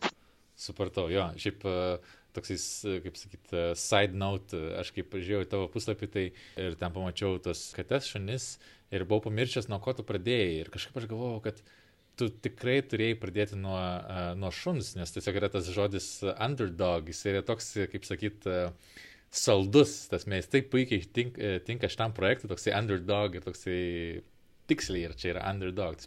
Supratau, 0.60 1.06
jo. 1.12 1.24
Šiaip 1.40 1.64
uh, 1.70 2.16
toksai, 2.36 2.98
kaip 3.06 3.20
sakyt, 3.20 3.54
side 3.80 4.18
note, 4.20 4.60
aš 4.82 4.92
kaip 4.96 5.16
žiūrėjau 5.16 5.46
į 5.46 5.50
tavo 5.54 5.70
puslapį, 5.72 6.10
tai 6.12 6.26
ir 6.60 6.76
ten 6.80 6.96
pamačiau 6.96 7.40
tos 7.44 7.70
kates 7.78 8.10
šunis 8.12 8.50
ir 8.92 9.06
buvau 9.08 9.30
pamiršęs, 9.30 9.70
nuo 9.72 9.80
ko 9.84 9.94
tu 9.96 10.04
pradėjai. 10.08 10.58
Ir 10.66 10.72
kažkaip 10.74 11.00
aš 11.00 11.08
galvojau, 11.12 11.40
kad 11.46 11.62
tu 12.20 12.28
tikrai 12.44 12.82
turėjai 12.84 13.20
pradėti 13.22 13.60
nuo, 13.60 13.80
uh, 13.80 14.34
nuo 14.36 14.52
šuns, 14.52 14.98
nes 15.00 15.16
tiesiog 15.16 15.40
yra 15.40 15.52
tas 15.54 15.70
žodis 15.72 16.10
underdog, 16.36 17.08
jis 17.08 17.24
yra 17.32 17.46
toks, 17.48 17.72
kaip 17.94 18.08
sakyt, 18.10 18.50
uh, 18.52 19.00
saldus, 19.32 20.10
tas 20.12 20.26
mes 20.28 20.48
taip 20.50 20.68
puikiai 20.74 21.06
tink, 21.14 21.40
tinka 21.68 21.88
šitam 21.88 22.12
projektui, 22.18 22.50
toksai 22.52 22.74
underdog 22.76 23.38
ir 23.38 23.46
toksai 23.46 23.80
tiksliai, 24.70 25.10
ir 25.10 25.18
čia 25.20 25.34
yra 25.34 25.48
underdog, 25.50 26.00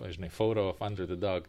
žinai, 0.00 0.30
photo 0.32 0.70
of 0.72 0.84
under 0.84 1.08
the 1.10 1.18
dog. 1.20 1.48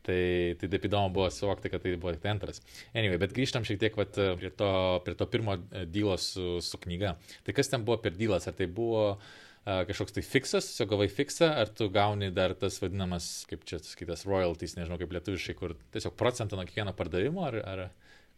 Tai, 0.00 0.56
tai 0.56 0.68
taip 0.72 0.86
įdomu 0.88 1.12
buvo 1.12 1.26
suvokti, 1.28 1.68
kad 1.68 1.82
tai 1.84 1.92
buvo 2.00 2.14
tik 2.14 2.24
antras. 2.30 2.62
Anyway, 2.96 3.20
bet 3.20 3.34
grįžtam 3.36 3.66
šiek 3.68 3.82
tiek 3.82 3.98
vat, 4.00 4.16
prie, 4.40 4.48
to, 4.56 4.70
prie 5.04 5.12
to 5.14 5.26
pirmo 5.28 5.58
dylo 5.92 6.16
su, 6.16 6.56
su 6.64 6.80
knyga. 6.80 7.18
Tai 7.44 7.54
kas 7.54 7.68
ten 7.68 7.84
buvo 7.84 7.98
per 8.00 8.16
dylas? 8.16 8.48
Ar 8.48 8.56
tai 8.56 8.64
buvo 8.64 9.02
uh, 9.10 9.26
kažkoks 9.64 10.16
tai 10.16 10.24
fiksas, 10.24 10.70
tiesiog 10.70 10.90
gavai 10.94 11.08
fiksą, 11.12 11.50
ar 11.62 11.68
tu 11.68 11.90
gauni 11.92 12.30
dar 12.32 12.54
tas 12.58 12.80
vadinamas, 12.80 13.28
kaip 13.50 13.64
čia 13.68 13.80
skaitas, 13.84 14.24
royalties, 14.28 14.76
nežinau 14.78 14.98
kaip 15.00 15.12
lietuviškai, 15.18 15.56
kur 15.58 15.76
tiesiog 15.92 16.16
procentą 16.18 16.56
nuo 16.56 16.64
kiekvieno 16.68 16.94
pardavimo, 16.96 17.44
ar, 17.50 17.60
ar 17.60 17.84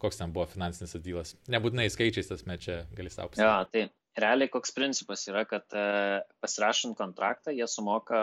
koks 0.03 0.19
ten 0.19 0.35
buvo 0.35 0.49
finansinis 0.51 0.97
dylas? 1.05 1.37
Nebūtinai 1.53 1.87
skaičiais 1.93 2.31
tas 2.31 2.43
mečia 2.49 2.83
gali 2.97 3.13
savo 3.13 3.33
pasakyti. 3.33 3.47
Ja, 3.47 3.63
tai 3.71 3.87
realiai 4.19 4.51
koks 4.53 4.75
principas 4.77 5.25
yra, 5.31 5.47
kad 5.49 5.65
uh, 5.77 6.21
pasirašant 6.45 6.99
kontraktą 6.99 7.55
jie 7.57 7.69
sumoka 7.71 8.21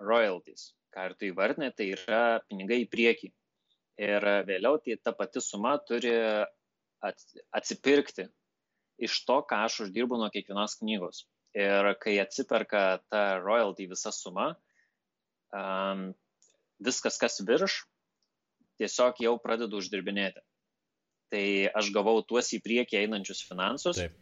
royalties 0.00 0.70
ką 0.96 1.10
ir 1.10 1.16
tu 1.20 1.28
įvardinai, 1.28 1.72
tai 1.76 1.90
yra 1.92 2.22
pinigai 2.48 2.80
į 2.84 2.90
priekį. 2.92 3.30
Ir 4.06 4.26
vėliau 4.48 4.80
tai 4.84 4.96
ta 5.00 5.12
pati 5.16 5.40
suma 5.44 5.76
turi 5.88 6.12
atsipirkti 7.04 8.26
iš 9.06 9.18
to, 9.28 9.40
ką 9.48 9.62
aš 9.68 9.82
uždirbu 9.86 10.18
nuo 10.20 10.28
kiekvienos 10.32 10.78
knygos. 10.80 11.24
Ir 11.56 11.92
kai 12.00 12.16
atsiperka 12.20 13.00
ta 13.12 13.22
royalty 13.40 13.86
visa 13.88 14.12
suma, 14.12 14.50
um, 15.52 16.10
viskas, 16.84 17.16
kas 17.20 17.40
virš, 17.48 17.82
tiesiog 18.80 19.22
jau 19.24 19.36
pradedu 19.40 19.80
uždirbinėti. 19.80 20.44
Tai 21.32 21.46
aš 21.80 21.88
gavau 21.96 22.20
tuos 22.24 22.52
į 22.54 22.60
priekį 22.64 23.00
einančius 23.02 23.40
finansus 23.48 23.98
Taip. 23.98 24.12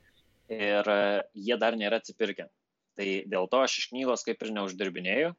Ir 0.52 0.90
jie 1.35 1.57
dar 1.61 1.78
nėra 1.80 2.02
atsipirkę. 2.02 2.48
Tai 2.94 3.09
dėl 3.30 3.48
to 3.50 3.62
aš 3.64 3.80
iš 3.80 3.88
knygos 3.90 4.22
kaip 4.26 4.42
ir 4.44 4.52
neuždirbinėjau, 4.54 5.33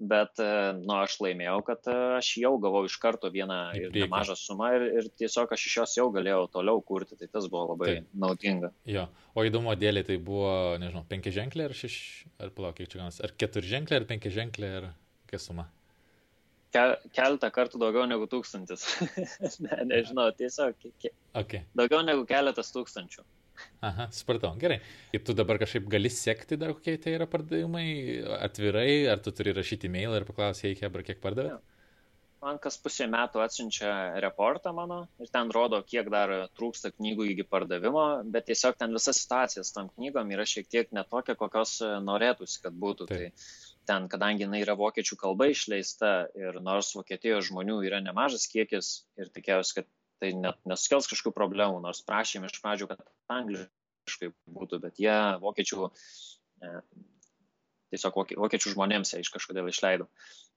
bet 0.00 0.40
e, 0.42 0.46
nu, 0.80 0.94
aš 0.96 1.18
laimėjau, 1.22 1.58
kad 1.66 1.86
e, 1.90 1.96
aš 2.18 2.30
jau 2.40 2.54
gavau 2.62 2.84
iš 2.88 2.96
karto 3.02 3.30
vieną 3.32 3.58
nemažą 3.94 4.36
sumą 4.38 4.70
ir, 4.78 4.86
ir 5.00 5.10
tiesiog 5.20 5.52
aš 5.54 5.66
iš 5.68 5.76
jos 5.80 5.96
jau 6.00 6.08
galėjau 6.14 6.48
toliau 6.56 6.82
kurti, 6.86 7.18
tai 7.20 7.28
tas 7.30 7.46
buvo 7.50 7.74
labai 7.74 7.90
Taip. 7.92 8.10
naudinga. 8.24 8.72
Jo, 8.90 9.06
o 9.36 9.44
įdomu 9.46 9.76
dėlį 9.78 10.04
tai 10.08 10.18
buvo, 10.30 10.50
nežinau, 10.82 11.04
penki 11.10 11.32
ženklė 11.34 11.68
ar 11.68 11.76
šeš, 11.78 11.96
ar 12.42 12.52
palauk, 12.56 12.78
kiek 12.80 12.90
čia 12.90 13.04
ganas, 13.04 13.20
ar 13.24 13.36
keturi 13.38 13.70
ženklė, 13.70 14.02
ar 14.02 14.08
penki 14.10 14.34
ženklė, 14.34 14.72
ar 14.80 14.90
kokia 15.26 15.42
suma? 15.44 15.68
Kel, 16.74 16.96
keltą 17.14 17.52
kartų 17.54 17.78
daugiau 17.78 18.08
negu 18.10 18.26
tūkstantis. 18.26 18.88
ne, 19.64 19.76
nežinau, 19.92 20.26
tiesiog 20.34 20.74
ke, 20.98 21.14
okay. 21.38 21.62
daugiau 21.78 22.02
negu 22.02 22.26
keletas 22.26 22.74
tūkstančių. 22.74 23.22
Aha, 23.84 24.08
supratau, 24.14 24.54
gerai. 24.60 24.80
Ir 25.14 25.22
tu 25.26 25.36
dabar 25.36 25.60
kažkaip 25.62 25.86
gali 25.92 26.10
sekti 26.10 26.58
dar 26.60 26.74
kokie 26.74 26.96
tai 27.02 27.14
yra 27.18 27.28
pardavimai 27.30 27.86
atvirai, 28.40 29.06
ar 29.12 29.22
tu 29.22 29.32
turi 29.34 29.54
rašyti 29.56 29.90
e-mailą 29.90 30.20
ir 30.20 30.26
paklausyti, 30.28 30.72
hey, 30.72 30.80
Hebra, 30.82 31.04
kiek 31.06 31.22
pardavė? 31.22 31.58
Man 32.44 32.58
kas 32.60 32.76
pusė 32.76 33.06
metų 33.08 33.40
atsiunčia 33.40 33.90
reportą 34.20 34.74
mano 34.76 34.98
ir 35.22 35.30
ten 35.32 35.52
rodo, 35.54 35.78
kiek 35.88 36.10
dar 36.12 36.32
trūksta 36.58 36.90
knygų 36.92 37.30
iki 37.32 37.46
pardavimo, 37.48 38.02
bet 38.34 38.50
tiesiog 38.50 38.76
ten 38.80 38.92
visa 38.92 39.14
situacija 39.16 39.64
tam 39.72 39.88
knygom 39.94 40.34
yra 40.36 40.44
šiek 40.48 40.68
tiek 40.68 40.92
netokia, 40.92 41.38
kokios 41.40 41.78
norėtųsi, 42.04 42.58
kad 42.66 42.76
būtų. 42.84 43.08
Taip. 43.08 43.32
Tai 43.32 43.72
ten, 43.88 44.08
kadangi 44.12 44.44
jinai 44.44 44.60
yra 44.64 44.76
vokiečių 44.80 45.16
kalba 45.20 45.48
išleista 45.52 46.12
ir 46.36 46.60
nors 46.64 46.92
Vokietijos 46.96 47.48
žmonių 47.48 47.80
yra 47.88 48.00
nemažas 48.04 48.46
kiekis 48.52 48.92
ir 49.20 49.32
tikėjausi, 49.32 49.80
kad 49.80 49.88
tai 50.24 50.32
net 50.40 50.60
nesukels 50.68 51.08
kažkokių 51.10 51.36
problemų, 51.36 51.82
nors 51.84 52.04
prašėme 52.08 52.48
iš 52.48 52.62
pradžių, 52.64 52.88
kad 52.94 53.04
angliškai 53.32 54.32
būtų, 54.56 54.80
bet 54.84 55.02
jie 55.02 55.16
vokiečių, 55.42 55.90
e, 56.64 56.72
tiesiog 57.92 58.24
vokiečių 58.40 58.74
žmonėms 58.74 59.14
ją 59.14 59.20
iš 59.20 59.32
kažkodėl 59.34 59.68
išleido. 59.68 60.08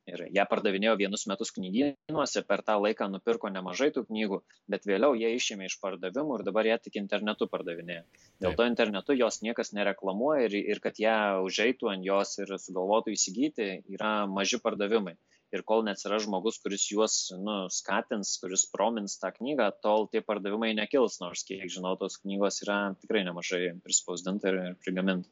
Ir 0.08 0.21
ją 0.32 0.45
pardavinėjo 0.47 0.93
vienus 1.01 1.25
metus 1.27 1.49
knygynuose, 1.51 2.39
per 2.47 2.62
tą 2.63 2.77
laiką 2.80 3.10
nupirko 3.12 3.49
nemažai 3.51 3.89
tų 3.91 4.06
knygų, 4.08 4.38
bet 4.71 4.88
vėliau 4.88 5.17
jie 5.19 5.34
išėmė 5.36 5.67
iš 5.67 5.75
pardavimų 5.84 6.38
ir 6.38 6.43
dabar 6.47 6.69
ją 6.69 6.77
tik 6.80 6.95
internetu 7.01 7.49
pardavinėja. 7.51 8.06
Dėl 8.39 8.56
to 8.56 8.69
internetu 8.71 9.17
jos 9.19 9.41
niekas 9.43 9.73
nereklamuoja 9.75 10.47
ir, 10.47 10.56
ir 10.75 10.80
kad 10.80 11.01
ją 11.03 11.17
užeitų 11.43 11.91
ant 11.91 12.08
jos 12.08 12.38
ir 12.39 12.56
sugalvotų 12.56 13.17
įsigyti, 13.17 13.67
yra 13.97 14.21
maži 14.32 14.62
pardavimai 14.63 15.17
ir 15.55 15.63
kol 15.67 15.83
neatsiras 15.88 16.25
žmogus, 16.25 16.60
kuris 16.63 16.88
juos 16.91 17.17
nu, 17.39 17.57
skatins, 17.73 18.33
kuris 18.41 18.65
promins 18.71 19.17
tą 19.21 19.31
knygą, 19.36 19.69
tol 19.83 20.07
tie 20.12 20.21
pardavimai 20.25 20.73
nekils, 20.77 21.19
nors 21.23 21.45
kiek 21.47 21.69
žinau, 21.71 21.95
tos 21.99 22.19
knygos 22.23 22.62
yra 22.65 22.79
tikrai 23.01 23.23
nemažai 23.27 23.62
prispausdinta 23.83 24.51
ir, 24.51 24.60
ir 24.71 24.75
prigaminta. 24.83 25.31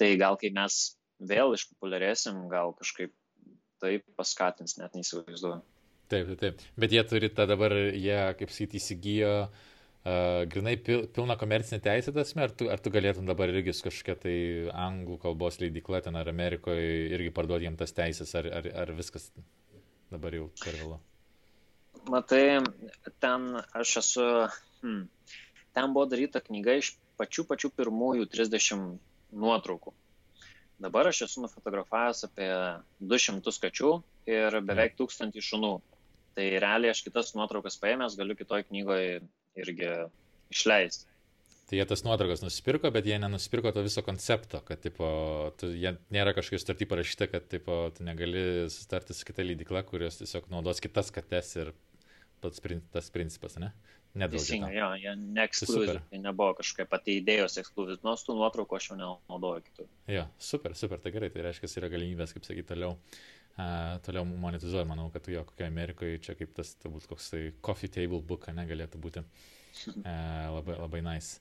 Tai 0.00 0.10
gal 0.20 0.38
kai 0.40 0.50
mes 0.54 0.80
vėl 1.22 1.54
išpopuliarėsim, 1.56 2.46
gal 2.52 2.74
kažkaip 2.78 3.12
tai 3.82 3.98
paskatins, 4.16 4.78
net 4.80 4.96
neįsivaizduoju. 4.96 5.60
Taip, 6.12 6.34
taip. 6.40 6.64
Bet 6.80 6.92
jie 6.92 7.02
turi 7.08 7.30
tą 7.32 7.46
dabar, 7.48 7.72
jie, 7.74 8.16
kaip 8.38 8.52
sakyti, 8.52 8.80
įsigijo 8.80 9.36
uh, 9.46 9.62
uh, 10.04 10.44
grinai 10.50 10.74
pil, 10.80 11.06
pilna 11.14 11.36
komercinė 11.40 11.80
teisė 11.84 12.14
tas, 12.16 12.34
ar 12.36 12.52
tu, 12.52 12.68
ar 12.72 12.82
tu 12.82 12.92
galėtum 12.94 13.28
dabar 13.28 13.52
irgi 13.52 13.74
su 13.74 13.86
kažkokia 13.88 14.16
tai 14.26 14.36
anglų 14.86 15.18
kalbos 15.22 15.60
leidikla 15.62 16.02
ten 16.04 16.16
ar 16.20 16.30
Amerikoje 16.32 17.08
irgi 17.16 17.32
parduoti 17.34 17.68
jiem 17.68 17.78
tas 17.80 17.96
teisės, 17.96 18.34
ar, 18.38 18.50
ar, 18.60 18.70
ar 18.84 18.94
viskas 18.96 19.30
dabar 20.12 20.36
jau 20.36 20.50
per 20.62 20.76
vėlu? 20.78 21.00
Matai, 22.10 22.60
ten 23.22 23.46
aš 23.72 23.96
esu, 24.02 24.24
hmm, 24.84 25.04
ten 25.76 25.92
buvo 25.96 26.04
daryta 26.10 26.42
knyga 26.44 26.76
iš 26.80 26.94
pačių 27.18 27.46
pačių 27.48 27.70
pirmųjų 27.78 28.26
30 28.32 28.98
nuotraukų. 29.34 29.94
Dabar 30.84 31.08
aš 31.08 31.22
esu 31.28 31.44
nufotografavęs 31.44 32.26
apie 32.26 32.50
200 33.00 33.54
kačių 33.62 33.92
ir 34.28 34.58
beveik 34.66 34.98
1000 34.98 35.40
šunų. 35.48 35.74
Tai 36.34 36.46
realiai 36.60 36.90
aš 36.90 37.04
kitas 37.06 37.30
nuotraukas 37.38 37.78
paėmęs 37.78 38.16
galiu 38.18 38.34
kitoj 38.36 38.64
knygoje 38.66 39.20
irgi 39.60 39.90
išleisti. 40.52 41.10
Tai 41.64 41.78
jie 41.78 41.84
tas 41.88 42.02
nuotraukas 42.04 42.42
nusipirko, 42.44 42.90
bet 42.92 43.06
jie 43.08 43.16
nenusipirko 43.18 43.72
to 43.72 43.82
viso 43.86 44.02
koncepto, 44.04 44.60
kad, 44.68 44.82
tipo, 44.84 45.06
tu, 45.56 45.70
jie 45.72 45.94
nėra 46.12 46.34
kažkokia 46.36 46.60
sutartį 46.60 46.88
parašyta, 46.90 47.28
kad, 47.32 47.46
tipo, 47.48 47.78
tu 47.96 48.04
negali 48.04 48.66
sutarti 48.72 49.16
su 49.16 49.24
kita 49.24 49.46
lydikla, 49.46 49.82
kurios 49.88 50.20
tiesiog 50.20 50.50
naudos 50.52 50.82
kitas 50.84 51.08
kates 51.14 51.54
ir 51.56 51.72
pats 52.44 52.60
tas 52.92 53.08
principas, 53.10 53.56
ne? 53.56 53.72
Teisingai, 54.14 54.74
jo, 54.76 54.90
jie 55.00 55.12
neekskluziv, 55.18 55.96
tai 56.10 56.20
nebuvo 56.22 56.52
kažkokia 56.60 56.84
pati 56.86 57.16
idėjos 57.18 57.56
ekskluziv, 57.64 58.04
nors 58.06 58.22
tų 58.22 58.36
nuotraukų 58.38 58.76
aš 58.76 58.92
jau 58.92 58.98
nenaudoju 59.00 59.64
kitų. 59.64 59.86
Jo, 60.14 60.28
super, 60.38 60.76
super, 60.78 61.00
tai 61.02 61.10
gerai, 61.16 61.32
tai 61.34 61.48
reiškia, 61.48 61.72
yra 61.80 61.90
galimybės, 61.96 62.36
kaip 62.36 62.46
sakyti, 62.46 62.68
toliau, 62.68 62.92
uh, 62.94 63.33
toliau 64.06 64.24
monetizuoja, 64.26 64.86
manau, 64.88 65.10
kad 65.14 65.28
jo 65.30 65.44
kokioje 65.46 65.70
Amerikoje 65.70 66.22
čia 66.22 66.34
kaip 66.38 66.54
tas, 66.56 66.74
turbūt 66.82 67.06
koks 67.10 67.30
tai 67.34 67.44
coffee 67.62 67.92
table 67.92 68.22
book, 68.22 68.48
negalėtų 68.50 68.98
būti 69.02 69.22
uh, 69.24 70.48
labai, 70.56 70.80
labai 70.80 71.04
nice. 71.06 71.38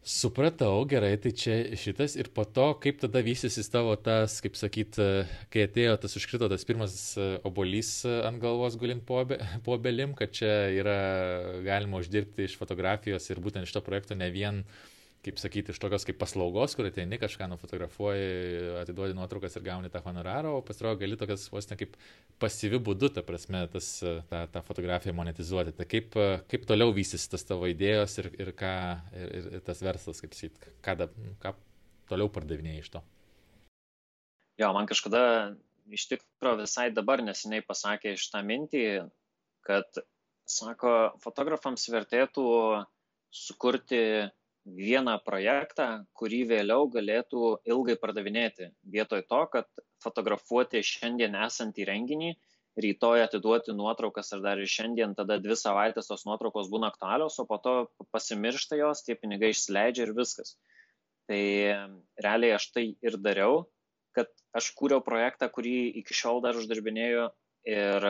Supratau, 0.00 0.86
gerai, 0.88 1.12
tai 1.20 1.34
čia 1.36 1.58
šitas 1.76 2.14
ir 2.16 2.30
po 2.32 2.46
to, 2.48 2.70
kaip 2.80 3.02
tada 3.02 3.20
vystysis 3.20 3.68
tavo 3.68 3.92
tas, 4.00 4.38
kaip 4.40 4.56
sakyt, 4.56 4.96
kai 5.52 5.66
atėjo 5.66 5.98
tas 6.00 6.16
užkrito 6.16 6.48
tas 6.48 6.64
pirmas 6.64 6.94
obolys 7.44 7.90
ant 8.08 8.40
galvos 8.40 8.78
gulint 8.80 9.04
po, 9.04 9.20
po 9.66 9.76
obelim, 9.76 10.16
kad 10.16 10.32
čia 10.32 10.54
yra 10.72 10.96
galima 11.66 12.00
uždirbti 12.00 12.48
iš 12.48 12.56
fotografijos 12.56 13.28
ir 13.28 13.44
būtent 13.44 13.68
iš 13.68 13.76
to 13.76 13.84
projekto 13.84 14.16
ne 14.16 14.30
vien 14.32 14.64
uh, 14.64 14.89
kaip 15.24 15.40
sakyti, 15.40 15.74
iš 15.74 15.80
tokios 15.80 16.06
kaip 16.08 16.16
paslaugos, 16.20 16.72
kur 16.76 16.86
ateini 16.88 17.18
kažką 17.20 17.48
nufotografuoji, 17.52 18.28
atiduodi 18.80 19.16
nuotraukas 19.16 19.58
ir 19.58 19.64
gauni 19.66 19.90
tą 19.92 20.00
honorarą, 20.04 20.54
o 20.56 20.62
pasirodo 20.64 21.02
gali 21.02 21.18
tokias 21.20 21.44
vos 21.52 21.68
ne 21.68 21.76
kaip 21.80 21.98
pasyvi 22.40 22.80
būdu, 22.80 23.10
ta 23.16 23.24
prasme, 23.26 23.66
tas, 23.72 23.90
tą, 24.00 24.42
tą 24.54 24.62
fotografiją 24.64 25.14
monetizuoti. 25.18 25.74
Tai 25.76 25.88
kaip, 25.90 26.16
kaip 26.50 26.64
toliau 26.68 26.94
vysis 26.96 27.28
tas 27.28 27.44
tavo 27.44 27.68
idėjos 27.68 28.16
ir, 28.22 28.30
ir, 28.40 28.52
ką, 28.56 28.74
ir, 29.20 29.50
ir 29.58 29.66
tas 29.66 29.84
verslas, 29.84 30.22
kaip 30.24 30.36
sakyt, 30.38 30.70
ką, 30.86 30.96
da, 31.02 31.10
ką 31.44 31.54
toliau 32.08 32.32
pardavinėjai 32.32 32.84
iš 32.86 32.92
to? 32.96 33.04
Jo, 34.60 34.72
man 34.76 34.88
kažkada 34.88 35.22
iš 35.92 36.08
tikrųjų 36.14 36.62
visai 36.64 36.88
dabar 36.96 37.20
neseniai 37.24 37.64
pasakė 37.66 38.16
iš 38.16 38.26
tą 38.32 38.40
mintį, 38.46 38.84
kad, 39.68 40.00
sako, 40.48 41.12
fotografams 41.20 41.84
vertėtų 41.92 42.46
sukurti 43.30 44.02
vieną 44.66 45.16
projektą, 45.24 46.04
kurį 46.16 46.44
vėliau 46.52 46.88
galėtų 46.92 47.60
ilgai 47.68 47.96
pardavinėti, 48.00 48.70
vietoj 48.84 49.24
to, 49.30 49.40
kad 49.52 49.68
fotografuoti 50.04 50.82
šiandien 50.84 51.36
esantį 51.46 51.86
renginį, 51.88 52.34
rytoj 52.80 53.24
atiduoti 53.24 53.74
nuotraukas 53.76 54.32
ar 54.36 54.44
dar 54.44 54.60
ir 54.60 54.70
šiandien, 54.70 55.14
tada 55.18 55.40
dvi 55.42 55.56
savaitės 55.58 56.08
tos 56.10 56.24
nuotraukos 56.28 56.70
būna 56.70 56.92
aktualios, 56.92 57.38
o 57.40 57.46
po 57.48 57.58
to 57.62 57.74
pasimiršta 58.14 58.78
jos, 58.78 59.02
tie 59.06 59.16
pinigai 59.18 59.50
išsileidžia 59.54 60.06
ir 60.06 60.14
viskas. 60.16 60.54
Tai 61.30 61.42
realiai 62.22 62.56
aš 62.56 62.70
tai 62.74 62.86
ir 63.02 63.18
dariau, 63.22 63.64
kad 64.16 64.30
aš 64.56 64.72
kūriau 64.78 65.02
projektą, 65.04 65.50
kurį 65.52 65.76
iki 66.02 66.16
šiol 66.16 66.42
dar 66.44 66.58
uždirbinėjau 66.58 67.28
ir 67.70 68.08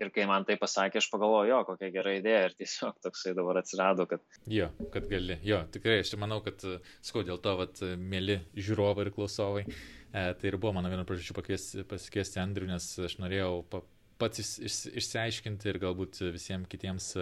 Ir 0.00 0.10
kai 0.14 0.24
man 0.28 0.46
tai 0.48 0.56
pasakė, 0.60 1.02
aš 1.02 1.10
pagalvojau, 1.12 1.48
jo, 1.50 1.60
kokia 1.68 1.90
gera 1.92 2.14
idėja 2.16 2.46
ir 2.48 2.56
tiesiog 2.56 3.00
toksai 3.04 3.34
dabar 3.36 3.60
atsirado, 3.60 4.06
kad... 4.08 4.22
Jo, 4.48 4.70
kad 4.94 5.08
gali. 5.10 5.36
Jo, 5.44 5.60
tikrai, 5.74 5.98
aš 6.04 6.14
manau, 6.20 6.40
kad, 6.44 6.64
skau, 7.04 7.24
dėl 7.26 7.40
to, 7.44 7.52
vat, 7.60 7.82
mėly 8.00 8.40
žiūrovai 8.56 9.06
ir 9.06 9.12
klausovai, 9.16 9.66
e, 9.68 10.24
tai 10.40 10.48
ir 10.48 10.56
buvo 10.56 10.72
mano 10.78 10.92
viena 10.92 11.04
priežasčių 11.08 11.84
pasikviesti 11.90 12.40
Andrių, 12.40 12.70
nes 12.72 12.88
aš 13.10 13.18
norėjau 13.20 13.60
pa, 13.68 13.82
pats 14.20 14.42
iš, 14.42 14.54
iš, 14.68 14.78
išsiaiškinti 15.02 15.68
ir 15.70 15.80
galbūt 15.82 16.22
visiems 16.34 16.68
kitiems 16.70 17.12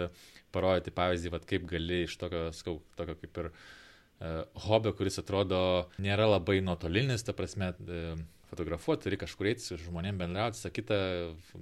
parodyti 0.55 0.95
pavyzdį, 0.95 1.35
vat, 1.35 1.45
kaip 1.49 1.67
gali 1.69 2.03
iš 2.05 2.17
tokio, 2.21 2.47
skau, 2.55 2.79
tokio 2.99 3.15
kaip 3.19 3.43
ir 3.43 3.51
uh, 3.51 4.43
hobio, 4.65 4.93
kuris 4.97 5.19
atrodo 5.21 5.61
nėra 6.01 6.27
labai 6.31 6.59
nuotolinis, 6.65 7.23
ta 7.27 7.35
prasme, 7.37 7.71
uh, 7.85 8.19
fotografuoti, 8.49 9.05
turi 9.05 9.19
kažkur 9.21 9.49
eiti 9.51 9.65
su 9.65 9.77
žmonėm 9.79 10.19
bendrauti, 10.19 10.59
sakyti, 10.59 10.97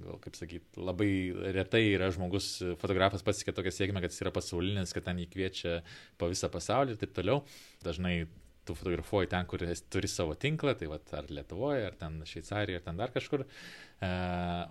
gal 0.04 0.18
kaip 0.24 0.36
sakyti, 0.38 0.80
labai 0.80 1.10
retai 1.56 1.84
yra 1.92 2.10
žmogus, 2.14 2.50
fotografas 2.80 3.24
pasiekė 3.26 3.54
tokią 3.56 3.74
sėkmę, 3.74 4.02
kad 4.04 4.14
jis 4.14 4.24
yra 4.24 4.34
pasaulinis, 4.34 4.94
kad 4.96 5.06
ten 5.08 5.20
jį 5.22 5.30
kviečia 5.32 5.78
po 6.20 6.30
visą 6.32 6.50
pasaulį 6.52 6.96
ir 6.96 7.02
taip 7.02 7.16
toliau. 7.16 7.42
Dažnai 7.84 8.22
tu 8.68 8.76
fotografuoji 8.76 9.30
ten, 9.32 9.46
kur 9.48 9.62
turi 9.92 10.08
savo 10.12 10.34
tinklą, 10.36 10.74
tai 10.76 10.88
vat, 10.90 11.12
ar 11.16 11.28
Lietuvoje, 11.32 11.86
ar 11.88 11.94
ten 11.96 12.18
Šveicarijoje, 12.28 12.80
ar 12.80 12.84
ten 12.84 12.98
dar 13.00 13.12
kažkur. 13.14 13.44
E, 13.44 14.10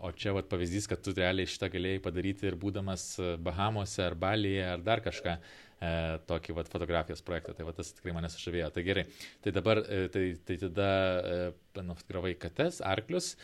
o 0.06 0.12
čia 0.13 0.36
vat, 0.38 0.49
pavyzdys, 0.51 0.86
kad 0.91 1.01
tu 1.01 1.15
realiai 1.17 1.49
šitą 1.49 1.71
galėjai 1.73 2.03
padaryti 2.06 2.45
ir 2.49 2.60
būdamas 2.62 3.08
Bahamose, 3.41 4.03
ar 4.06 4.17
Balyje, 4.19 4.67
ar 4.75 4.86
dar 4.86 5.01
kažką 5.06 5.39
e, 5.82 6.18
tokį 6.30 6.56
vat, 6.58 6.72
fotografijos 6.72 7.24
projektą. 7.26 7.56
Tai 7.58 7.68
vat, 7.70 7.78
tas 7.80 7.94
tikrai 7.98 8.16
mane 8.18 8.32
sužavėjo. 8.32 8.72
Tai 8.74 8.84
gerai. 8.88 9.06
Tai 9.44 9.54
dabar, 9.56 9.84
e, 9.84 10.08
tai, 10.13 10.26
tai 10.48 10.58
tada 10.63 10.90
e, 11.20 11.38
nufotogravai 11.82 12.34
kates, 12.40 12.82
arklius. 12.86 13.36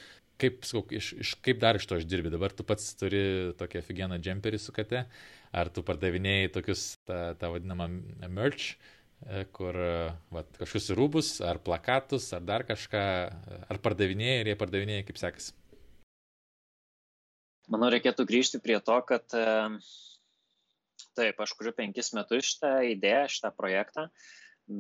Kaip, 0.42 0.64
skau, 0.66 0.82
iš, 0.90 1.12
iš, 1.22 1.36
kaip 1.46 1.62
dar 1.62 1.78
iš 1.78 1.86
to 1.88 2.00
išdirbi? 2.02 2.34
Dabar 2.34 2.56
tu 2.56 2.66
pats 2.68 2.90
turi 2.98 3.54
tokią 3.60 3.84
figieną 3.86 4.18
džemperį 4.18 4.60
su 4.60 4.74
kate, 4.76 5.06
ar 5.54 5.70
tu 5.72 5.84
pardavinėjai 5.86 6.50
tokius, 6.56 6.88
tą, 7.08 7.20
tą 7.40 7.52
vadinamą 7.54 7.88
merch, 8.34 8.74
e, 9.28 9.46
kur 9.54 9.78
vat, 10.34 10.50
kažkokius 10.58 10.90
rūbus, 10.98 11.36
ar 11.46 11.62
plakatus, 11.64 12.32
ar 12.34 12.42
dar 12.50 12.66
kažką, 12.66 13.04
ar 13.70 13.82
pardavinėjai 13.86 14.42
ir 14.42 14.52
jie 14.52 14.58
pardavinėjai, 14.64 15.06
kaip 15.12 15.22
sekasi? 15.22 15.54
Manau, 17.72 17.94
reikėtų 17.94 18.26
grįžti 18.28 18.60
prie 18.60 18.82
to, 18.84 18.98
kad 19.08 19.38
Taip, 21.18 21.40
aš 21.46 21.54
kuriu 21.60 21.74
penkis 21.78 22.14
metus 22.18 22.54
šitą 22.54 22.74
idėją, 22.94 23.28
šitą 23.36 23.54
projektą, 23.58 24.08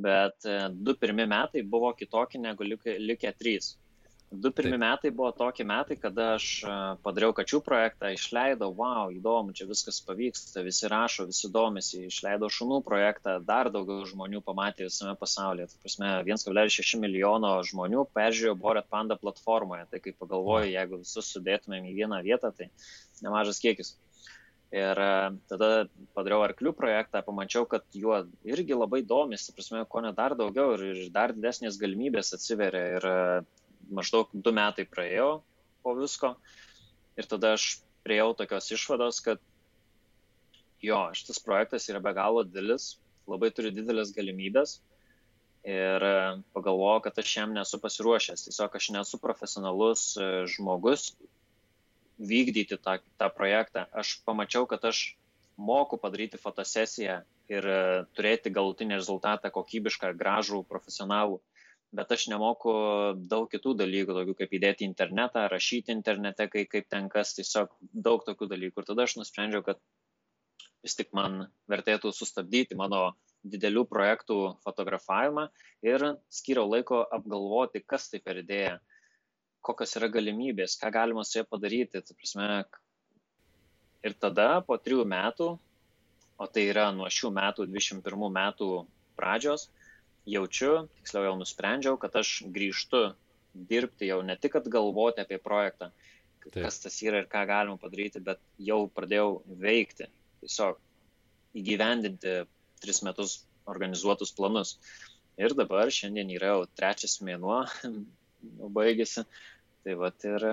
bet 0.07 0.49
e, 0.49 0.57
du 0.73 0.95
pirmi 0.99 1.27
metai 1.29 1.63
buvo 1.75 1.93
kitokie 1.97 2.41
negu 2.41 2.67
likę 2.67 3.33
trys. 3.39 3.73
Du 4.33 4.49
pirmi 4.51 4.71
Taip. 4.71 4.81
metai 4.81 5.09
buvo 5.13 5.29
tokie 5.37 5.63
metai, 5.67 5.95
kada 6.01 6.23
aš 6.35 6.45
e, 6.65 6.75
padariau 7.05 7.35
kačių 7.37 7.59
projektą, 7.61 8.09
išleidau, 8.15 8.71
wow, 8.79 9.11
įdomu, 9.13 9.53
čia 9.53 9.67
viskas 9.69 9.99
pavyksta, 10.07 10.63
visi 10.65 10.89
rašo, 10.89 11.27
visi 11.29 11.51
domisi, 11.53 12.07
išleidau 12.09 12.49
šunų 12.55 12.79
projektą, 12.87 13.35
dar 13.45 13.69
daugiau 13.75 14.07
žmonių 14.09 14.41
pamatė 14.47 14.87
visame 14.87 15.13
pasaulyje. 15.19 15.67
Tai 15.69 15.81
prasme, 15.85 16.09
1,6 16.31 16.97
milijono 17.03 17.53
žmonių 17.69 18.07
peržiūrėjo 18.17 18.55
Boret 18.63 18.89
Panda 18.89 19.19
platformoje. 19.21 19.85
Tai 19.91 20.01
kaip 20.07 20.17
pagalvoju, 20.25 20.73
jeigu 20.73 21.03
visus 21.03 21.29
sudėtumėm 21.35 21.91
į 21.91 21.95
vieną 22.01 22.23
vietą, 22.25 22.49
tai 22.57 22.71
nemažas 23.21 23.61
kiekis. 23.61 23.93
Ir 24.73 24.97
e, 24.97 25.09
tada 25.51 25.67
padariau 26.17 26.41
arklių 26.47 26.71
projektą, 26.73 27.21
pamačiau, 27.27 27.67
kad 27.69 27.85
juo 27.93 28.15
irgi 28.49 28.73
labai 28.73 29.03
domisi, 29.05 29.53
prasme, 29.53 29.83
ko 29.85 30.01
ne 30.01 30.09
dar 30.17 30.33
daugiau 30.39 30.73
ir, 30.73 30.85
ir 30.89 31.11
dar 31.13 31.33
didesnės 31.35 31.77
galimybės 31.81 32.33
atsiveria. 32.33 32.81
Ir 32.97 33.05
e, 33.05 33.17
maždaug 33.93 34.31
du 34.33 34.53
metai 34.57 34.87
praėjo 34.89 35.27
po 35.85 35.93
visko. 35.99 36.31
Ir 37.21 37.29
tada 37.29 37.53
aš 37.53 37.67
priejau 38.01 38.31
tokios 38.39 38.71
išvados, 38.73 39.19
kad 39.27 39.43
jo, 40.81 41.03
šitas 41.19 41.43
projektas 41.45 41.85
yra 41.93 42.01
be 42.01 42.15
galo 42.17 42.41
didelis, 42.47 42.95
labai 43.29 43.51
turi 43.53 43.75
didelės 43.77 44.15
galimybės. 44.17 44.79
Ir 45.69 46.07
e, 46.09 46.17
pagalvojau, 46.57 47.05
kad 47.05 47.21
aš 47.21 47.37
jam 47.37 47.53
nesu 47.53 47.77
pasiruošęs. 47.83 48.47
Tiesiog 48.49 48.81
aš 48.81 48.89
nesu 48.97 49.21
profesionalus 49.21 50.09
žmogus, 50.57 51.11
vykdyti 52.29 52.77
tą, 52.81 52.97
tą 53.19 53.29
projektą. 53.33 53.85
Aš 53.91 54.17
pamačiau, 54.27 54.67
kad 54.69 54.85
aš 54.89 55.13
moku 55.57 55.99
padaryti 56.01 56.39
fotosesiją 56.41 57.21
ir 57.51 57.67
e, 57.67 57.79
turėti 58.17 58.53
galutinį 58.53 58.97
rezultatą 58.99 59.51
kokybišką, 59.53 60.13
gražų, 60.19 60.63
profesionalų, 60.69 61.41
bet 61.93 62.13
aš 62.15 62.27
nemoku 62.31 62.73
daug 63.29 63.49
kitų 63.51 63.75
dalykų, 63.83 64.15
tokių 64.17 64.37
kaip 64.39 64.55
įdėti 64.57 64.87
internetą, 64.87 65.45
rašyti 65.51 65.93
internete, 65.93 66.47
kai, 66.49 66.65
kaip 66.69 66.89
ten 66.89 67.09
kas, 67.13 67.35
tiesiog 67.37 67.75
daug 67.93 68.23
tokių 68.25 68.49
dalykų. 68.55 68.81
Ir 68.81 68.89
tada 68.89 69.05
aš 69.05 69.19
nusprendžiau, 69.19 69.61
kad 69.65 69.81
vis 70.83 70.97
tik 70.99 71.13
man 71.15 71.45
vertėtų 71.71 72.11
sustabdyti 72.15 72.75
mano 72.79 73.13
didelių 73.43 73.83
projektų 73.91 74.37
fotografavimą 74.63 75.49
ir 75.85 76.05
skiriau 76.31 76.65
laiko 76.71 77.03
apgalvoti, 77.11 77.83
kas 77.85 78.09
tai 78.11 78.23
per 78.23 78.39
idėją 78.41 78.79
kokios 79.65 79.95
yra 79.99 80.09
galimybės, 80.11 80.77
ką 80.81 80.91
galima 80.93 81.23
su 81.27 81.39
ja 81.39 81.45
padaryti. 81.47 82.01
Tai 82.03 82.17
prasme, 82.19 82.47
ir 84.03 84.17
tada 84.19 84.49
po 84.67 84.77
trijų 84.77 85.05
metų, 85.09 85.49
o 86.37 86.47
tai 86.51 86.67
yra 86.71 86.89
nuo 86.95 87.07
šių 87.11 87.31
metų, 87.35 87.67
21 87.71 88.29
metų 88.37 88.69
pradžios, 89.17 89.69
jaučiu, 90.29 90.87
tiksliau 90.99 91.27
jau 91.29 91.35
nusprendžiau, 91.39 91.99
kad 91.99 92.15
aš 92.19 92.41
grįžtu 92.53 93.13
dirbti 93.53 94.09
jau 94.09 94.21
ne 94.25 94.35
tik 94.39 94.57
galvoti 94.71 95.23
apie 95.23 95.37
projektą, 95.37 95.91
Taip. 96.43 96.63
kas 96.65 96.81
tas 96.83 96.97
yra 97.05 97.21
ir 97.23 97.29
ką 97.31 97.45
galima 97.47 97.79
padaryti, 97.79 98.23
bet 98.23 98.41
jau 98.59 98.83
pradėjau 98.91 99.43
veikti, 99.63 100.09
tiesiog 100.43 100.79
įgyvendinti 101.59 102.41
tris 102.83 103.03
metus 103.05 103.43
organizuotus 103.69 104.33
planus. 104.35 104.75
Ir 105.39 105.55
dabar 105.57 105.89
šiandien 105.93 106.29
yra 106.35 106.53
jau 106.53 106.65
trečias 106.77 107.19
mėnuo, 107.25 107.63
baigėsi. 108.77 109.23
Tai 109.83 109.97
va 109.99 110.09
ir 110.23 110.45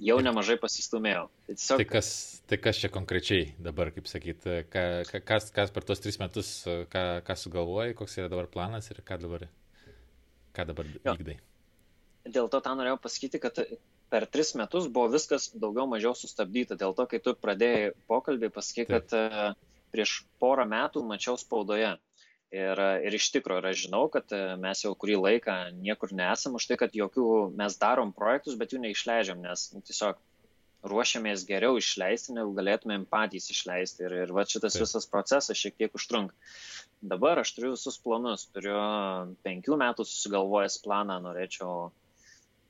jau 0.00 0.16
nemažai 0.24 0.56
pasistumėjau. 0.60 1.26
Tai, 1.46 1.54
tiesiog... 1.54 1.82
tai, 1.82 1.86
kas, 1.88 2.10
tai 2.48 2.58
kas 2.62 2.80
čia 2.80 2.90
konkrečiai 2.92 3.50
dabar, 3.62 3.90
kaip 3.94 4.08
sakyt, 4.10 4.46
ka, 4.72 4.84
kas, 5.26 5.50
kas 5.54 5.72
per 5.74 5.86
tos 5.88 6.02
tris 6.02 6.20
metus, 6.22 6.52
ką, 6.92 7.04
ką 7.26 7.36
sugalvojai, 7.38 7.94
koks 7.98 8.18
yra 8.20 8.30
dabar 8.32 8.48
planas 8.52 8.90
ir 8.92 9.02
ką 9.06 9.20
dabar, 9.24 9.46
ką 10.56 10.68
dabar 10.72 10.90
vykdai? 10.94 11.38
Dėl 12.30 12.50
to 12.52 12.60
tą 12.60 12.76
norėjau 12.76 13.00
pasakyti, 13.00 13.40
kad 13.42 13.58
per 14.12 14.26
tris 14.28 14.52
metus 14.58 14.88
buvo 14.92 15.08
viskas 15.12 15.48
daugiau 15.56 15.86
mažiau 15.90 16.14
sustabdyta. 16.18 16.76
Dėl 16.80 16.94
to, 16.96 17.06
kai 17.10 17.20
tu 17.22 17.34
pradėjai 17.38 17.92
pokalbį, 18.10 18.50
pasakai, 18.54 18.86
kad 18.90 19.08
Taip. 19.12 19.68
prieš 19.94 20.20
porą 20.42 20.66
metų 20.68 21.02
mačiau 21.06 21.38
spaudoje 21.40 21.94
Ir, 22.50 22.80
ir 23.06 23.14
iš 23.14 23.28
tikrųjų, 23.30 23.62
aš 23.70 23.84
žinau, 23.84 24.06
kad 24.10 24.32
e, 24.34 24.38
mes 24.58 24.80
jau 24.82 24.90
kurį 24.98 25.20
laiką 25.20 25.54
niekur 25.76 26.10
nesam 26.18 26.56
už 26.58 26.64
tai, 26.66 26.76
kad 26.80 26.96
jokių 26.98 27.26
mes 27.54 27.76
darom 27.78 28.10
projektus, 28.16 28.56
bet 28.58 28.74
jų 28.74 28.80
neišleidžiam, 28.82 29.38
nes 29.44 29.68
nu, 29.70 29.82
tiesiog 29.86 30.18
ruošiamės 30.90 31.44
geriau 31.46 31.78
išleisti, 31.78 32.34
negu 32.34 32.50
galėtumėm 32.56 33.04
patys 33.06 33.46
išleisti. 33.54 34.02
Ir, 34.08 34.16
ir 34.24 34.32
va 34.34 34.42
šitas 34.48 34.74
Taip. 34.74 34.82
visas 34.82 35.06
procesas 35.12 35.60
šiek 35.60 35.76
tiek 35.78 35.94
užtrunka. 35.94 36.34
Dabar 37.12 37.38
aš 37.38 37.52
turiu 37.54 37.70
visus 37.76 38.00
planus, 38.02 38.48
turiu 38.50 38.74
penkių 39.46 39.78
metų 39.84 40.08
susigalvojęs 40.08 40.80
planą, 40.82 41.20
norėčiau 41.22 41.92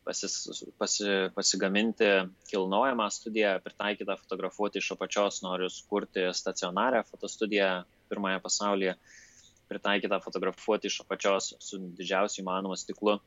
pasis, 0.05 0.37
pasi, 0.77 1.09
pasigaminti 1.33 2.11
kilnojamą 2.53 3.09
studiją, 3.17 3.57
pritaikytą 3.65 4.19
fotografuoti 4.21 4.85
iš 4.85 4.93
apačios, 4.99 5.41
noriu 5.47 5.73
sukurti 5.73 6.29
stacionarią 6.37 7.03
fotostudiją 7.09 7.73
pirmąją 8.13 8.45
pasaulyje 8.45 8.99
pritaikytą 9.71 10.21
fotografuoti 10.25 10.91
iš 10.91 11.03
apačios 11.05 11.53
su 11.63 11.79
didžiausiu 12.01 12.45
įmanomu 12.45 12.79
stiklu. 12.79 13.21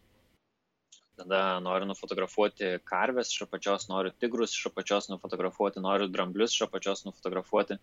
Tada 1.13 1.60
noriu 1.62 1.86
nufotografuoti 1.86 2.69
karves 2.89 3.29
iš 3.29 3.43
apačios, 3.45 3.84
noriu 3.89 4.12
tigrus 4.21 4.56
iš 4.58 4.63
apačios 4.71 5.08
nufotografuoti, 5.12 5.82
noriu 5.86 6.08
dramblius 6.10 6.56
iš 6.56 6.63
apačios 6.65 7.03
nufotografuoti. 7.06 7.77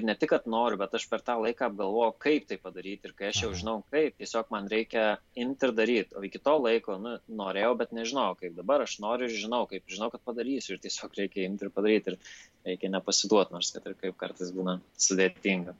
Ir 0.00 0.06
ne 0.08 0.14
tik, 0.16 0.30
kad 0.32 0.46
noriu, 0.54 0.78
bet 0.80 0.96
aš 0.96 1.04
per 1.10 1.20
tą 1.26 1.36
laiką 1.42 1.66
apgalvoju, 1.68 2.14
kaip 2.24 2.46
tai 2.48 2.56
padaryti. 2.62 3.10
Ir 3.10 3.16
kai 3.18 3.28
aš 3.34 3.42
jau 3.44 3.50
žinau, 3.62 3.76
kaip, 3.92 4.16
tiesiog 4.22 4.48
man 4.54 4.72
reikia 4.72 5.04
imti 5.44 5.68
ir 5.68 5.76
daryti. 5.76 6.16
O 6.16 6.24
iki 6.30 6.40
to 6.48 6.56
laiko, 6.56 6.96
nu, 7.04 7.14
norėjau, 7.42 7.74
bet 7.82 7.92
nežinau, 8.00 8.30
kaip 8.40 8.56
dabar 8.56 8.86
aš 8.86 8.96
noriu 9.04 9.28
ir 9.28 9.36
žinau, 9.44 9.66
kaip, 9.68 9.84
žinau, 9.98 10.08
kad 10.16 10.24
padarysiu. 10.24 10.78
Ir 10.78 10.84
tiesiog 10.88 11.20
reikia 11.20 11.44
imti 11.50 11.68
ir 11.68 11.76
padaryti. 11.76 12.16
Ir 12.16 12.72
reikia 12.72 12.94
nepasiduoti, 12.96 13.58
nors 13.58 13.76
kad 13.76 13.92
ir 13.92 14.00
kaip 14.06 14.16
kartais 14.24 14.56
būna 14.56 14.80
sudėtinga. 14.96 15.76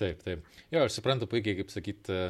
Taip, 0.00 0.22
taip. 0.24 0.46
Jo, 0.72 0.86
aš 0.86 0.96
suprantu 0.96 1.28
puikiai, 1.28 1.58
kaip 1.58 1.72
sakyt, 1.72 2.08
e, 2.08 2.20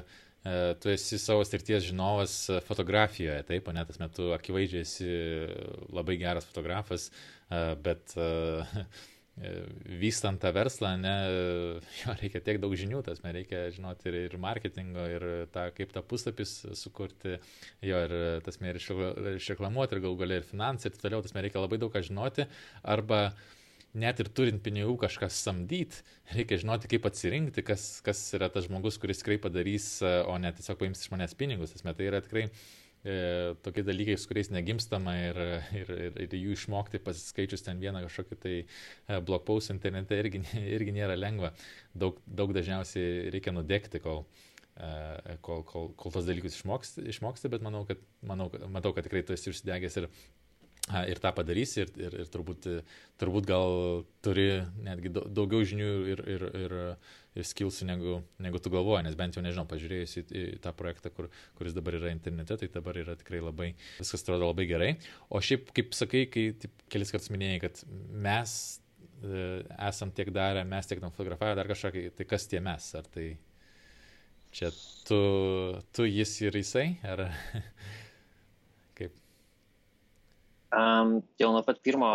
e, 0.43 0.57
tu 0.83 0.91
esi 0.91 1.21
savo 1.23 1.45
srities 1.47 1.87
žinovas 1.91 2.35
fotografijoje, 2.67 3.45
taip, 3.47 3.71
o 3.71 3.77
net 3.77 3.91
tas 3.91 4.01
metu 4.03 4.33
akivaizdžiai 4.35 4.83
esi 4.87 5.13
labai 5.95 6.19
geras 6.19 6.49
fotografas, 6.49 7.09
e, 7.47 7.63
bet 7.85 8.17
vystant 10.03 10.41
tą 10.43 10.51
verslą, 10.53 10.91
ne, 11.01 11.13
jo 12.01 12.17
reikia 12.19 12.43
tiek 12.45 12.59
daug 12.61 12.75
žinių, 12.77 13.05
tas 13.07 13.23
man 13.23 13.33
reikia 13.39 13.63
žinoti 13.73 14.11
ir, 14.11 14.19
ir 14.27 14.35
marketingo, 14.43 15.07
ir 15.15 15.25
tą, 15.55 15.69
kaip 15.77 15.95
tą 15.95 16.03
puslapis 16.05 16.57
sukurti, 16.77 17.39
jo, 17.87 18.03
ir 18.09 18.43
tas 18.45 18.61
man 18.61 18.75
ir 18.75 18.83
išreklamuoti, 18.83 19.97
ir 19.97 20.05
gal 20.05 20.19
galiai 20.21 20.43
ir 20.43 20.51
finansai, 20.51 20.91
ir 20.91 21.01
toliau, 21.01 21.23
tas 21.25 21.33
man 21.37 21.47
reikia 21.47 21.63
labai 21.63 21.79
daug 21.81 21.95
ką 21.95 22.03
žinoti, 22.11 22.51
arba 22.97 23.23
uh, 23.31 23.49
net 23.97 24.21
ir 24.23 24.31
turint 24.35 24.63
pinigų 24.63 24.95
kažką 25.03 25.29
samdyti, 25.33 26.05
reikia 26.35 26.61
žinoti, 26.63 26.91
kaip 26.91 27.09
atsirinkti, 27.11 27.65
kas, 27.67 27.87
kas 28.07 28.23
yra 28.37 28.51
tas 28.53 28.69
žmogus, 28.69 29.01
kuris 29.03 29.23
tikrai 29.23 29.41
padarys, 29.43 29.97
o 30.03 30.37
ne 30.39 30.53
tiesiog 30.55 30.79
paims 30.81 31.03
iš 31.03 31.11
manęs 31.15 31.35
pinigus. 31.39 31.75
Esmė, 31.75 31.95
tai 31.99 32.07
yra 32.07 32.21
tikrai 32.23 32.45
e, 32.47 33.17
tokie 33.65 33.85
dalykai, 33.87 34.17
su 34.21 34.31
kuriais 34.31 34.53
negimstama 34.55 35.17
ir, 35.25 35.41
ir, 35.81 35.95
ir, 36.09 36.21
ir 36.27 36.37
jų 36.39 36.55
išmokti 36.59 37.03
pasiskaičius 37.03 37.67
ten 37.67 37.83
vieną 37.83 38.05
kažkokį 38.07 38.41
tai 38.45 38.55
e, 38.61 39.19
blog 39.19 39.43
post 39.49 39.75
internete 39.75 40.19
irgi, 40.23 40.45
irgi 40.79 40.95
nėra 40.95 41.19
lengva. 41.19 41.55
Daug, 41.95 42.23
daug 42.27 42.55
dažniausiai 42.57 43.31
reikia 43.35 43.55
nudegti, 43.57 44.03
kol, 44.05 44.23
e, 44.77 45.39
kol, 45.43 45.65
kol, 45.67 45.91
kol 45.99 46.15
tos 46.15 46.31
dalykus 46.31 46.61
išmoksti, 46.61 47.09
išmoksti 47.11 47.51
bet 47.51 47.67
manau, 47.67 47.83
kad, 47.89 47.99
manau, 48.23 48.53
matau, 48.71 48.95
kad 48.95 49.09
tikrai 49.09 49.27
tu 49.27 49.35
esi 49.35 49.51
užsidegęs 49.51 49.99
ir 50.05 50.13
ir 50.89 51.21
tą 51.23 51.33
padarysi 51.37 51.85
ir, 51.85 51.91
ir, 52.01 52.17
ir 52.23 52.31
turbūt, 52.33 52.67
turbūt 53.21 53.47
gal 53.49 54.05
turi 54.25 54.49
netgi 54.83 55.13
daugiau 55.15 55.65
žinių 55.67 55.91
ir, 56.13 56.23
ir, 56.35 56.45
ir, 56.65 56.75
ir 57.39 57.47
skilsų 57.47 57.87
negu, 57.89 58.17
negu 58.43 58.61
tu 58.63 58.73
galvoji, 58.73 59.05
nes 59.07 59.19
bent 59.19 59.37
jau 59.37 59.45
nežinau, 59.45 59.67
pažiūrėjus 59.71 60.17
į, 60.21 60.25
į 60.27 60.45
tą 60.65 60.73
projektą, 60.77 61.13
kur, 61.15 61.31
kuris 61.59 61.77
dabar 61.77 61.99
yra 62.01 62.13
internete, 62.15 62.59
tai 62.63 62.71
dabar 62.75 62.99
yra 63.01 63.17
tikrai 63.21 63.43
labai, 63.45 63.73
viskas 64.01 64.25
atrodo 64.25 64.51
labai 64.51 64.67
gerai. 64.71 64.91
O 65.31 65.43
šiaip, 65.45 65.71
kaip 65.77 65.95
sakai, 65.97 66.25
kai 66.33 66.49
taip, 66.65 66.87
kelis 66.93 67.15
kartus 67.15 67.31
minėjai, 67.35 67.63
kad 67.67 67.85
mes 68.27 68.57
e, 69.23 69.47
esam 69.91 70.15
tiek 70.17 70.33
darę, 70.35 70.67
mes 70.69 70.91
tiek 70.91 71.03
tam 71.03 71.15
fotografavę, 71.15 71.55
dar 71.61 71.71
kažką, 71.71 71.95
tai 72.19 72.29
kas 72.29 72.51
tie 72.51 72.63
mes, 72.65 72.91
ar 72.99 73.07
tai 73.15 73.31
čia 74.51 74.73
tu, 75.07 75.21
tu 75.95 76.09
jis 76.09 76.35
ir 76.43 76.59
jisai, 76.59 76.89
ar 77.07 77.29
Um, 80.71 81.19
jau 81.41 81.51
nuo 81.51 81.63
pat 81.67 81.81
pirmo, 81.83 82.09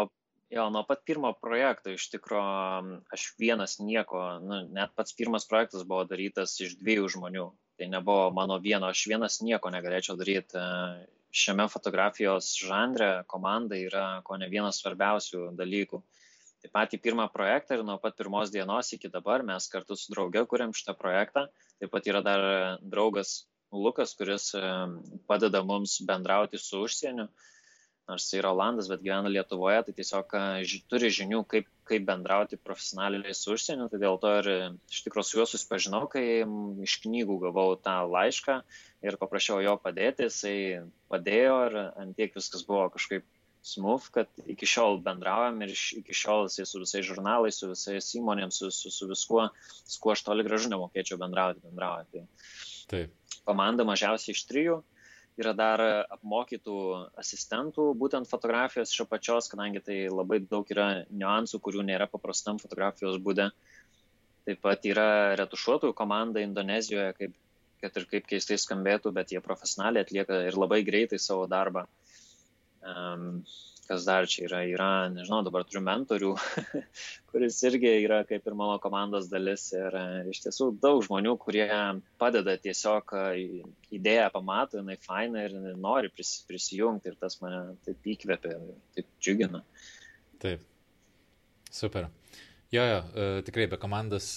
jo, 0.54 0.66
nuo 0.72 0.84
pat 0.88 1.02
pirmo 1.08 1.34
projekto 1.36 1.92
iš 1.92 2.08
tikrųjų 2.14 3.00
aš 3.12 3.26
vienas 3.42 3.78
nieko, 3.84 4.22
nu, 4.40 4.62
net 4.72 4.94
pats 4.96 5.16
pirmas 5.18 5.48
projektas 5.50 5.84
buvo 5.84 6.06
darytas 6.08 6.56
iš 6.64 6.78
dviejų 6.80 7.10
žmonių. 7.18 7.50
Tai 7.76 7.88
nebuvo 7.92 8.30
mano 8.32 8.56
vieno, 8.64 8.88
aš 8.88 9.02
vienas 9.12 9.42
nieko 9.44 9.72
negalėčiau 9.74 10.16
daryti. 10.16 10.62
Šiame 11.36 11.66
fotografijos 11.68 12.54
žanre 12.56 13.26
komanda 13.28 13.76
yra 13.76 14.22
ko 14.24 14.38
ne 14.40 14.48
vienas 14.48 14.80
svarbiausių 14.80 15.50
dalykų. 15.60 16.00
Tai 16.64 16.72
patį 16.78 17.02
pirmą 17.04 17.26
projektą 17.34 17.76
ir 17.76 17.84
nuo 17.84 17.98
pat 18.00 18.16
pirmos 18.16 18.54
dienos 18.54 18.94
iki 18.96 19.12
dabar 19.12 19.44
mes 19.44 19.68
kartu 19.68 19.98
su 20.00 20.14
drauge 20.14 20.46
kuriam 20.48 20.72
šitą 20.72 20.96
projektą. 20.96 21.44
Taip 21.84 21.92
pat 21.92 22.08
yra 22.08 22.24
dar 22.24 22.46
draugas 22.80 23.42
Lukas, 23.76 24.16
kuris 24.16 24.54
padeda 25.28 25.60
mums 25.68 25.98
bendrauti 26.08 26.62
su 26.62 26.86
užsieniu 26.88 27.28
nors 28.10 28.26
jis 28.28 28.40
yra 28.40 28.52
Olandas, 28.54 28.90
bet 28.92 29.04
gyvena 29.04 29.32
Lietuvoje, 29.32 29.82
tai 29.88 29.94
tiesiog 29.98 30.36
ži, 30.70 30.82
turi 30.92 31.10
žinių, 31.14 31.42
kaip, 31.50 31.70
kaip 31.90 32.06
bendrauti 32.08 32.60
profesionaliai 32.62 33.34
su 33.38 33.56
užsieniu, 33.56 33.88
tai 33.92 34.00
dėl 34.02 34.20
to 34.22 34.34
ir 34.42 34.50
iš 34.92 35.04
tikrųjų 35.08 35.28
su 35.28 35.40
juo 35.40 35.48
susipažinau, 35.50 36.04
kai 36.12 36.26
iš 36.86 36.98
knygų 37.06 37.40
gavau 37.48 37.74
tą 37.82 37.98
laišką 38.12 38.60
ir 39.06 39.20
paprašiau 39.22 39.62
jo 39.66 39.78
padėti, 39.82 40.30
jisai 40.30 40.58
padėjo 41.14 41.58
ir 41.70 41.80
antiek 42.06 42.38
viskas 42.38 42.66
buvo 42.68 42.88
kažkaip 42.94 43.26
smooth, 43.66 44.12
kad 44.14 44.30
iki 44.46 44.68
šiol 44.70 45.00
bendraujam 45.06 45.58
ir 45.66 45.74
iki 45.74 46.14
šiol 46.14 46.46
jisai 46.46 46.68
su 46.70 46.82
visais 46.84 47.06
žurnalais, 47.08 47.58
su 47.58 47.72
visais 47.72 48.12
įmonėms, 48.20 48.62
su, 48.62 48.70
su, 48.70 48.94
su 48.94 49.10
viskuo, 49.10 49.48
su 49.82 50.02
kuo 50.04 50.14
aš 50.14 50.22
toli 50.28 50.46
gražu 50.46 50.70
nemokėčiau 50.74 51.18
bendrauti, 51.22 51.64
bendrauti. 51.66 52.22
Tai 52.22 53.06
Taip. 53.08 53.40
Komanda 53.46 53.86
mažiausiai 53.86 54.34
iš 54.38 54.46
trijų 54.50 54.84
yra 55.42 55.52
dar 55.58 55.82
apmokytų 56.16 56.76
asistentų 57.20 57.90
būtent 58.00 58.30
fotografijos 58.30 58.94
iš 58.94 59.04
apačios, 59.04 59.50
kadangi 59.52 59.82
tai 59.84 59.98
labai 60.08 60.40
daug 60.44 60.70
yra 60.72 61.06
niuansų, 61.10 61.60
kurių 61.64 61.84
nėra 61.90 62.08
paprastam 62.12 62.60
fotografijos 62.62 63.20
būde. 63.24 63.50
Taip 64.46 64.62
pat 64.62 64.86
yra 64.88 65.36
retušuotojų 65.40 65.96
komanda 65.98 66.44
Indonezijoje, 66.46 67.12
kaip, 67.20 67.38
kad 67.82 68.00
ir 68.00 68.08
kaip 68.12 68.28
keistai 68.30 68.60
skambėtų, 68.62 69.12
bet 69.16 69.34
jie 69.34 69.42
profesionaliai 69.44 70.06
atlieka 70.06 70.44
ir 70.48 70.60
labai 70.60 70.84
greitai 70.88 71.20
savo 71.20 71.50
darbą. 71.52 71.88
Um, 72.86 73.42
kas 73.88 74.06
dar 74.08 74.26
čia 74.30 74.46
yra, 74.48 74.62
yra, 74.68 74.90
nežinau, 75.14 75.42
dabar 75.46 75.66
turiu 75.68 75.84
mentorių, 75.86 76.32
kuris 77.32 77.60
irgi 77.68 77.92
yra 78.02 78.24
kaip 78.28 78.48
ir 78.48 78.58
mano 78.58 78.78
komandos 78.82 79.30
dalis 79.32 79.68
ir 79.76 79.96
e, 80.00 80.06
iš 80.32 80.42
tiesų 80.46 80.72
daug 80.82 81.04
žmonių, 81.06 81.36
kurie 81.42 81.68
padeda 82.22 82.58
tiesiog 82.62 83.16
e, 83.20 83.48
idėją 83.96 84.30
pamato, 84.34 84.82
jinai 84.82 84.98
faina 85.02 85.46
ir 85.46 85.58
nori 85.78 86.10
pris, 86.14 86.38
prisijungti 86.50 87.12
ir 87.12 87.18
tas 87.22 87.38
mane 87.44 87.78
taip 87.86 88.12
įkvepia, 88.16 88.58
taip 88.98 89.10
džiugina. 89.22 89.62
Taip, 90.42 90.66
super. 91.70 92.10
Jo, 92.74 92.84
jo, 92.90 93.02
e, 93.14 93.28
tikrai 93.46 93.68
be 93.72 93.78
komandos, 93.80 94.32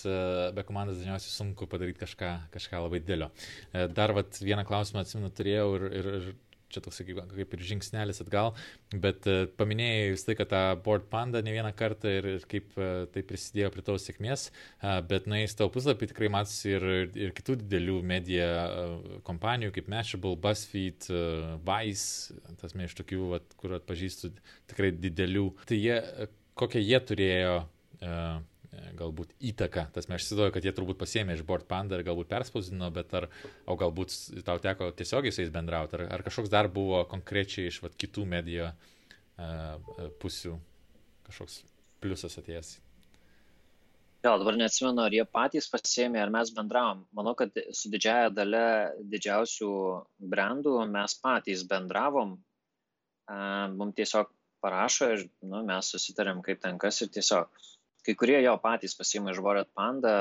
be 0.54 0.66
komandos 0.68 1.00
dažniausiai 1.00 1.32
sunku 1.32 1.66
padaryti 1.70 2.04
kažką, 2.04 2.34
kažką 2.52 2.84
labai 2.84 3.00
didelio. 3.02 3.32
Dar 3.96 4.12
vat, 4.14 4.36
vieną 4.44 4.66
klausimą 4.68 5.02
atsimenu 5.02 5.32
turėjau 5.34 5.72
ir, 5.78 5.88
ir, 6.02 6.10
ir 6.18 6.28
čia 6.72 6.82
toks 6.84 7.00
kaip, 7.06 7.20
kaip 7.32 7.54
ir 7.56 7.64
žingsnelis 7.70 8.22
atgal, 8.24 8.52
bet 8.92 9.28
uh, 9.30 9.44
paminėjai 9.60 10.10
vis 10.14 10.26
tai, 10.26 10.36
kad 10.38 10.50
tą 10.52 10.62
Board 10.84 11.08
Panda 11.12 11.42
ne 11.44 11.54
vieną 11.54 11.72
kartą 11.78 12.12
ir, 12.18 12.28
ir 12.36 12.46
kaip 12.50 12.74
uh, 12.76 13.06
tai 13.14 13.24
prisidėjo 13.26 13.70
prie 13.74 13.84
tavo 13.86 14.00
sėkmės, 14.02 14.48
uh, 14.50 14.98
bet 15.08 15.28
nuėjus 15.30 15.56
tavo 15.58 15.72
puslapį 15.76 16.10
tikrai 16.12 16.32
matosi 16.34 16.74
ir, 16.74 16.88
ir 17.16 17.34
kitų 17.36 17.58
didelių 17.62 17.98
medija 18.06 18.48
kompanijų 19.26 19.74
kaip 19.78 19.88
Mashable, 19.92 20.36
BuzzFeed, 20.40 21.08
Vice, 21.66 22.36
tas 22.60 22.76
mė 22.76 22.88
iš 22.88 22.96
tokių, 22.98 23.24
vat, 23.34 23.56
kur 23.60 23.76
atpažįstu 23.78 24.32
tikrai 24.70 24.92
didelių. 24.96 25.48
Tai 25.68 25.78
jie, 25.78 25.98
kokią 26.58 26.82
jie 26.84 27.00
turėjo 27.10 27.58
galbūt 28.98 29.32
įtaką. 29.50 29.86
Tas 29.94 30.08
mes 30.10 30.22
įsivaizduoju, 30.22 30.54
kad 30.54 30.66
jie 30.66 30.72
turbūt 30.76 30.98
pasėmė 31.00 31.38
iš 31.38 31.44
Board 31.48 31.68
Panda 31.70 31.98
ir 31.98 32.04
galbūt 32.06 32.30
perspausdino, 32.30 32.90
bet 32.94 33.14
ar, 33.16 33.28
o 33.66 33.76
galbūt 33.80 34.14
tau 34.46 34.60
teko 34.62 34.90
tiesiogiai 34.96 35.34
su 35.34 35.42
jais 35.44 35.54
bendrauti, 35.54 35.98
ar, 35.98 36.04
ar 36.18 36.26
kažkoks 36.26 36.52
dar 36.52 36.68
buvo 36.72 37.04
konkrečiai 37.10 37.70
iš 37.72 37.80
vat, 37.84 37.96
kitų 38.00 38.26
medijų 38.28 38.68
uh, 38.68 40.12
pusių 40.20 40.58
kažkoks 41.28 41.62
pliusas 42.02 42.38
atėjęs. 42.40 42.76
Jo, 44.26 44.32
dabar 44.40 44.56
neatsimenu, 44.58 45.04
ar 45.04 45.14
jie 45.14 45.22
patys 45.30 45.68
pasėmė, 45.70 46.18
ar 46.24 46.32
mes 46.34 46.50
bendravom. 46.54 47.04
Manau, 47.14 47.36
kad 47.38 47.54
su 47.76 47.90
didžiaja 47.92 48.32
dalė 48.34 48.64
didžiausių 49.12 49.70
brandų 50.32 50.74
mes 50.90 51.14
patys 51.22 51.62
bendravom. 51.70 52.34
Mums 53.78 53.94
tiesiog 54.00 54.32
parašo 54.64 55.12
ir 55.14 55.22
nu, 55.46 55.62
mes 55.68 55.92
susitarėm, 55.94 56.42
kaip 56.42 56.58
ten 56.64 56.80
kas 56.82 56.98
ir 57.04 57.12
tiesiog. 57.14 57.46
Kai 58.08 58.14
kurie 58.16 58.38
jo 58.40 58.54
patys 58.56 58.94
pasiima 58.96 59.34
iš 59.34 59.38
Boret 59.44 59.68
Panda, 59.76 60.12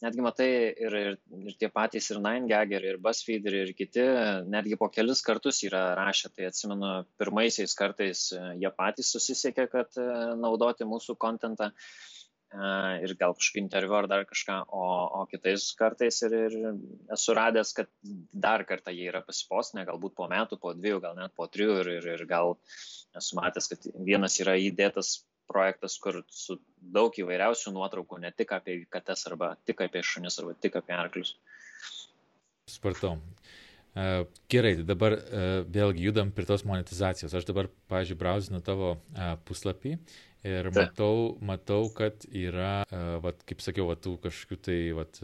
netgi 0.00 0.22
matai 0.24 0.46
ir, 0.86 0.94
ir, 0.96 1.08
ir 1.50 1.56
tie 1.60 1.68
patys 1.68 2.06
ir 2.14 2.22
Nine 2.24 2.48
Gagger, 2.48 2.86
ir 2.88 2.96
BuzzFeed, 3.04 3.44
ir, 3.50 3.56
ir 3.66 3.72
kiti, 3.76 4.06
netgi 4.48 4.78
po 4.80 4.88
kelis 4.94 5.20
kartus 5.26 5.60
yra 5.68 5.82
rašę. 5.98 6.30
Tai 6.32 6.46
atsimenu, 6.48 6.94
pirmaisiais 7.20 7.76
kartais 7.76 8.22
jie 8.32 8.72
patys 8.78 9.12
susisiekė, 9.12 9.68
kad 9.68 10.00
e, 10.00 10.06
naudoti 10.40 10.88
mūsų 10.88 11.18
kontentą 11.26 11.68
e, 11.68 12.72
ir 13.04 13.14
gal 13.20 13.36
kažkokį 13.36 13.64
interviu 13.66 14.00
ar 14.00 14.08
dar 14.14 14.24
kažką, 14.32 14.62
o, 14.72 14.88
o 15.20 15.28
kitais 15.28 15.68
kartais 15.76 16.24
ir, 16.24 16.40
ir 16.48 16.58
esu 17.20 17.36
radęs, 17.36 17.76
kad 17.76 17.92
dar 18.32 18.64
kartą 18.64 18.96
jie 18.96 19.10
yra 19.12 19.20
pasipostinę, 19.28 19.84
galbūt 19.92 20.16
po 20.16 20.32
metų, 20.32 20.56
po 20.64 20.72
dviejų, 20.80 21.04
gal 21.04 21.20
net 21.20 21.36
po 21.36 21.52
trijų 21.52 21.80
ir, 21.84 21.96
ir, 22.00 22.12
ir 22.16 22.28
gal 22.32 22.56
esu 23.12 23.36
matęs, 23.36 23.74
kad 23.74 23.90
vienas 24.08 24.40
yra 24.40 24.56
įdėtas 24.56 25.18
projektas, 25.48 25.98
kur 26.02 26.22
su 26.32 26.58
daug 26.80 27.14
įvairiausių 27.22 27.72
nuotraukų, 27.76 28.20
ne 28.22 28.32
tik 28.36 28.52
apie 28.56 28.80
kates 28.92 29.26
arba 29.30 29.54
tik 29.68 29.82
apie 29.86 30.02
šunis 30.06 30.38
arba 30.42 30.56
tik 30.60 30.78
apie 30.80 30.94
arklius. 30.96 31.36
Supratau. 32.70 33.16
E, 33.96 34.26
gerai, 34.52 34.74
tai 34.76 34.84
dabar 34.84 35.14
e, 35.16 35.44
vėlgi 35.72 36.08
judam 36.10 36.30
prie 36.34 36.44
tos 36.48 36.66
monetizacijos. 36.68 37.32
Aš 37.32 37.46
dabar, 37.48 37.70
pažiūrėjau, 37.88 38.20
brauzinu 38.20 38.60
tavo 38.64 38.90
e, 38.96 39.28
puslapį 39.48 39.94
ir 40.46 40.68
matau, 40.76 41.36
matau 41.40 41.86
kad 41.96 42.26
yra, 42.28 42.84
vat, 43.24 43.40
kaip 43.48 43.64
sakiau, 43.64 43.88
vat, 43.88 44.02
tų 44.04 44.12
kažkokių 44.22 44.58
tai 44.62 44.76
vat, 44.94 45.18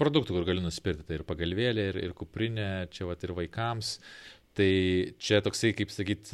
produktų, 0.00 0.34
kur 0.34 0.46
gali 0.48 0.64
nusipirkti. 0.64 1.04
Tai 1.06 1.20
ir 1.20 1.26
pagalvėlė, 1.28 1.84
ir, 1.92 2.00
ir 2.08 2.16
kuprinė, 2.16 2.70
čia 2.94 3.06
vat, 3.10 3.22
ir 3.22 3.34
vaikams. 3.36 3.98
Tai 4.58 4.72
čia 5.22 5.38
toksai, 5.44 5.74
kaip 5.78 5.92
sakyt, 5.94 6.32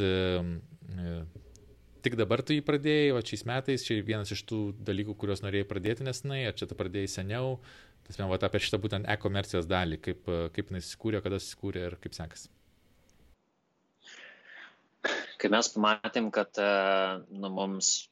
tik 2.05 2.17
dabar 2.19 2.43
tu 2.45 2.57
jį 2.57 2.65
pradėjai, 2.67 3.11
o 3.15 3.23
šiais 3.25 3.45
metais 3.49 3.85
čia 3.87 3.99
vienas 4.07 4.33
iš 4.35 4.43
tų 4.49 4.61
dalykų, 4.87 5.17
kuriuos 5.21 5.45
norėjai 5.45 5.69
pradėti 5.69 6.07
nesenai, 6.07 6.43
ar 6.49 6.57
čia 6.59 6.69
tu 6.71 6.79
pradėjai 6.79 7.13
seniau, 7.19 7.59
tas 8.07 8.19
man 8.21 8.33
apie 8.33 8.63
šitą 8.63 8.81
būtent 8.83 9.09
e-komercijos 9.15 9.69
dalį, 9.71 10.01
kaip, 10.07 10.31
kaip 10.57 10.73
jis 10.77 10.89
įsikūrė, 10.89 11.23
kada 11.25 11.41
įsikūrė 11.41 11.87
ir 11.89 11.99
kaip 12.03 12.17
sekasi. 12.17 12.51
Kai 15.41 15.49
mes 15.49 15.73
pamatėm, 15.73 16.29
kad 16.35 16.59
nu, 16.61 17.49
mums 17.49 18.11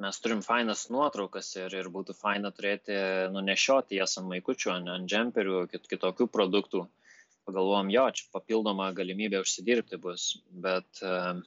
mes 0.00 0.20
turim 0.20 0.40
fainas 0.44 0.86
nuotraukas 0.92 1.48
ir, 1.60 1.74
ir 1.76 1.88
būtų 1.92 2.16
faina 2.16 2.50
turėti, 2.56 2.96
nunešioti 3.32 4.00
jas 4.00 4.18
ant 4.20 4.28
maikučių, 4.28 4.72
ant, 4.74 4.92
ant 4.92 5.08
džemperių, 5.08 5.66
kit, 5.72 5.88
kitokių 5.92 6.28
produktų. 6.32 6.86
Pagalvojom, 7.48 7.88
jo, 7.92 8.04
čia 8.16 8.26
papildoma 8.34 8.90
galimybė 8.96 9.40
užsidirbti 9.40 9.98
bus, 10.00 10.26
bet 10.64 11.00
uh, 11.04 11.40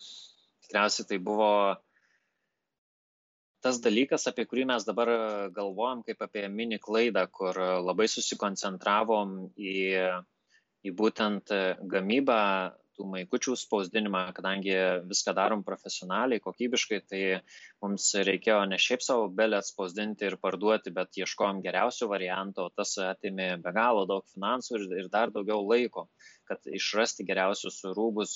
tikriausiai 0.74 1.05
tai 1.07 1.19
buvo 1.21 1.78
tas 3.61 3.80
dalykas, 3.80 4.26
apie 4.28 4.45
kurį 4.49 4.65
mes 4.74 4.84
dabar 4.84 5.09
galvojam 5.53 6.01
kaip 6.03 6.21
apie 6.26 6.47
mini 6.49 6.80
klaidą, 6.82 7.28
kur 7.32 7.55
labai 7.55 8.09
susikoncentravom 8.11 9.53
į, 9.55 9.76
į 10.84 10.91
būtent 10.91 11.53
gamybą 11.80 12.39
tų 12.93 13.07
maikučių 13.09 13.55
spausdinimą, 13.57 14.26
kadangi 14.38 14.76
viską 15.07 15.34
darom 15.34 15.63
profesionaliai, 15.65 16.41
kokybiškai, 16.43 16.99
tai 17.09 17.21
mums 17.82 18.11
reikėjo 18.28 18.59
ne 18.69 18.78
šiaip 18.78 19.01
savo 19.01 19.32
belę 19.34 19.61
atspausdinti 19.63 20.28
ir 20.28 20.38
parduoti, 20.41 20.93
bet 20.93 21.17
ieškojom 21.17 21.63
geriausio 21.63 22.09
varianto, 22.11 22.67
tas 22.76 22.97
atimė 23.01 23.55
be 23.63 23.74
galo 23.74 24.05
daug 24.09 24.28
finansų 24.36 24.78
ir, 24.78 24.86
ir 25.01 25.09
dar 25.13 25.34
daugiau 25.34 25.63
laiko 25.65 26.09
kad 26.49 26.67
išrasti 26.67 27.25
geriausius 27.27 27.79
rūbus, 27.95 28.33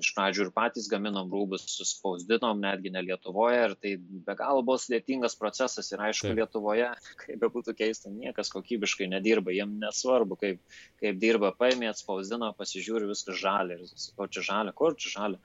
iš 0.00 0.10
pradžių 0.16 0.46
ir 0.46 0.50
patys 0.56 0.88
gaminom 0.92 1.30
rūbus, 1.32 1.64
suspausdinom 1.72 2.60
netgi 2.62 2.92
ne 2.94 3.02
Lietuvoje 3.06 3.62
ir 3.64 3.74
tai 3.80 3.94
be 3.98 4.36
galo 4.38 4.62
buvo 4.66 4.78
sudėtingas 4.82 5.38
procesas 5.40 5.88
ir 5.92 6.04
aišku 6.08 6.30
Taip. 6.30 6.40
Lietuvoje, 6.40 6.90
kaip 7.24 7.40
be 7.42 7.50
būtų 7.56 7.76
keista, 7.78 8.12
niekas 8.12 8.52
kokybiškai 8.54 9.08
nedirba, 9.12 9.54
jiem 9.56 9.78
nesvarbu, 9.82 10.38
kaip, 10.42 10.62
kaip 11.02 11.20
dirba, 11.22 11.52
paėmė, 11.56 11.90
atspausdino, 11.94 12.52
pasižiūri, 12.60 13.08
viskas 13.10 13.40
žalia 13.40 13.80
ir 13.80 13.90
sakau, 13.92 14.28
čia 14.28 14.46
žalia, 14.50 14.76
kur 14.76 14.98
čia 15.00 15.16
žalia. 15.16 15.42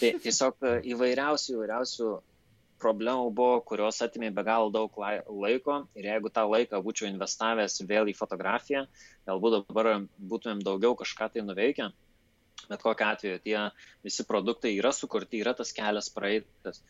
Tai 0.00 0.14
tiesiog 0.24 0.68
įvairiausių, 0.88 1.56
įvairiausių 1.58 2.12
problemų 2.82 3.30
buvo, 3.34 3.60
kurios 3.66 4.00
atimė 4.04 4.32
be 4.34 4.44
galo 4.46 4.70
daug 4.74 4.96
laiko 4.98 5.82
ir 5.98 6.08
jeigu 6.10 6.32
tą 6.34 6.44
laiką 6.50 6.80
būčiau 6.84 7.08
investavęs 7.10 7.82
vėl 7.88 8.10
į 8.10 8.16
fotografiją, 8.18 8.86
galbūt 9.28 9.60
dabar 9.60 9.92
būtumėm 10.18 10.64
daugiau 10.66 10.96
kažką 10.98 11.30
tai 11.34 11.46
nuveikę. 11.46 11.92
Bet 12.68 12.82
kokiu 12.82 13.08
atveju 13.08 13.40
tie 13.42 13.56
visi 14.06 14.26
produktai 14.28 14.76
yra 14.76 14.92
sukurti, 14.94 15.40
yra 15.42 15.54
tas 15.58 15.72
kelias 15.74 16.10
praeitas. 16.14 16.82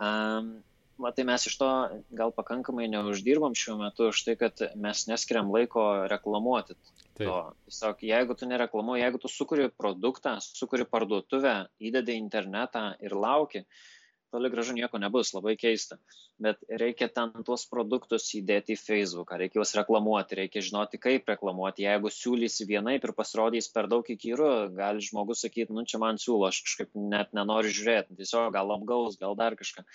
Um, 0.00 0.54
va, 1.00 1.10
tai 1.14 1.26
mes 1.28 1.44
iš 1.50 1.58
to 1.60 1.70
gal 2.16 2.32
pakankamai 2.34 2.86
neuždirbam 2.92 3.56
šiuo 3.58 3.76
metu 3.82 4.08
už 4.12 4.22
tai, 4.26 4.36
kad 4.40 4.62
mes 4.80 5.04
neskiriam 5.10 5.52
laiko 5.52 6.06
reklamuoti. 6.10 6.78
Taip. 7.14 7.26
To. 7.28 7.40
Tiesiog, 7.68 8.00
jeigu 8.08 8.34
tu 8.38 8.48
nereklamuoji, 8.50 9.04
jeigu 9.04 9.20
tu 9.22 9.30
sukuri 9.30 9.68
produktą, 9.70 10.38
sukuri 10.42 10.86
parduotuvę, 10.88 11.54
įdedi 11.78 12.16
internetą 12.18 12.88
ir 13.04 13.14
lauki, 13.14 13.62
uh, 13.62 13.94
toli 14.34 14.50
gražu 14.50 14.74
nieko 14.74 14.98
nebus, 14.98 15.30
labai 15.36 15.54
keista. 15.60 15.98
Bet 16.42 16.62
reikia 16.82 17.06
ten 17.14 17.30
tuos 17.46 17.64
produktus 17.70 18.26
įdėti 18.34 18.74
į 18.74 18.80
Facebooką, 18.80 19.38
reikia 19.38 19.60
juos 19.60 19.74
reklamuoti, 19.78 20.40
reikia 20.42 20.64
žinoti, 20.66 21.00
kaip 21.02 21.30
reklamuoti. 21.30 21.86
Jeigu 21.86 22.10
siūlysi 22.10 22.66
vienaip 22.70 23.06
ir 23.06 23.14
pasirodys 23.16 23.70
per 23.74 23.88
daug 23.92 24.10
įkyru, 24.16 24.50
gali 24.74 25.04
žmogus 25.06 25.44
sakyti, 25.46 25.74
nu 25.76 25.86
čia 25.86 26.02
man 26.02 26.18
siūlo, 26.18 26.48
aš 26.50 26.64
kažkaip 26.66 26.94
net 27.14 27.34
nenoriu 27.38 27.70
žiūrėti, 27.74 28.18
tiesiog 28.18 28.50
gal 28.58 28.74
apgaus, 28.74 29.18
gal 29.20 29.38
dar 29.38 29.54
kažką. 29.60 29.86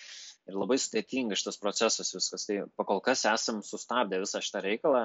Ir 0.50 0.58
labai 0.58 0.80
sudėtinga 0.82 1.38
šitas 1.38 1.60
procesas 1.62 2.16
viskas. 2.16 2.48
Tai 2.48 2.62
pakol 2.80 3.04
kas 3.06 3.28
esam 3.30 3.60
sustabdę 3.66 4.22
visą 4.24 4.42
šitą 4.42 4.64
reikalą, 4.66 5.04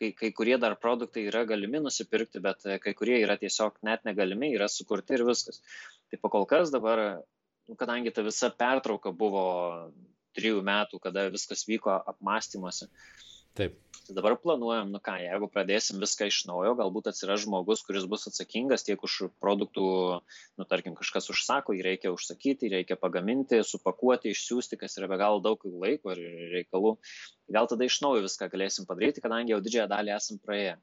kai, 0.00 0.10
kai 0.18 0.30
kurie 0.36 0.58
dar 0.60 0.76
produktai 0.80 1.26
yra 1.30 1.44
galimi 1.48 1.80
nusipirkti, 1.82 2.42
bet 2.44 2.66
kai 2.82 2.94
kurie 2.98 3.20
yra 3.22 3.38
tiesiog 3.40 3.78
net 3.86 4.04
negalimi, 4.08 4.52
yra 4.56 4.68
sukurti 4.70 5.16
ir 5.16 5.24
viskas. 5.28 5.62
Tai 6.10 6.20
pakol 6.22 6.48
kas 6.50 6.72
dabar 6.74 7.22
kadangi 7.80 8.12
ta 8.14 8.24
visa 8.26 8.50
pertrauka 8.52 9.12
buvo 9.14 9.44
trijų 10.34 10.62
metų, 10.66 11.00
kada 11.02 11.28
viskas 11.32 11.64
vyko 11.68 11.94
apmąstymuose. 12.12 12.90
Taip. 13.54 13.78
Tai 14.04 14.14
dabar 14.18 14.34
planuojam, 14.36 14.90
nu 14.92 14.98
ką, 15.00 15.14
jeigu 15.22 15.46
pradėsim 15.48 16.00
viską 16.02 16.26
iš 16.28 16.40
naujo, 16.50 16.74
galbūt 16.76 17.06
atsiras 17.08 17.44
žmogus, 17.46 17.84
kuris 17.86 18.04
bus 18.10 18.26
atsakingas 18.28 18.84
tiek 18.84 19.00
už 19.06 19.30
produktų, 19.40 19.84
nu 20.60 20.66
tarkim, 20.68 20.96
kažkas 20.98 21.30
užsako, 21.32 21.72
jį 21.72 21.86
reikia 21.86 22.12
užsakyti, 22.12 22.66
jį 22.66 22.72
reikia 22.74 22.98
pagaminti, 23.00 23.62
supakuoti, 23.64 24.34
išsiųsti, 24.34 24.76
kas 24.82 24.98
yra 25.00 25.08
be 25.08 25.16
galo 25.22 25.40
daug 25.44 25.64
laiko 25.64 26.12
ir 26.12 26.20
reikalų. 26.52 26.98
Gal 27.56 27.70
tada 27.70 27.88
iš 27.88 28.02
naujo 28.04 28.26
viską 28.26 28.50
galėsim 28.52 28.90
padaryti, 28.90 29.24
kadangi 29.24 29.54
jau 29.54 29.62
didžiąją 29.64 29.88
dalį 29.94 30.12
esam 30.18 30.42
praėję. 30.42 30.76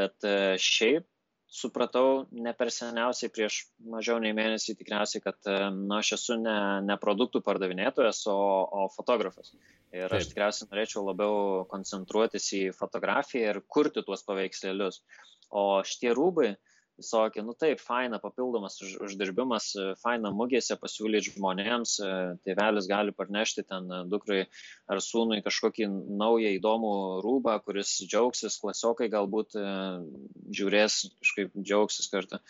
Bet 0.00 0.26
e, 0.26 0.34
šiaip 0.58 1.06
supratau 1.48 2.26
ne 2.32 2.52
per 2.56 2.70
seniausiai 2.72 3.32
prieš 3.32 3.58
mažiau 3.92 4.18
nei 4.20 4.34
mėnesį 4.36 4.76
tikriausiai, 4.78 5.22
kad 5.24 5.48
na, 5.48 6.00
aš 6.00 6.12
esu 6.18 6.36
ne, 6.40 6.56
ne 6.84 6.96
produktų 7.00 7.40
pardavinėtojas, 7.46 8.22
o, 8.28 8.38
o 8.68 8.88
fotografas. 8.92 9.54
Ir 9.94 10.06
Taip. 10.06 10.18
aš 10.20 10.30
tikriausiai 10.32 10.68
norėčiau 10.68 11.06
labiau 11.06 11.64
koncentruotis 11.72 12.50
į 12.58 12.62
fotografiją 12.76 13.54
ir 13.54 13.62
kurti 13.66 14.04
tuos 14.04 14.26
paveikslėlius. 14.28 15.00
O 15.48 15.80
šitie 15.88 16.12
rūbai, 16.12 16.50
uh, 16.52 16.77
visokie, 16.98 17.42
nu 17.46 17.54
taip, 17.58 17.80
faina, 17.82 18.18
papildomas 18.22 18.78
už, 18.82 18.96
uždirbimas, 19.06 19.70
faina 20.02 20.32
mugėse 20.34 20.76
pasiūlyti 20.80 21.34
žmonėms, 21.36 21.94
e, 22.02 22.12
tėvelis 22.46 22.88
gali 22.90 23.14
parnešti 23.16 23.64
ten 23.68 23.88
dukrai 24.10 24.44
ar 24.90 25.02
sūnui 25.04 25.40
kažkokį 25.46 25.88
naują 26.20 26.54
įdomų 26.58 26.94
rūbą, 27.24 27.58
kuris 27.64 27.96
džiaugsis, 28.04 28.60
klasiokai 28.62 29.10
galbūt 29.14 29.58
e, 29.58 29.66
žiūrės, 30.58 31.02
kažkaip 31.22 31.54
džiaugsis 31.58 32.10
kartu. 32.12 32.42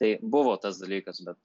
Tai 0.00 0.14
buvo 0.22 0.54
tas 0.56 0.78
dalykas, 0.80 1.20
bet 1.26 1.40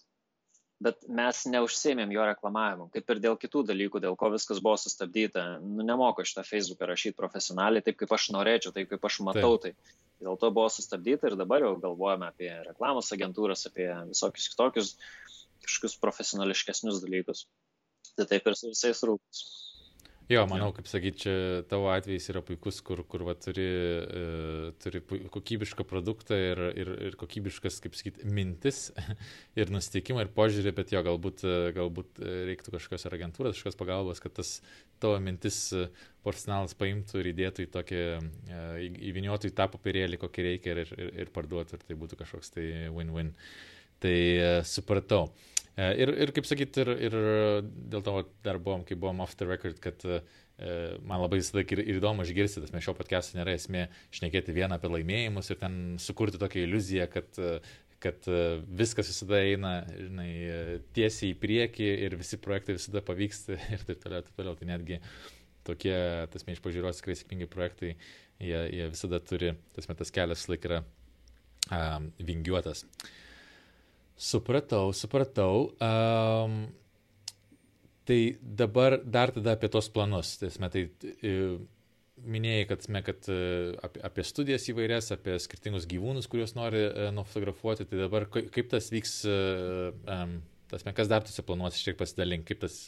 bet 0.83 1.05
mes 1.07 1.41
neužsėmėm 1.49 2.11
jo 2.13 2.25
reklamavimu, 2.27 2.89
kaip 2.93 3.13
ir 3.13 3.21
dėl 3.23 3.37
kitų 3.39 3.63
dalykų, 3.69 4.01
dėl 4.03 4.17
ko 4.19 4.29
viskas 4.33 4.59
buvo 4.63 4.75
sustabdyta. 4.79 5.45
Nu, 5.63 5.85
nemoku 5.87 6.25
šitą 6.27 6.43
Facebooką 6.47 6.89
rašyti 6.91 7.15
profesionaliai, 7.17 7.83
taip 7.85 7.97
kaip 8.01 8.11
aš 8.15 8.27
norėčiau, 8.35 8.73
taip 8.75 8.91
kaip 8.91 9.07
aš 9.07 9.21
matau 9.25 9.55
taip. 9.61 9.79
tai. 9.79 9.95
Dėl 10.23 10.37
to 10.39 10.49
buvo 10.55 10.69
sustabdyta 10.71 11.29
ir 11.29 11.37
dabar 11.39 11.65
jau 11.65 11.73
galvojame 11.81 12.29
apie 12.29 12.49
reklamos 12.67 13.11
agentūras, 13.15 13.65
apie 13.69 13.89
visokius 14.11 14.49
kitokius 14.53 14.91
kažkokius 15.65 15.97
profesionališkesnius 16.01 17.01
dalykus. 17.03 17.45
Tai 18.15 18.27
taip 18.29 18.47
ir 18.47 18.55
su 18.55 18.71
visais 18.71 19.01
rūpais. 19.07 19.41
Jo, 20.25 20.41
manau, 20.49 20.71
kaip 20.73 20.87
sakyti, 20.89 21.19
čia 21.21 21.33
tavo 21.69 21.91
atvejis 21.93 22.31
yra 22.31 22.41
puikus, 22.45 22.79
kur, 22.85 23.03
kur 23.05 23.21
va, 23.27 23.35
turi, 23.37 23.65
uh, 24.01 24.71
turi 24.81 25.01
kokybišką 25.29 25.85
produktą 25.85 26.39
ir, 26.41 26.61
ir, 26.81 26.91
ir 27.11 27.17
kokybiškas, 27.21 27.77
kaip 27.83 27.97
sakyti, 27.97 28.25
mintis 28.33 28.87
ir 29.59 29.69
nusteikimą 29.73 30.25
ir 30.25 30.33
požiūrį, 30.33 30.73
bet 30.79 30.95
jo, 30.95 31.03
galbūt, 31.05 31.45
galbūt 31.77 32.23
reiktų 32.49 32.73
kažkokios 32.73 33.05
agentūros, 33.11 33.59
kažkokios 33.59 33.79
pagalbos, 33.83 34.23
kad 34.23 34.33
tas 34.41 34.55
tavo 35.03 35.21
mintis 35.21 35.61
profesionalas 36.25 36.73
paimtų 36.79 37.21
ir 37.21 37.33
įdėtų 37.35 37.67
į 37.67 37.71
tokį, 37.77 38.03
uh, 38.17 38.77
įviniotų 39.11 39.53
į 39.53 39.57
tą 39.61 39.69
papirėlį, 39.77 40.23
kokį 40.25 40.49
reikia 40.49 40.73
ir, 40.73 40.87
ir, 40.97 41.17
ir 41.21 41.35
parduotų, 41.37 41.77
ir 41.77 41.85
tai 41.85 42.01
būtų 42.01 42.23
kažkoks 42.23 42.55
tai 42.57 42.71
win-win. 42.97 43.35
Tai 44.01 44.17
uh, 44.41 44.63
supratau. 44.65 45.27
E, 45.29 45.54
ir, 45.75 46.11
ir 46.23 46.31
kaip 46.35 46.47
sakyt, 46.47 46.77
ir, 46.83 46.91
ir 47.07 47.15
dėl 47.91 48.03
to 48.05 48.15
dar 48.45 48.59
buvom, 48.63 48.85
kai 48.87 48.97
buvom 48.99 49.23
off 49.25 49.35
the 49.39 49.47
record, 49.47 49.79
kad 49.83 50.01
e, 50.07 50.21
man 51.03 51.19
labai 51.19 51.41
visada 51.41 51.65
ir, 51.65 51.81
ir 51.83 51.99
įdomu 51.99 52.23
išgirsti, 52.23 52.63
tas 52.63 52.71
mes 52.71 52.85
šio 52.85 52.95
podcast'o 52.95 53.39
nėra 53.39 53.55
esmė 53.57 53.89
šnekėti 54.15 54.55
vieną 54.55 54.79
apie 54.79 54.91
laimėjimus 54.93 55.51
ir 55.51 55.59
ten 55.59 55.79
sukurti 56.01 56.39
tokią 56.39 56.63
iliuziją, 56.63 57.09
kad, 57.11 57.41
kad 58.03 58.29
viskas 58.83 59.11
visada 59.11 59.41
eina 59.43 59.73
žinai, 59.89 60.29
tiesiai 60.95 61.33
į 61.33 61.39
priekį 61.43 61.89
ir 62.07 62.15
visi 62.21 62.39
projektai 62.39 62.77
visada 62.77 63.03
pavyksta 63.03 63.59
ir 63.75 63.83
taip 63.89 63.99
toliau, 64.05 64.23
taip 64.23 64.39
toliau. 64.39 64.55
Tai 64.55 64.69
netgi 64.71 65.01
tokie, 65.67 65.97
tas 66.31 66.47
mes 66.47 66.55
iš 66.55 66.63
pažiūros 66.63 67.01
tikrai 67.01 67.17
sėkmingi 67.19 67.51
projektai, 67.51 67.97
jie, 68.39 68.63
jie 68.79 68.87
visada 68.95 69.19
turi, 69.19 69.57
tas 69.75 69.91
metas 69.91 70.13
kelias 70.15 70.47
laik 70.47 70.71
yra 70.71 70.81
um, 71.67 72.11
vingiuotas. 72.23 72.85
Uh, 72.85 73.13
Supratau, 74.15 74.93
supratau. 74.95 75.75
Um, 75.75 76.67
tai 78.07 78.37
dabar 78.41 79.01
dar 79.03 79.31
tada 79.35 79.51
apie 79.51 79.67
tos 79.67 79.89
planus. 79.91 80.37
Tiesme, 80.39 80.69
tai 80.71 80.85
minėjai, 82.23 82.67
kad, 82.69 82.85
me, 82.95 83.01
kad 83.03 83.27
e, 83.27 83.39
apie, 83.83 83.99
apie 84.07 84.23
studijas 84.23 84.69
įvairias, 84.71 85.11
apie 85.11 85.35
skirtingus 85.43 85.87
gyvūnus, 85.91 86.29
kuriuos 86.31 86.55
nori 86.55 86.85
uh, 86.85 87.09
nufotografuoti. 87.11 87.89
Tai 87.89 87.99
dabar 88.05 88.29
kaip 88.31 88.71
tas 88.71 88.87
vyks, 88.93 89.17
um, 89.27 90.37
tas 90.71 90.87
me, 90.87 90.95
kas 90.95 91.11
dar 91.11 91.27
tu 91.27 91.35
planuosi, 91.43 91.81
šiek 91.81 91.91
tiek 91.91 91.99
pasidalink, 92.05 92.47
kaip 92.47 92.63
tas 92.63 92.79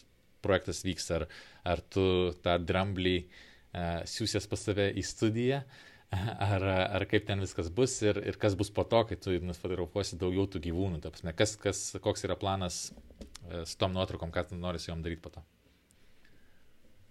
projektas 0.46 0.80
vyks, 0.88 1.12
ar, 1.18 1.28
ar 1.68 1.84
tu 1.92 2.08
tą 2.46 2.56
dramblį 2.64 3.18
uh, 3.26 4.00
siūsės 4.08 4.48
pas 4.48 4.64
save 4.64 4.94
į 4.96 5.04
studiją. 5.12 5.60
Uh, 5.66 5.97
ar, 6.16 6.64
ar 6.64 7.06
kaip 7.10 7.28
ten 7.28 7.42
viskas 7.44 7.70
bus 7.74 7.98
ir, 8.06 8.20
ir 8.30 8.40
kas 8.40 8.56
bus 8.60 8.72
po 8.74 8.86
to, 8.88 9.04
kai 9.10 9.18
tu 9.20 9.36
nufotografuosi 9.44 10.20
daugiau 10.20 10.48
tų 10.48 10.62
gyvūnų. 10.70 11.02
Tapsme, 11.04 11.34
kas, 11.36 11.58
kas, 11.60 11.84
koks 12.04 12.26
yra 12.28 12.38
planas 12.40 12.88
e, 12.88 13.66
su 13.68 13.78
tom 13.80 13.96
nuotraukom, 13.96 14.32
ką 14.32 14.48
tu 14.50 14.60
nori 14.60 14.80
su 14.80 14.92
jom 14.92 15.04
daryti 15.04 15.24
po 15.24 15.34
to. 15.36 15.44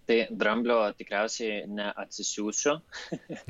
Tai 0.07 0.17
dramblio 0.31 0.79
tikriausiai 0.95 1.65
neatsisiųsiu. 1.67 2.77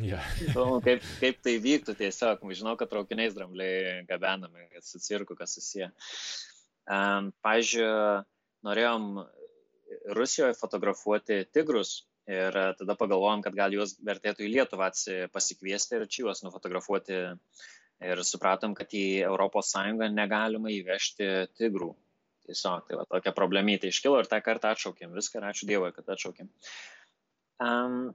yeah. 0.01 0.25
kaip, 0.87 1.05
kaip 1.21 1.43
tai 1.45 1.59
vyktų 1.63 1.95
tiesiog. 1.99 2.47
Žinau, 2.57 2.79
kad 2.81 2.91
traukiniais 2.91 3.37
drambliai 3.37 4.01
gabenami, 4.09 4.71
kad 4.73 4.87
su 4.87 5.03
cirku 5.05 5.37
kas 5.37 5.59
susiję. 5.59 5.91
Um, 6.87 7.33
pavyzdžiui, 7.45 7.91
norėjom 8.67 9.11
Rusijoje 10.17 10.55
fotografuoti 10.59 11.45
tigrus 11.55 12.01
Ir 12.27 12.59
e, 12.59 12.65
tada 12.79 12.97
pagalvojom, 12.99 13.45
kad 13.45 13.55
gal 13.55 13.75
juos 13.75 13.95
vertėtų 14.03 14.47
į 14.47 14.53
Lietuvą 14.57 14.91
pasikviesti 15.35 16.01
ir 16.01 16.09
čia 16.11 16.25
juos 16.25 16.43
nufotografuoti. 16.47 17.21
Ir 18.05 18.21
supratom, 18.29 18.75
kad 18.77 18.91
į 18.93 19.25
ES 19.25 19.71
negalima 20.13 20.69
įvežti 20.69 21.31
tigrų. 21.57 21.95
Tiesiog, 22.47 22.85
tai 22.87 22.99
va, 22.99 23.07
tokia 23.09 23.33
problemytė 23.35 23.89
iškilo 23.91 24.21
ir 24.21 24.29
tą 24.31 24.39
kartą 24.45 24.75
atšaukėm 24.75 25.15
viską 25.17 25.41
ir 25.41 25.47
ačiū 25.49 25.67
Dievui, 25.71 25.89
kad 25.97 26.13
atšaukėm. 26.15 26.51
Um, 27.65 28.13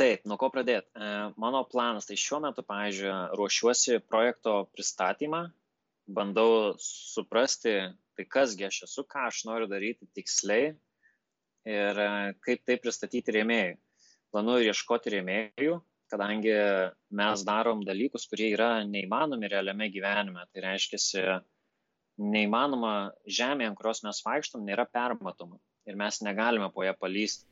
taip, 0.00 0.26
nuo 0.28 0.36
ko 0.40 0.50
pradėti? 0.52 0.90
Uh, 0.98 1.30
mano 1.40 1.62
planas, 1.70 2.08
tai 2.10 2.18
šiuo 2.20 2.42
metu, 2.44 2.64
pavyzdžiui, 2.66 3.14
ruošiuosi 3.38 4.02
projekto 4.10 4.56
pristatymą, 4.74 5.46
bandau 6.10 6.74
suprasti, 6.82 7.76
tai 8.18 8.26
kasgi 8.28 8.68
aš 8.68 8.82
esu, 8.88 9.06
ką 9.08 9.28
aš 9.30 9.44
noriu 9.48 9.70
daryti 9.70 10.10
tiksliai, 10.18 10.74
ir 11.68 12.02
e, 12.04 12.10
kaip 12.46 12.66
tai 12.66 12.78
pristatyti 12.80 13.34
rėmėjui. 13.36 13.78
Planuoju 14.30 14.70
ieškoti 14.70 15.12
rėmėjų, 15.16 15.80
kadangi 16.10 16.52
mes 17.18 17.42
darom 17.46 17.82
dalykus, 17.86 18.28
kurie 18.30 18.52
yra 18.54 18.84
neįmanomi 18.86 19.50
realiame 19.50 19.88
gyvenime. 19.90 20.44
Tai 20.54 20.62
reiškia, 20.68 21.40
neįmanoma 22.20 22.94
žemė, 23.26 23.70
ant 23.70 23.78
kurios 23.78 24.04
mes 24.06 24.20
vaikštom, 24.26 24.66
nėra 24.66 24.86
permatoma 24.86 25.58
ir 25.88 25.96
mes 25.98 26.20
negalime 26.22 26.68
po 26.74 26.84
ją 26.84 26.94
palysti. 26.98 27.46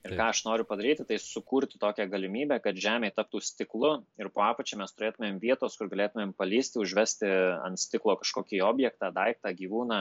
Ir 0.00 0.14
ką 0.16 0.30
aš 0.32 0.38
noriu 0.46 0.64
padaryti, 0.64 1.04
tai 1.04 1.18
sukurti 1.20 1.76
tokią 1.80 2.06
galimybę, 2.08 2.56
kad 2.64 2.78
žemė 2.80 3.10
taptų 3.12 3.42
stiklu 3.44 3.90
ir 4.16 4.30
po 4.32 4.46
apačią 4.46 4.78
mes 4.80 4.94
turėtumėm 4.96 5.36
vietos, 5.42 5.76
kur 5.76 5.90
galėtumėm 5.92 6.32
palysti, 6.38 6.80
užvesti 6.80 7.28
ant 7.66 7.80
stiklo 7.80 8.14
kažkokį 8.22 8.62
objektą, 8.64 9.10
daiktą, 9.12 9.52
gyvūną 9.58 9.98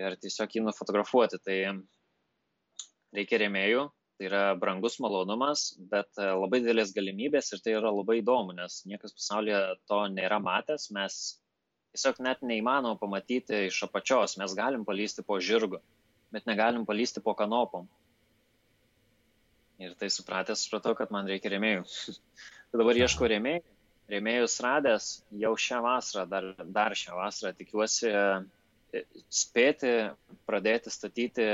ir 0.00 0.16
tiesiog 0.24 0.56
jį 0.56 0.64
nufotografuoti. 0.64 1.40
Tai 1.44 1.58
reikia 3.16 3.40
rėmėjų, 3.42 3.86
tai 4.20 4.28
yra 4.28 4.42
brangus 4.60 4.98
malonumas, 5.02 5.70
bet 5.92 6.18
e, 6.20 6.26
labai 6.36 6.60
didelės 6.62 6.92
galimybės 6.96 7.54
ir 7.54 7.62
tai 7.64 7.76
yra 7.78 7.92
labai 7.94 8.18
įdomu, 8.20 8.54
nes 8.56 8.82
niekas 8.88 9.14
pasaulyje 9.16 9.60
to 9.90 10.00
nėra 10.12 10.40
matęs, 10.44 10.90
mes 10.94 11.16
tiesiog 11.94 12.20
net 12.26 12.44
neįmanoma 12.46 12.98
pamatyti 13.00 13.64
iš 13.70 13.80
apačios, 13.88 14.36
mes 14.40 14.54
galim 14.58 14.84
palysti 14.86 15.24
po 15.26 15.40
žirgu, 15.42 15.80
bet 16.34 16.46
negalim 16.50 16.84
palysti 16.86 17.22
po 17.24 17.34
kanopom. 17.38 17.88
Ir 19.80 19.96
tai 19.96 20.10
supratęs, 20.12 20.66
supratau, 20.66 20.92
kad 20.98 21.10
man 21.14 21.28
reikia 21.30 21.54
rėmėjų. 21.54 21.86
tai 22.70 22.82
dabar 22.82 23.00
ieško 23.00 23.30
rėmėjų. 23.32 23.64
Rėmėjus 24.10 24.56
radęs 24.66 25.04
jau 25.38 25.52
šią 25.64 25.80
vasarą, 25.84 26.24
dar, 26.28 26.46
dar 26.74 26.96
šią 26.98 27.14
vasarą 27.14 27.52
tikiuosi 27.56 28.10
e, 28.10 29.04
spėti 29.30 29.92
pradėti 30.50 30.90
statyti 30.90 31.46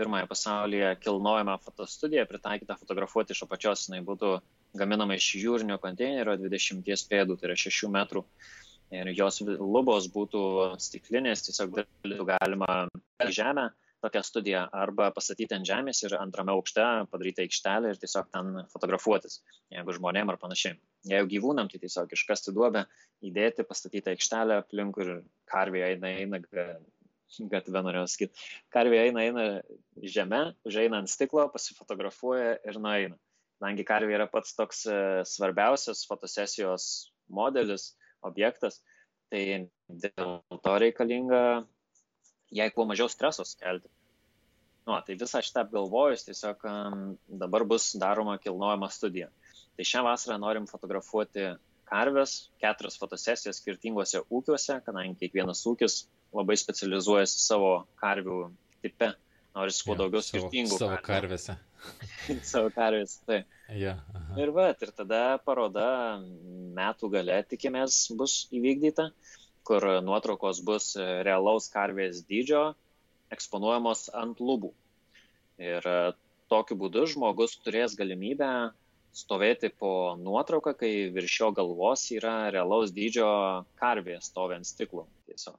pirmąją 0.00 0.30
pasaulyje 0.30 0.94
kilnojamą 1.04 1.58
fotostudiją 1.66 2.24
pritaikytą 2.30 2.76
fotografuoti 2.80 3.36
iš 3.36 3.44
apačios. 3.46 3.84
Jis 3.88 4.06
būtų 4.08 4.32
gaminama 4.80 5.18
iš 5.20 5.28
jūrinio 5.42 5.76
konteinerio 5.82 6.38
20 6.40 7.04
pėdų, 7.12 7.36
tai 7.36 7.50
yra 7.50 7.58
6 7.66 7.92
metrų. 7.96 8.24
Ir 8.90 9.12
jos 9.14 9.38
lubos 9.46 10.08
būtų 10.10 10.42
stiklinės, 10.82 11.44
tiesiog 11.46 11.76
būtų 11.76 12.26
galima 12.32 12.72
per 13.20 13.30
žemę 13.36 13.68
tokią 14.00 14.22
studiją 14.24 14.62
arba 14.72 15.10
pastatyti 15.16 15.54
ant 15.54 15.68
žemės 15.68 16.00
ir 16.06 16.16
antrame 16.18 16.54
aukšte 16.54 16.86
padaryti 17.12 17.44
aikštelę 17.44 17.92
ir 17.92 18.00
tiesiog 18.00 18.30
ten 18.34 18.62
fotografuotis, 18.72 19.40
jeigu 19.74 19.96
žmonėm 19.98 20.32
ar 20.32 20.40
panašiai. 20.40 20.78
Jeigu 21.12 21.28
gyvūnam, 21.34 21.68
tai 21.68 21.82
tiesiog 21.84 22.16
iškasti 22.16 22.54
duobę, 22.56 22.86
įdėti, 23.28 23.66
pastatyti 23.68 24.14
aikštelę 24.14 24.56
aplink 24.62 24.98
ir 25.04 25.12
karvė 25.52 25.84
eina, 25.90 26.14
eina 26.24 26.40
gatve 27.50 27.82
norėjau 27.84 28.08
sakyti. 28.10 28.46
Karvė 28.74 29.04
eina, 29.06 29.24
eina 29.26 29.46
žemė, 30.16 30.42
užeina 30.66 31.00
ant 31.02 31.12
stiklo, 31.12 31.46
pasifotografuoja 31.52 32.56
ir 32.66 32.80
nueina. 32.82 33.18
Kadangi 33.60 33.84
karvė 33.88 34.16
yra 34.16 34.26
pats 34.30 34.56
toks 34.56 34.86
e, 34.88 35.00
svarbiausias 35.28 36.06
fotosesijos 36.08 36.86
modelis, 37.28 37.92
objektas, 38.24 38.80
tai 39.30 39.68
dėl 39.88 40.40
to 40.64 40.76
reikalinga 40.82 41.42
jai 42.50 42.68
kuo 42.74 42.86
mažiau 42.88 43.08
stresos 43.12 43.54
kelti. 43.60 43.88
Nu, 44.88 44.96
tai 45.06 45.14
visą 45.20 45.42
šitą 45.44 45.66
apgalvojus, 45.66 46.24
tiesiog 46.26 46.64
dabar 47.42 47.66
bus 47.68 47.92
daroma 48.00 48.38
kilnojama 48.42 48.88
studija. 48.90 49.28
Tai 49.76 49.86
šią 49.86 50.02
vasarą 50.06 50.38
norim 50.40 50.66
fotografuoti 50.66 51.52
karves, 51.90 52.50
keturias 52.62 52.96
fotosesijas 52.98 53.60
skirtingose 53.60 54.24
ūkiuose, 54.24 54.80
kadangi 54.86 55.18
kiekvienas 55.20 55.62
ūkis 55.68 56.04
labai 56.36 56.56
specializuojasi 56.60 57.40
savo 57.42 57.72
karvių 58.00 58.38
tipe, 58.84 59.10
nori 59.56 59.74
kuo 59.84 59.96
daugiau 59.98 60.22
savo, 60.22 60.46
skirtingų. 60.46 60.78
Savo 60.80 60.98
karvėse. 61.04 61.56
savo 62.52 62.70
karvėse, 62.74 63.18
tai. 63.26 63.40
Ja, 63.76 63.96
aha. 64.14 64.38
ir 64.42 64.52
va, 64.54 64.70
ir 64.74 64.94
tada 64.96 65.22
paroda 65.44 65.88
metų 66.76 67.12
gale 67.14 67.40
tikimės 67.50 68.02
bus 68.18 68.44
įvykdyta, 68.54 69.10
kur 69.66 69.86
nuotraukos 70.04 70.62
bus 70.66 70.92
realaus 70.98 71.68
karvės 71.72 72.24
dydžio 72.26 72.70
eksponuojamos 73.34 74.08
ant 74.18 74.40
lubų. 74.42 74.72
Ir 75.60 75.86
tokiu 76.50 76.76
būdu 76.80 77.04
žmogus 77.12 77.58
turės 77.62 77.94
galimybę 77.98 78.50
stovėti 79.14 79.70
po 79.74 80.16
nuotrauką, 80.18 80.74
kai 80.78 80.92
virš 81.14 81.36
jo 81.42 81.50
galvos 81.54 82.06
yra 82.14 82.34
realaus 82.54 82.94
dydžio 82.94 83.30
karvė 83.80 84.18
stovint 84.24 84.66
stiklų. 84.66 85.04
Tiesiog. 85.28 85.58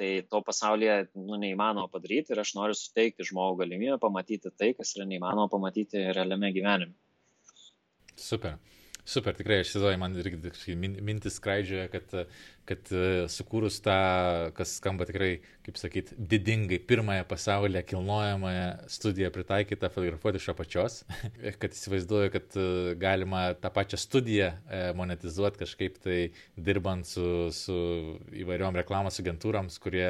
Tai 0.00 0.10
to 0.26 0.40
pasaulyje 0.42 0.94
nu, 1.14 1.38
neįmanoma 1.38 1.86
padaryti 1.92 2.34
ir 2.34 2.40
aš 2.42 2.54
noriu 2.58 2.74
suteikti 2.74 3.26
žmogų 3.28 3.60
galimybę 3.62 3.98
pamatyti 4.02 4.50
tai, 4.50 4.72
kas 4.74 4.96
yra 4.96 5.06
neįmanoma 5.06 5.46
pamatyti 5.52 6.02
realiame 6.16 6.50
gyvenime. 6.56 6.96
Super. 8.18 8.58
Super, 9.04 9.34
tikrai, 9.36 9.58
aš 9.60 9.68
įsivaizduoju, 9.68 10.00
man 10.00 10.14
irgi 10.16 11.00
mintis 11.04 11.36
skraidžioja, 11.36 11.90
kad 11.92 12.14
kad 12.68 12.90
e, 12.92 13.04
sukūrus 13.32 13.80
tą, 13.84 13.96
kas 14.56 14.76
skamba 14.78 15.06
tikrai, 15.08 15.38
kaip 15.64 15.78
sakyt, 15.80 16.12
didingai, 16.18 16.78
pirmąją 16.84 17.24
pasaulyje 17.28 17.82
kilnojamąją 17.88 18.66
studiją 18.92 19.30
pritaikytą 19.34 19.90
fotografuoti 19.94 20.40
iš 20.42 20.50
apačios, 20.52 20.98
kad 21.62 21.76
įsivaizduoju, 21.76 22.32
kad 22.34 22.58
e, 22.60 22.66
galima 23.00 23.46
tą 23.56 23.72
pačią 23.74 24.00
studiją 24.00 24.50
e, 24.52 24.82
monetizuoti 24.98 25.64
kažkaip 25.64 25.98
tai 26.04 26.18
dirbant 26.56 27.08
su, 27.08 27.26
su 27.56 27.78
įvairiom 28.44 28.80
reklamos 28.82 29.20
agentūrams, 29.22 29.80
kurie, 29.82 30.08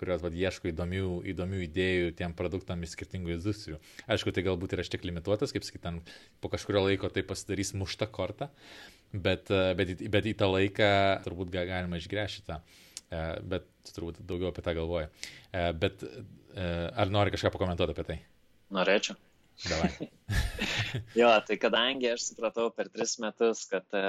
kurios 0.00 0.24
vad 0.24 0.36
ieško 0.36 0.72
įdomių, 0.72 1.20
įdomių 1.34 1.62
idėjų 1.68 2.12
tiem 2.18 2.36
produktam 2.36 2.82
iš 2.84 2.96
skirtingų 2.96 3.36
industrijų. 3.38 3.80
Aišku, 4.08 4.32
tai 4.34 4.46
galbūt 4.46 4.76
yra 4.76 4.84
šiek 4.84 4.94
tiek 4.94 5.08
limituotas, 5.10 5.52
kaip 5.54 5.66
sakyt, 5.66 5.88
po 6.40 6.50
kažkurio 6.52 6.86
laiko 6.86 7.10
tai 7.12 7.24
pasidarys 7.26 7.74
mušta 7.74 8.06
kortą, 8.06 8.50
bet, 9.14 9.50
e, 9.50 9.74
bet, 9.78 9.94
bet 10.10 10.26
į 10.26 10.34
tą 10.38 10.50
laiką 10.50 10.90
turbūt 11.24 11.52
galima 11.54 12.00
išgręžti 12.00 12.44
tą. 12.48 12.60
E, 13.10 13.22
bet 13.54 13.68
turbūt 13.94 14.22
daugiau 14.26 14.50
apie 14.50 14.64
tą 14.64 14.74
galvoju. 14.76 15.10
E, 15.52 15.68
bet 15.78 16.04
ar 16.54 17.10
nori 17.10 17.34
kažką 17.34 17.50
pakomentuoti 17.54 17.94
apie 17.94 18.06
tai? 18.10 18.18
Norėčiau. 18.74 19.16
Jo, 21.18 21.30
tai 21.46 21.56
kadangi 21.58 22.10
aš 22.12 22.28
supratau 22.30 22.68
per 22.74 22.88
tris 22.90 23.16
metus, 23.22 23.64
kad 23.70 23.86
e, 23.98 24.02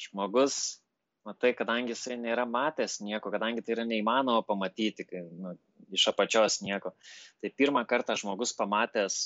žmogus, 0.00 0.80
matai, 1.28 1.52
kadangi 1.56 1.92
jisai 1.94 2.16
nėra 2.20 2.46
matęs 2.48 2.98
nieko, 3.04 3.32
kadangi 3.32 3.64
tai 3.64 3.76
yra 3.76 3.84
neįmanoma 3.88 4.44
pamatyti 4.48 5.04
kai, 5.08 5.24
nu, 5.28 5.54
iš 5.92 6.06
apačios 6.12 6.60
nieko, 6.64 6.94
tai 7.40 7.52
pirmą 7.52 7.84
kartą 7.88 8.16
žmogus 8.20 8.54
pamatęs 8.56 9.20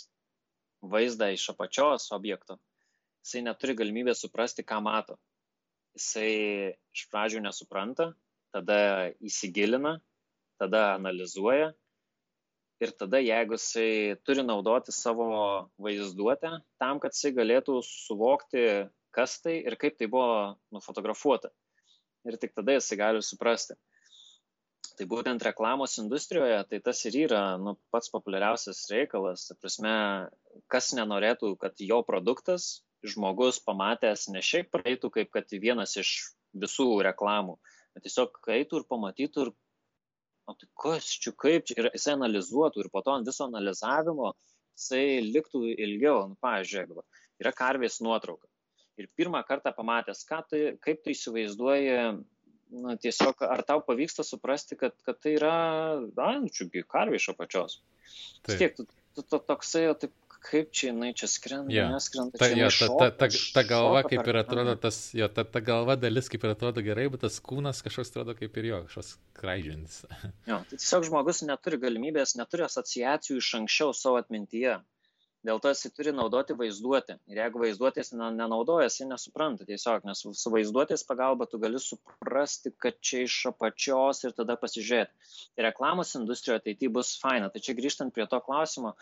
vaizdą 0.90 1.30
iš 1.34 1.46
apačios 1.54 2.10
objekto, 2.14 2.58
jisai 3.24 3.44
neturi 3.46 3.74
galimybės 3.78 4.20
suprasti, 4.24 4.64
ką 4.66 4.80
mato. 4.84 5.16
Jisai 5.96 6.30
iš 6.94 7.06
pradžių 7.10 7.40
nesupranta, 7.44 8.10
tada 8.54 9.10
įsigilina, 9.24 9.96
tada 10.60 10.94
analizuoja 10.94 11.72
ir 12.82 12.92
tada, 12.98 13.20
jeigu 13.22 13.56
jisai 13.56 14.16
turi 14.26 14.44
naudoti 14.44 14.92
savo 14.92 15.28
vaizduotę 15.80 16.50
tam, 16.82 17.00
kad 17.02 17.14
jisai 17.14 17.32
galėtų 17.38 17.78
suvokti, 17.86 18.64
kas 19.14 19.38
tai 19.42 19.60
ir 19.62 19.78
kaip 19.80 19.98
tai 19.98 20.10
buvo 20.10 20.54
nufotografuota. 20.74 21.52
Ir 22.28 22.38
tik 22.40 22.54
tada 22.56 22.76
jisai 22.76 22.98
gali 23.00 23.22
suprasti. 23.22 23.76
Tai 24.94 25.06
būtent 25.10 25.42
reklamos 25.42 25.96
industrijoje, 25.98 26.58
tai 26.70 26.78
tas 26.84 27.00
ir 27.08 27.16
yra 27.24 27.56
nu, 27.58 27.74
pats 27.90 28.12
populiariausias 28.14 28.84
reikalas. 28.92 29.48
Tai 29.48 29.56
prasme, 29.58 29.94
kas 30.70 30.92
nenorėtų, 30.94 31.54
kad 31.58 31.80
jo 31.82 31.98
produktas 32.06 32.84
žmogus 33.04 33.60
pamatęs 33.64 34.28
ne 34.32 34.42
šiaip 34.44 34.70
praeitų 34.74 35.10
kaip 35.18 35.30
kad 35.34 35.52
vienas 35.60 35.96
iš 36.00 36.14
visų 36.54 36.88
reklamų, 37.06 37.58
bet 37.94 38.06
tiesiog 38.06 38.40
eitų 38.56 38.80
ir 38.80 38.88
pamatytų 38.90 39.46
ir, 39.46 39.52
o 40.48 40.56
tai 40.58 40.68
kas 40.80 41.10
čia 41.20 41.34
kaip 41.44 41.68
čia, 41.68 41.76
ir 41.80 41.90
jisai 41.92 42.16
analizuotų 42.18 42.84
ir 42.84 42.90
po 42.92 43.02
to 43.04 43.14
ant 43.16 43.28
viso 43.28 43.46
analizavimo 43.48 44.32
jisai 44.74 45.22
liktų 45.24 45.64
ilgiau. 45.74 46.28
Nu, 46.30 46.38
pavyzdžiui, 46.42 47.04
yra 47.42 47.54
karvės 47.56 48.00
nuotrauka. 48.04 48.48
Ir 49.00 49.08
pirmą 49.18 49.40
kartą 49.46 49.72
pamatęs, 49.74 50.22
tai, 50.28 50.62
kaip 50.82 51.02
tu 51.02 51.10
įsivaizduoji, 51.10 51.94
nu, 52.74 52.94
tiesiog 53.02 53.42
ar 53.46 53.64
tau 53.66 53.82
pavyksta 53.86 54.22
suprasti, 54.26 54.78
kad, 54.78 54.94
kad 55.06 55.18
tai 55.22 55.34
yra, 55.38 55.56
na, 56.14 56.28
nu, 56.42 56.50
čiugi 56.52 56.84
karvė 56.86 57.18
iš 57.18 57.32
apačios. 57.34 57.80
Vis 58.46 58.60
tiek, 58.60 58.76
tu, 58.76 58.86
tu, 59.16 59.24
tu 59.26 59.40
toksai, 59.48 59.88
taip 59.98 60.14
kaip 60.44 60.70
čia 60.76 60.90
jinai 60.90 61.10
čia 61.16 61.28
skrenda, 61.30 61.72
ja. 61.72 61.86
neskrenda. 61.92 62.38
Ta, 62.40 62.48
ja, 62.52 62.68
ta, 62.68 62.88
ta, 63.00 63.10
ta, 63.24 63.28
ta 63.56 63.64
galva 63.68 64.04
kaip 64.06 64.30
ir 64.30 64.38
atrodo, 64.40 64.76
tas, 64.80 64.98
jo, 65.16 65.28
ta, 65.32 65.46
ta 65.48 65.62
galva 65.64 65.96
dalis 66.00 66.30
kaip 66.32 66.44
ir 66.44 66.54
atrodo 66.54 66.84
gerai, 66.84 67.06
bet 67.12 67.24
tas 67.24 67.40
kūnas 67.44 67.82
kažkoks 67.86 68.12
atrodo 68.12 68.36
kaip 68.38 68.58
ir 68.60 68.70
jo, 68.72 68.80
kažkoks 68.88 69.14
kraidžiantis. 69.40 70.02
jo, 70.50 70.58
tai 70.70 70.80
tiesiog 70.80 71.08
žmogus 71.10 71.44
neturi 71.48 71.80
galimybės, 71.86 72.36
neturi 72.40 72.66
asociacijų 72.68 73.40
iš 73.40 73.54
anksčiau 73.62 73.96
savo 73.96 74.20
atmintyje. 74.20 74.80
Dėl 75.44 75.58
to 75.60 75.68
jisai 75.68 75.90
turi 75.92 76.12
naudoti 76.16 76.54
vaizduotę. 76.56 77.18
Ir 77.28 77.38
jeigu 77.42 77.60
vaizduotės 77.60 78.14
nenaudoja, 78.16 78.86
jisai 78.88 79.10
nesupranta 79.10 79.66
tiesiog, 79.68 80.06
nes 80.08 80.22
su 80.40 80.52
vaizduotės 80.54 81.04
pagalba 81.04 81.44
tu 81.50 81.60
gali 81.60 81.80
suprasti, 81.84 82.72
kad 82.80 82.96
čia 83.04 83.26
iš 83.26 83.36
apačios 83.50 84.24
ir 84.24 84.32
tada 84.38 84.56
pasižiūrėti. 84.62 85.12
Reklamos 85.66 86.14
industrijoje 86.16 86.64
tai 86.64 86.90
bus 86.96 87.12
faina. 87.20 87.52
Tai 87.52 87.60
čia 87.60 87.76
grįžtant 87.76 88.16
prie 88.16 88.24
to 88.30 88.40
klausimo, 88.46 88.94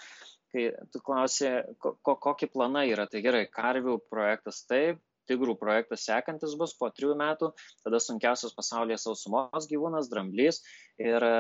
kai 0.52 0.68
tu 0.92 1.00
klausė, 1.04 1.52
ko, 1.82 1.96
kokie 2.14 2.48
planai 2.52 2.88
yra. 2.92 3.08
Tai 3.10 3.24
gerai, 3.24 3.46
karvių 3.50 3.98
projektas 4.12 4.62
taip, 4.68 5.00
tigrų 5.30 5.56
projektas 5.58 6.06
sekantis 6.08 6.54
bus 6.58 6.76
po 6.78 6.90
trijų 6.92 7.16
metų, 7.18 7.52
tada 7.84 8.00
sunkiausias 8.02 8.54
pasaulyje 8.56 9.00
sausumos 9.02 9.68
gyvūnas, 9.70 10.10
dramblys. 10.10 10.60
Ir 11.00 11.24
e, 11.26 11.36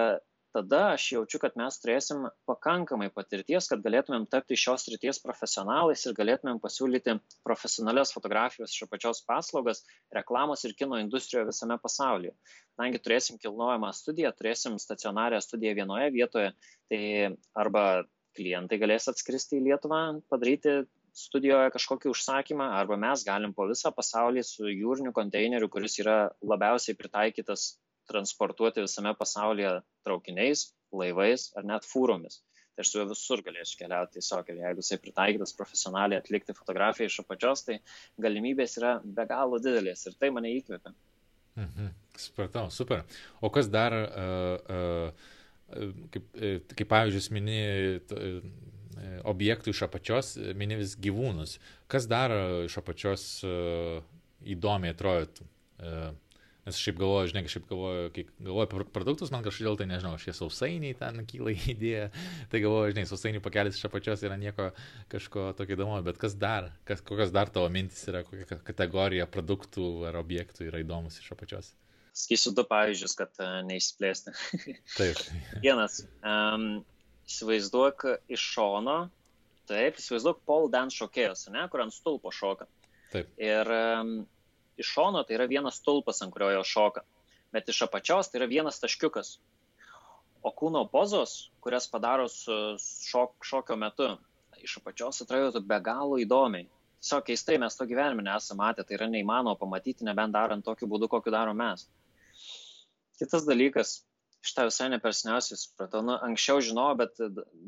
tada 0.54 0.82
aš 0.92 1.08
jaučiu, 1.16 1.40
kad 1.42 1.56
mes 1.58 1.78
turėsim 1.82 2.26
pakankamai 2.48 3.08
patirties, 3.14 3.68
kad 3.70 3.82
galėtumėm 3.84 4.28
tapti 4.32 4.58
šios 4.60 4.86
ryties 4.92 5.20
profesionalais 5.24 6.04
ir 6.06 6.16
galėtumėm 6.18 6.60
pasiūlyti 6.62 7.16
profesionalias 7.46 8.14
fotografijos 8.14 8.74
iš 8.74 8.86
apačios 8.86 9.24
paslaugas 9.28 9.82
reklamos 10.14 10.64
ir 10.68 10.76
kino 10.78 11.00
industrijoje 11.02 11.50
visame 11.50 11.78
pasaulyje. 11.82 12.34
Kadangi 12.76 13.02
turėsim 13.04 13.40
kilnojamą 13.42 13.92
studiją, 13.96 14.32
turėsim 14.36 14.78
stacionarią 14.80 15.40
studiją 15.44 15.76
vienoje 15.82 16.12
vietoje, 16.14 16.52
tai 16.92 17.02
arba 17.58 17.86
klientai 18.36 18.78
galės 18.80 19.08
atskristi 19.10 19.58
į 19.58 19.66
Lietuvą, 19.68 20.02
padaryti 20.32 20.82
studijoje 21.16 21.72
kažkokį 21.74 22.10
užsakymą, 22.12 22.70
arba 22.78 22.96
mes 23.00 23.24
galim 23.26 23.52
po 23.56 23.66
visą 23.68 23.92
pasaulį 23.94 24.44
su 24.48 24.70
jūriniu 24.70 25.12
konteineriu, 25.16 25.68
kuris 25.72 25.98
yra 26.00 26.16
labiausiai 26.40 26.96
pritaikytas 26.96 27.74
transportuoti 28.08 28.84
visame 28.84 29.12
pasaulyje 29.18 29.76
traukiniais, 30.06 30.70
laivais 30.92 31.50
ar 31.56 31.68
net 31.68 31.86
fūromis. 31.88 32.40
Tai 32.72 32.84
aš 32.84 32.88
su 32.88 32.98
juo 32.98 33.04
visur 33.10 33.42
galėsiu 33.44 33.76
keliauti 33.82 34.16
tiesiog 34.16 34.48
ir 34.48 34.60
jeigu 34.62 34.80
jisai 34.80 34.98
pritaikytas 35.04 35.52
profesionaliai 35.58 36.22
atlikti 36.22 36.56
fotografiją 36.56 37.10
iš 37.10 37.18
apačios, 37.20 37.66
tai 37.66 37.78
galimybės 38.24 38.78
yra 38.80 38.94
be 39.04 39.26
galo 39.28 39.60
didelės 39.60 40.06
ir 40.08 40.16
tai 40.16 40.32
mane 40.32 40.54
įkvepia. 40.56 40.94
Mhm. 41.60 41.92
Supratau, 42.16 42.70
super. 42.72 43.04
O 43.44 43.50
kas 43.52 43.68
dar 43.72 43.92
uh, 43.92 44.56
uh, 44.72 45.30
kaip, 46.12 46.26
e, 46.36 46.52
kaip 46.76 46.90
pavyzdžius 46.90 47.30
mini 47.34 47.58
e, 47.58 48.32
objektų 49.28 49.72
iš 49.72 49.84
apačios, 49.88 50.34
mini 50.58 50.78
vis 50.80 50.96
gyvūnus. 51.00 51.58
Kas 51.90 52.08
dar 52.10 52.34
iš 52.66 52.78
apačios 52.82 53.24
e, 53.46 53.54
įdomiai 54.54 54.94
atrodytų? 54.94 55.48
Nes 56.62 56.78
šiaip 56.78 56.94
galvoju, 57.00 57.32
žinai, 57.32 57.40
šiaip 57.50 57.64
galvoju, 57.66 58.10
kai 58.14 58.22
galvoju 58.38 58.68
apie 58.68 58.84
produktus, 58.94 59.32
man 59.34 59.42
kažkodėl 59.42 59.80
tai 59.80 59.88
nežinau, 59.90 60.14
šie 60.22 60.30
sausainiai 60.38 60.94
ten 60.94 61.24
kyla 61.26 61.56
idėja, 61.74 62.04
tai 62.52 62.60
galvoju, 62.62 62.92
žinai, 62.94 63.06
sausainių 63.10 63.42
pakelis 63.42 63.80
iš 63.80 63.88
apačios 63.88 64.22
yra 64.22 64.38
nieko 64.38 64.68
kažko 65.10 65.48
tokio 65.58 65.74
įdomu, 65.74 65.98
bet 66.06 66.22
kas 66.22 66.38
dar, 66.38 66.70
kas, 66.86 67.02
kokios 67.02 67.34
dar 67.34 67.50
tavo 67.50 67.66
mintis 67.66 68.06
yra, 68.12 68.22
kokia 68.28 68.60
kategorija 68.62 69.26
produktų 69.26 69.88
ar 70.12 70.22
objektų 70.22 70.70
yra 70.70 70.84
įdomus 70.86 71.18
iš 71.18 71.32
apačios? 71.34 71.74
Skisiu 72.12 72.52
du 72.52 72.64
pavyzdžius, 72.68 73.14
kad 73.16 73.32
uh, 73.40 73.60
neišsiplėsti. 73.64 74.34
Taip. 74.98 75.20
Vienas. 75.64 76.02
Um, 76.20 76.82
įsivaizduok 77.28 78.04
iš 78.34 78.42
šono, 78.56 78.96
taip, 79.70 79.96
įsivaizduok 79.96 80.42
pole 80.48 80.68
dance 80.72 80.98
šokėjus, 80.98 81.46
ne, 81.54 81.62
kur 81.72 81.84
ant 81.84 81.94
stulpo 81.94 82.32
šoka. 82.34 82.66
Taip. 83.14 83.30
Ir 83.40 83.70
um, 83.72 84.12
iš 84.80 84.90
šono 84.96 85.22
tai 85.24 85.38
yra 85.38 85.48
vienas 85.48 85.80
stulpas, 85.80 86.20
ant 86.24 86.34
kurio 86.34 86.50
jo 86.58 86.66
šoka, 86.66 87.04
bet 87.54 87.70
iš 87.72 87.84
apačios 87.86 88.28
tai 88.28 88.42
yra 88.42 88.50
vienas 88.50 88.82
taškiukas. 88.82 89.38
O 90.42 90.50
kūno 90.58 90.82
pozos, 90.90 91.52
kurias 91.64 91.86
padaro 91.88 92.26
su 92.28 92.76
šok, 93.08 93.38
šokio 93.46 93.78
metu, 93.78 94.10
iš 94.60 94.76
apačios 94.82 95.22
atrodo 95.24 95.62
be 95.64 95.78
galo 95.80 96.18
įdomiai 96.20 96.68
tiesiog 97.02 97.24
keistai 97.26 97.58
mes 97.58 97.76
to 97.76 97.86
gyvenime 97.90 98.22
nesame 98.22 98.62
matę, 98.62 98.84
tai 98.86 98.94
yra 98.94 99.08
neįmanoma 99.10 99.58
pamatyti, 99.58 100.06
nebent 100.06 100.32
darant 100.36 100.64
tokiu 100.64 100.86
būdu, 100.86 101.08
kokiu 101.10 101.32
darom 101.34 101.58
mes. 101.58 101.88
Kitas 103.22 103.46
dalykas, 103.46 104.00
šitą 104.42 104.66
visai 104.66 104.88
nepersniausiai 104.90 105.58
supratau, 105.60 106.02
nu, 106.06 106.16
anksčiau 106.26 106.62
žinojau, 106.66 106.96
bet 106.98 107.20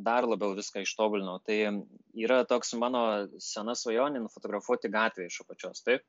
dar 0.06 0.26
labiau 0.26 0.56
viską 0.58 0.82
ištobulinau. 0.82 1.38
Tai 1.46 1.58
yra 2.26 2.40
toks 2.50 2.74
mano 2.80 3.04
sena 3.42 3.76
svajonė 3.78 4.24
nufotografuoti 4.24 4.90
gatvėje 4.94 5.30
iš 5.30 5.44
apačios, 5.44 5.84
taip. 5.86 6.02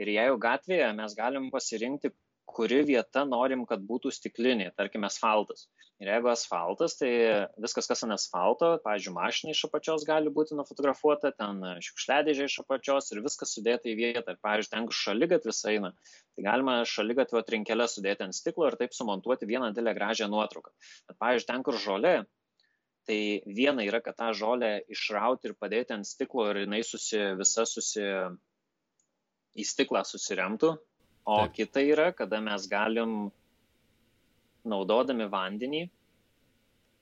Ir 0.00 0.12
jeigu 0.12 0.36
gatvėje 0.42 0.90
mes 0.98 1.16
galim 1.16 1.48
pasirinkti, 1.54 2.12
kuri 2.54 2.82
vieta 2.88 3.24
norim, 3.28 3.64
kad 3.68 3.82
būtų 3.86 4.12
stiklinė, 4.14 4.70
tarkim, 4.76 5.04
asfaltas. 5.08 5.66
Ir 6.02 6.08
jeigu 6.10 6.30
asfaltas, 6.32 6.96
tai 6.98 7.10
viskas, 7.62 7.86
kas 7.90 8.02
ant 8.06 8.16
asfalto, 8.16 8.72
pavyzdžiui, 8.82 9.14
mašina 9.14 9.54
iš 9.54 9.64
apačios 9.68 10.06
gali 10.08 10.32
būti 10.34 10.56
nufotografuota, 10.58 11.30
ten 11.38 11.62
šiukšliadėžė 11.86 12.48
iš 12.50 12.58
apačios 12.64 13.12
ir 13.14 13.22
viskas 13.22 13.54
sudėta 13.54 13.90
į 13.92 13.96
vietą. 14.00 14.34
Ir, 14.34 14.40
pavyzdžiui, 14.42 14.72
ten, 14.74 14.88
kur 14.90 14.98
šaligatvis 14.98 15.62
eina, 15.72 15.92
tai 16.34 16.46
galima 16.48 16.76
šaligatvio 16.88 17.44
trinkelę 17.46 17.88
sudėti 17.90 18.26
ant 18.26 18.36
stiklo 18.36 18.66
ir 18.68 18.78
taip 18.80 18.96
sumontuoti 18.96 19.48
vieną 19.50 19.70
didelę 19.70 19.94
gražią 19.98 20.30
nuotrauką. 20.32 20.74
Bet, 21.10 21.18
pavyzdžiui, 21.22 21.50
ten, 21.52 21.66
kur 21.66 21.78
žolė, 21.86 22.16
tai 23.06 23.18
viena 23.46 23.86
yra, 23.86 24.02
kad 24.02 24.18
tą 24.18 24.30
žolę 24.36 24.72
išrauti 24.90 25.50
ir 25.50 25.58
padėti 25.58 25.94
ant 25.96 26.06
stiklo 26.06 26.50
ir 26.50 26.64
jinai 26.64 26.82
susi, 26.86 27.20
visa 27.38 27.66
susi 27.66 28.06
į 29.52 29.66
stiklą 29.68 30.02
susiremtų, 30.08 30.76
o 31.24 31.38
Taip. 31.42 31.54
kita 31.58 31.82
yra, 31.86 32.10
kada 32.16 32.40
mes 32.40 32.68
galim, 32.70 33.30
naudodami 34.64 35.26
vandenį, 35.30 35.82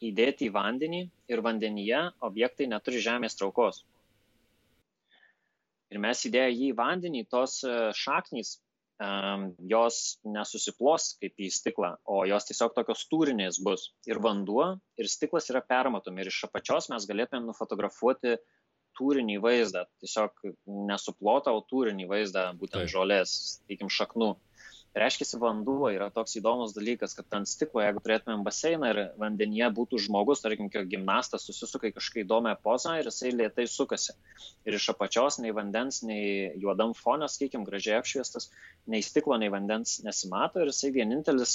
įdėti 0.01 0.49
į 0.49 0.55
vandenį 0.55 1.03
ir 1.29 1.43
vandenyje 1.45 2.03
objektai 2.25 2.69
neturi 2.71 3.03
žemės 3.05 3.37
traukos. 3.37 3.85
Ir 5.91 6.01
mes 6.01 6.25
įdėję 6.25 6.51
jį 6.55 6.67
į 6.71 6.77
vandenį, 6.79 7.25
tos 7.29 7.61
e, 7.67 7.77
šaknys, 7.99 8.59
jos 9.65 10.19
nesusiplos 10.29 11.15
kaip 11.21 11.41
į 11.41 11.49
stiklą, 11.49 11.95
o 12.05 12.25
jos 12.29 12.45
tiesiog 12.51 12.75
tokios 12.77 13.07
tūrinės 13.09 13.61
bus. 13.65 13.95
Ir 14.05 14.21
vanduo, 14.21 14.75
ir 15.01 15.09
stiklas 15.09 15.49
yra 15.53 15.63
permatomi. 15.65 16.21
Ir 16.21 16.29
iš 16.29 16.45
apačios 16.51 16.91
mes 16.93 17.07
galėtumėm 17.09 17.49
nufotografuoti 17.49 18.37
tūrinį 18.99 19.39
vaizdą, 19.43 19.85
tiesiog 20.03 20.47
nesuplotą, 20.91 21.55
o 21.57 21.65
tūrinį 21.71 22.09
vaizdą, 22.11 22.47
būtent 22.61 22.87
Taip. 22.87 22.93
žolės, 22.95 23.35
sakykim, 23.61 23.93
šaknų 23.93 24.35
reiškiasi 24.97 25.39
vanduo 25.39 25.89
yra 25.93 26.09
toks 26.11 26.35
įdomus 26.41 26.73
dalykas, 26.75 27.15
kad 27.15 27.37
ant 27.39 27.49
stiklo, 27.49 27.83
jeigu 27.85 28.03
turėtumėm 28.03 28.43
baseiną 28.47 28.91
ir 28.91 29.01
vandenyje 29.21 29.69
būtų 29.77 30.01
žmogus, 30.07 30.43
tarkim, 30.43 30.71
gimnastas 30.71 31.47
susisuka 31.47 31.91
į 31.91 31.95
kažkokią 31.99 32.25
įdomią 32.25 32.57
pozą 32.65 32.97
ir 32.99 33.11
jisai 33.11 33.31
lietai 33.37 33.69
sukasi. 33.71 34.17
Ir 34.67 34.79
iš 34.81 34.89
apačios 34.95 35.39
nei 35.43 35.55
vandens, 35.55 36.03
nei 36.07 36.51
juodam 36.59 36.97
fone, 36.99 37.29
sakykim, 37.31 37.65
gražiai 37.69 38.01
apšviestas, 38.01 38.51
nei 38.91 39.05
stiklo, 39.07 39.39
nei 39.39 39.53
vandens 39.53 40.01
nesimato 40.07 40.63
ir 40.63 40.73
jisai 40.73 40.93
vienintelis 40.99 41.55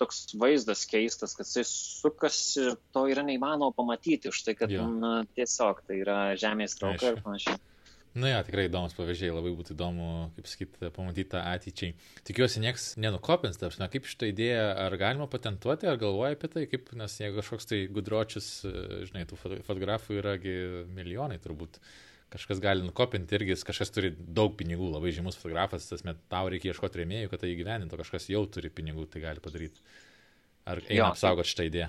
toks 0.00 0.24
vaizdas 0.40 0.86
keistas, 0.88 1.36
kad 1.38 1.46
jisai 1.46 1.66
sukasi 1.68 2.66
ir 2.66 2.76
to 2.94 3.06
yra 3.12 3.22
neįmanoma 3.26 3.76
pamatyti, 3.76 4.32
už 4.32 4.42
tai, 4.46 4.58
kad 4.58 4.72
na, 4.72 5.20
tiesiog 5.38 5.84
tai 5.86 6.02
yra 6.02 6.20
žemės 6.40 6.78
trauka 6.80 7.14
ir 7.14 7.22
panašiai. 7.22 7.60
Na, 8.16 8.30
ja, 8.30 8.38
tikrai 8.42 8.66
įdomus 8.66 8.94
pavyzdžiai, 8.96 9.34
labai 9.34 9.50
būtų 9.52 9.74
įdomu, 9.74 10.06
kaip 10.38 10.48
sakyti, 10.48 10.90
pamatyti 10.96 11.28
tą 11.34 11.42
ateičiai. 11.44 11.92
Tikiuosi, 12.26 12.62
nieks 12.64 12.86
nenukopins, 13.00 13.58
tarsi, 13.60 13.82
kaip 13.92 14.08
šitą 14.08 14.30
idėją, 14.30 14.64
ar 14.86 14.96
galima 15.00 15.28
patentuoti, 15.30 15.86
ar 15.90 16.00
galvoja 16.00 16.34
apie 16.34 16.50
tai, 16.54 16.64
kaip, 16.70 16.88
nes 16.98 17.18
jeigu 17.20 17.38
kažkoks 17.42 17.68
tai 17.68 17.82
gudročius, 17.92 18.48
žinai, 19.10 19.26
tų 19.28 19.38
fotografų 19.42 20.18
yragi 20.22 20.56
milijonai 20.96 21.38
turbūt. 21.44 21.80
Kažkas 22.32 22.58
gali 22.60 22.84
nukopinti 22.84 23.38
irgi, 23.38 23.54
kažkas 23.64 23.92
turi 23.92 24.10
daug 24.12 24.52
pinigų, 24.56 24.90
labai 24.92 25.14
žymus 25.16 25.38
fotografas, 25.40 25.86
tas 25.88 26.04
met 26.04 26.18
tau 26.28 26.50
reikia 26.52 26.74
ieškoti 26.74 27.00
rėmėjų, 27.00 27.30
kad 27.32 27.40
tai 27.40 27.54
įgyvenintų, 27.54 28.00
kažkas 28.02 28.28
jau 28.28 28.42
turi 28.52 28.68
pinigų, 28.68 29.06
tai 29.08 29.22
gali 29.24 29.40
padaryti. 29.40 29.80
Ar 30.68 30.82
eina 30.84 31.06
apsaugoti 31.14 31.54
šitą 31.54 31.68
idėją? 31.70 31.88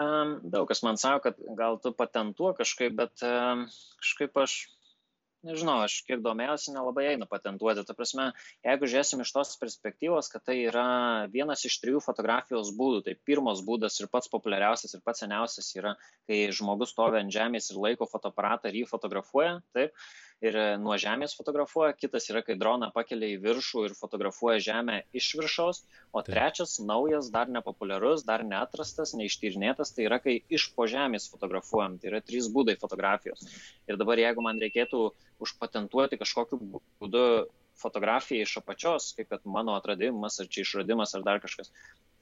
Um, 0.00 0.38
daug 0.50 0.64
kas 0.66 0.80
man 0.82 0.96
sako, 0.98 1.28
kad 1.28 1.42
gal 1.58 1.76
tu 1.82 1.92
patentuo 1.94 2.54
kažkaip, 2.56 2.96
bet 2.98 3.20
um, 3.28 3.66
kažkaip 4.00 4.40
aš 4.42 4.56
nežinau, 5.44 5.76
aš 5.84 6.00
kiek 6.08 6.22
domėjausi, 6.24 6.72
nelabai 6.74 7.06
eina 7.12 7.28
patentuoti. 7.30 7.84
Ta 7.86 7.96
prasme, 7.96 8.30
jeigu 8.66 8.88
žiūrėsim 8.90 9.22
iš 9.24 9.32
tos 9.36 9.54
perspektyvos, 9.60 10.30
kad 10.32 10.44
tai 10.48 10.58
yra 10.64 10.86
vienas 11.32 11.64
iš 11.68 11.78
trijų 11.82 12.02
fotografijos 12.04 12.72
būdų, 12.78 13.04
tai 13.06 13.16
pirmas 13.28 13.62
būdas 13.66 14.00
ir 14.00 14.10
pats 14.12 14.30
populiariausias 14.32 14.96
ir 14.96 15.04
pats 15.04 15.24
seniausias 15.24 15.70
yra, 15.78 15.94
kai 16.28 16.40
žmogus 16.56 16.94
stovi 16.94 17.20
ant 17.20 17.34
žemės 17.34 17.70
ir 17.70 17.80
laiko 17.86 18.08
fotoaparatą 18.10 18.72
ir 18.72 18.82
jį 18.82 18.86
fotografuoja, 18.90 19.58
taip, 19.76 19.94
ir 20.42 20.56
e, 20.58 20.64
nuo 20.80 20.96
žemės 21.00 21.34
fotografuoja, 21.38 21.94
kitas 21.96 22.28
yra, 22.32 22.42
kai 22.46 22.56
droną 22.60 22.90
pakelia 22.94 23.34
į 23.34 23.40
viršų 23.44 23.84
ir 23.88 23.96
fotografuoja 23.98 24.62
žemę 24.66 25.00
iš 25.16 25.30
viršaus, 25.38 25.82
o 26.12 26.22
Taip. 26.22 26.32
trečias, 26.32 26.76
naujas, 26.82 27.30
dar 27.34 27.50
nepopuliarus, 27.52 28.24
dar 28.28 28.44
neatrastas, 28.46 29.14
neištyrinėtas, 29.18 29.94
tai 29.96 30.08
yra, 30.08 30.20
kai 30.24 30.38
iš 30.48 30.70
po 30.76 30.88
žemės 30.90 31.28
fotografuojam. 31.32 31.98
Tai 32.00 32.12
yra 32.12 32.22
trys 32.24 32.50
būdai 32.54 32.76
fotografijos. 32.80 33.46
Ir 33.88 34.00
dabar, 34.00 34.20
jeigu 34.20 34.44
man 34.44 34.60
reikėtų 34.62 35.06
užpatentuoti 35.44 36.20
kažkokiu 36.20 36.60
būdu 37.02 37.26
fotografiją 37.80 38.46
iš 38.46 38.56
apačios, 38.60 39.12
kaip 39.18 39.30
kad 39.32 39.44
mano 39.50 39.74
atradimas, 39.78 40.38
ar 40.40 40.48
čia 40.50 40.64
išradimas, 40.64 41.14
ar 41.16 41.24
dar 41.26 41.40
kažkas. 41.42 41.72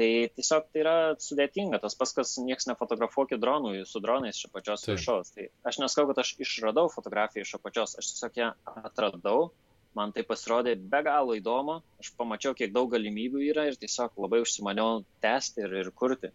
Tai 0.00 0.09
tiesiog 0.36 0.68
tai 0.72 0.82
yra 0.82 0.94
sudėtinga, 1.20 1.80
tas 1.82 1.96
pas, 1.98 2.12
kas 2.16 2.36
niekas 2.40 2.68
nefotografuokit 2.70 3.40
dronų 3.42 3.74
su 3.88 4.00
dronais 4.05 4.38
iš 4.38 4.48
apačios 4.48 4.86
viršaus. 4.88 5.34
Tai 5.36 5.48
aš 5.68 5.82
neskau, 5.82 6.07
kad 6.11 6.22
aš 6.24 6.34
išradau 6.42 6.88
fotografiją 6.92 7.44
iš 7.44 7.57
apačios, 7.59 7.98
aš 8.00 8.14
tiesiog 8.14 8.40
ją 8.40 8.53
atradau, 8.82 9.50
man 9.98 10.14
tai 10.16 10.24
pasirodė 10.28 10.76
be 10.94 11.03
galo 11.05 11.36
įdomu, 11.36 11.80
aš 12.00 12.14
pamačiau, 12.16 12.57
kiek 12.57 12.72
daug 12.72 12.88
galimybių 12.94 13.44
yra 13.50 13.68
ir 13.68 13.76
tiesiog 13.80 14.16
labai 14.24 14.40
užsimaniau 14.46 15.05
tęsti 15.24 15.66
ir, 15.66 15.76
ir 15.84 15.92
kurti. 15.94 16.32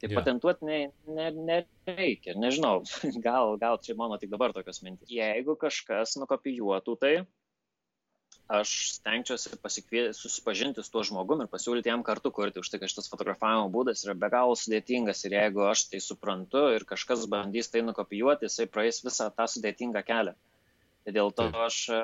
Tai 0.00 0.08
yeah. 0.08 0.16
patentuoti 0.16 0.64
nereikia, 0.64 2.32
ne, 2.32 2.38
ne 2.38 2.46
nežinau, 2.46 2.78
gal, 3.26 3.58
gal 3.60 3.80
čia 3.84 3.96
mano 3.98 4.16
tik 4.20 4.30
dabar 4.32 4.54
tokios 4.56 4.80
mintys. 4.84 5.10
Jeigu 5.12 5.56
kažkas 5.60 6.16
nukopijuotų 6.20 6.94
tai, 7.00 7.14
aš 8.50 8.70
stengčiausi 8.96 9.56
pasikvie... 9.62 10.02
susipažinti 10.16 10.82
su 10.82 10.90
tuo 10.90 11.04
žmogum 11.06 11.44
ir 11.44 11.50
pasiūlyti 11.52 11.92
jam 11.92 12.02
kartu 12.06 12.32
kurti, 12.34 12.62
už 12.62 12.70
tai, 12.72 12.80
kad 12.82 12.92
šitas 12.92 13.10
fotografavimo 13.12 13.70
būdas 13.74 14.02
yra 14.06 14.16
be 14.18 14.30
galo 14.32 14.56
sudėtingas 14.58 15.22
ir 15.28 15.36
jeigu 15.38 15.64
aš 15.70 15.86
tai 15.92 16.02
suprantu 16.04 16.66
ir 16.74 16.86
kažkas 16.92 17.28
bandys 17.30 17.70
tai 17.70 17.84
nukopijuoti, 17.86 18.50
jisai 18.50 18.66
praeis 18.74 19.02
visą 19.06 19.30
tą 19.36 19.46
sudėtingą 19.54 20.02
kelią. 20.06 20.34
Tai 21.00 21.12
dėl 21.16 21.30
to 21.32 21.46
aš 21.64 21.76
e, 21.94 21.98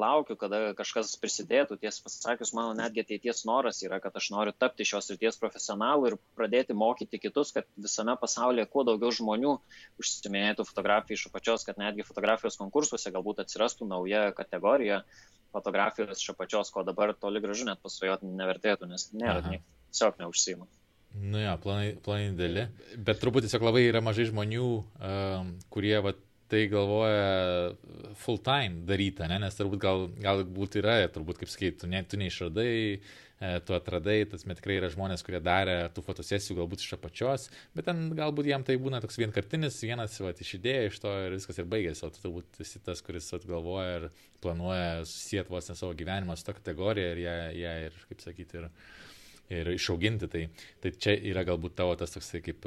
laukiu, 0.00 0.34
kada 0.40 0.60
kažkas 0.76 1.12
prisidėtų. 1.20 1.76
Tiesą 1.82 2.06
pasakius, 2.06 2.54
mano 2.56 2.72
netgi 2.78 3.02
ateities 3.04 3.42
noras 3.48 3.82
yra, 3.84 3.98
kad 4.00 4.16
aš 4.16 4.30
noriu 4.32 4.54
tapti 4.56 4.86
šios 4.88 5.10
ryties 5.12 5.36
profesionalu 5.42 6.08
ir 6.08 6.16
pradėti 6.38 6.76
mokyti 6.76 7.20
kitus, 7.20 7.52
kad 7.56 7.68
visame 7.76 8.14
pasaulyje 8.20 8.64
kuo 8.72 8.86
daugiau 8.88 9.12
žmonių 9.12 9.52
užsiminėtų 10.00 10.64
fotografiją 10.70 11.20
iš 11.20 11.26
apačios, 11.28 11.66
kad 11.68 11.82
netgi 11.82 12.06
fotografijos 12.08 12.56
konkursuose 12.62 13.12
galbūt 13.12 13.44
atsirastų 13.44 13.90
nauja 13.92 14.30
kategorija 14.36 15.02
fotografijos 15.52 16.22
iš 16.22 16.32
apačios, 16.32 16.72
ko 16.72 16.86
dabar 16.86 17.12
toli 17.18 17.44
gražu 17.44 17.68
net 17.68 17.82
pasvajoti 17.84 18.30
nevertėtų, 18.40 18.88
nes 18.88 19.10
nėra, 19.12 19.42
tiesiog 19.90 20.20
neužsima. 20.22 20.68
Nu 21.10 21.40
jo, 21.42 21.56
planai, 21.62 21.94
planai 22.04 22.30
dėlį. 22.38 22.66
Bet 23.02 23.18
turbūt 23.22 23.44
tiesiog 23.46 23.64
labai 23.66 23.82
yra 23.88 24.02
mažai 24.04 24.28
žmonių, 24.28 24.66
um, 24.78 25.54
kurie 25.74 25.96
vat, 26.06 26.20
tai 26.50 26.66
galvoja 26.70 27.72
full 28.18 28.40
time 28.42 28.84
daryti, 28.88 29.26
ne? 29.30 29.38
nes 29.44 29.56
turbūt 29.56 29.80
gal, 29.82 30.06
galbūt 30.20 30.80
yra, 30.80 31.00
turbūt 31.14 31.40
kaip 31.40 31.50
sakai, 31.52 31.70
tu, 31.78 31.88
ne, 31.90 32.02
tu 32.08 32.18
neišradai, 32.20 32.74
e, 32.98 33.52
tu 33.66 33.76
atradai, 33.76 34.18
tas 34.30 34.44
met 34.48 34.58
tikrai 34.58 34.80
yra 34.80 34.90
žmonės, 34.92 35.22
kurie 35.26 35.40
darė 35.46 35.76
tų 35.94 36.04
fotosesijų 36.08 36.58
galbūt 36.58 36.84
iš 36.84 36.96
apačios, 36.98 37.46
bet 37.76 37.86
ten 37.86 38.08
galbūt 38.18 38.50
jam 38.50 38.66
tai 38.66 38.76
būna 38.82 39.02
toks 39.04 39.20
vienkartinis, 39.22 39.78
vienas 39.86 40.18
va, 40.22 40.34
iš 40.34 40.54
idėjų 40.58 40.90
iš 40.90 41.00
to 41.06 41.16
ir 41.26 41.38
viskas 41.38 41.62
ir 41.62 41.70
baigėsi, 41.70 42.04
o 42.06 42.12
tu 42.14 42.24
turbūt 42.26 42.62
esi 42.66 42.82
tas, 42.84 43.02
kuris 43.06 43.30
vat, 43.36 43.46
galvoja 43.48 43.98
ir 44.00 44.08
planuoja 44.42 45.02
susijęti 45.06 45.54
vos 45.54 45.70
ne 45.70 45.78
savo 45.78 45.94
gyvenimą 45.98 46.36
su 46.36 46.50
to 46.50 46.58
kategorija 46.58 47.14
ir 47.14 47.26
ją, 47.26 47.36
ją 47.62 47.76
ir, 47.86 48.00
kaip 48.10 48.26
sakyti, 48.26 48.64
ir, 48.64 48.70
ir 49.60 49.76
išauginti. 49.78 50.30
Tai, 50.30 50.48
tai 50.82 50.98
čia 50.98 51.14
yra 51.30 51.46
galbūt 51.46 51.78
tavo 51.78 51.94
tas 52.00 52.18
toksai 52.18 52.42
kaip 52.44 52.66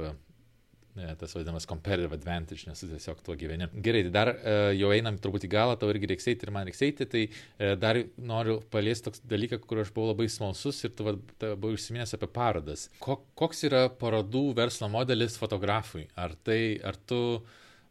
tas 1.19 1.33
vadinamas 1.33 1.65
competitive 1.65 2.13
advantage, 2.13 2.67
nes 2.69 2.79
tu 2.79 2.87
tiesiog 2.89 3.21
tuo 3.25 3.35
gyveni. 3.37 3.67
Gerai, 3.85 4.03
tai 4.05 4.13
dar 4.13 4.29
e, 4.33 4.55
jau 4.77 4.91
einam 4.93 5.17
turbūt 5.21 5.47
į 5.47 5.49
galą, 5.53 5.77
tau 5.79 5.89
irgi 5.89 6.09
reiks 6.11 6.27
eiti 6.29 6.45
ir 6.45 6.51
man 6.53 6.67
reiks 6.67 6.83
eiti, 6.85 7.07
tai 7.09 7.23
e, 7.25 7.73
dar 7.81 7.97
noriu 8.17 8.59
paliesti 8.73 9.07
toks 9.09 9.23
dalyką, 9.29 9.61
kur 9.65 9.81
aš 9.81 9.93
buvau 9.95 10.11
labai 10.11 10.27
smalsus 10.29 10.83
ir 10.85 10.93
tu 10.93 11.07
buvai 11.07 11.73
užsiminęs 11.73 12.13
apie 12.17 12.29
parodas. 12.33 12.87
Koks 13.01 13.65
yra 13.69 13.87
parodų 14.01 14.51
verslo 14.59 14.91
modelis 14.93 15.39
fotografui? 15.41 16.05
Ar 16.19 16.35
tai, 16.45 16.77
ar 16.85 16.99
tu, 17.09 17.23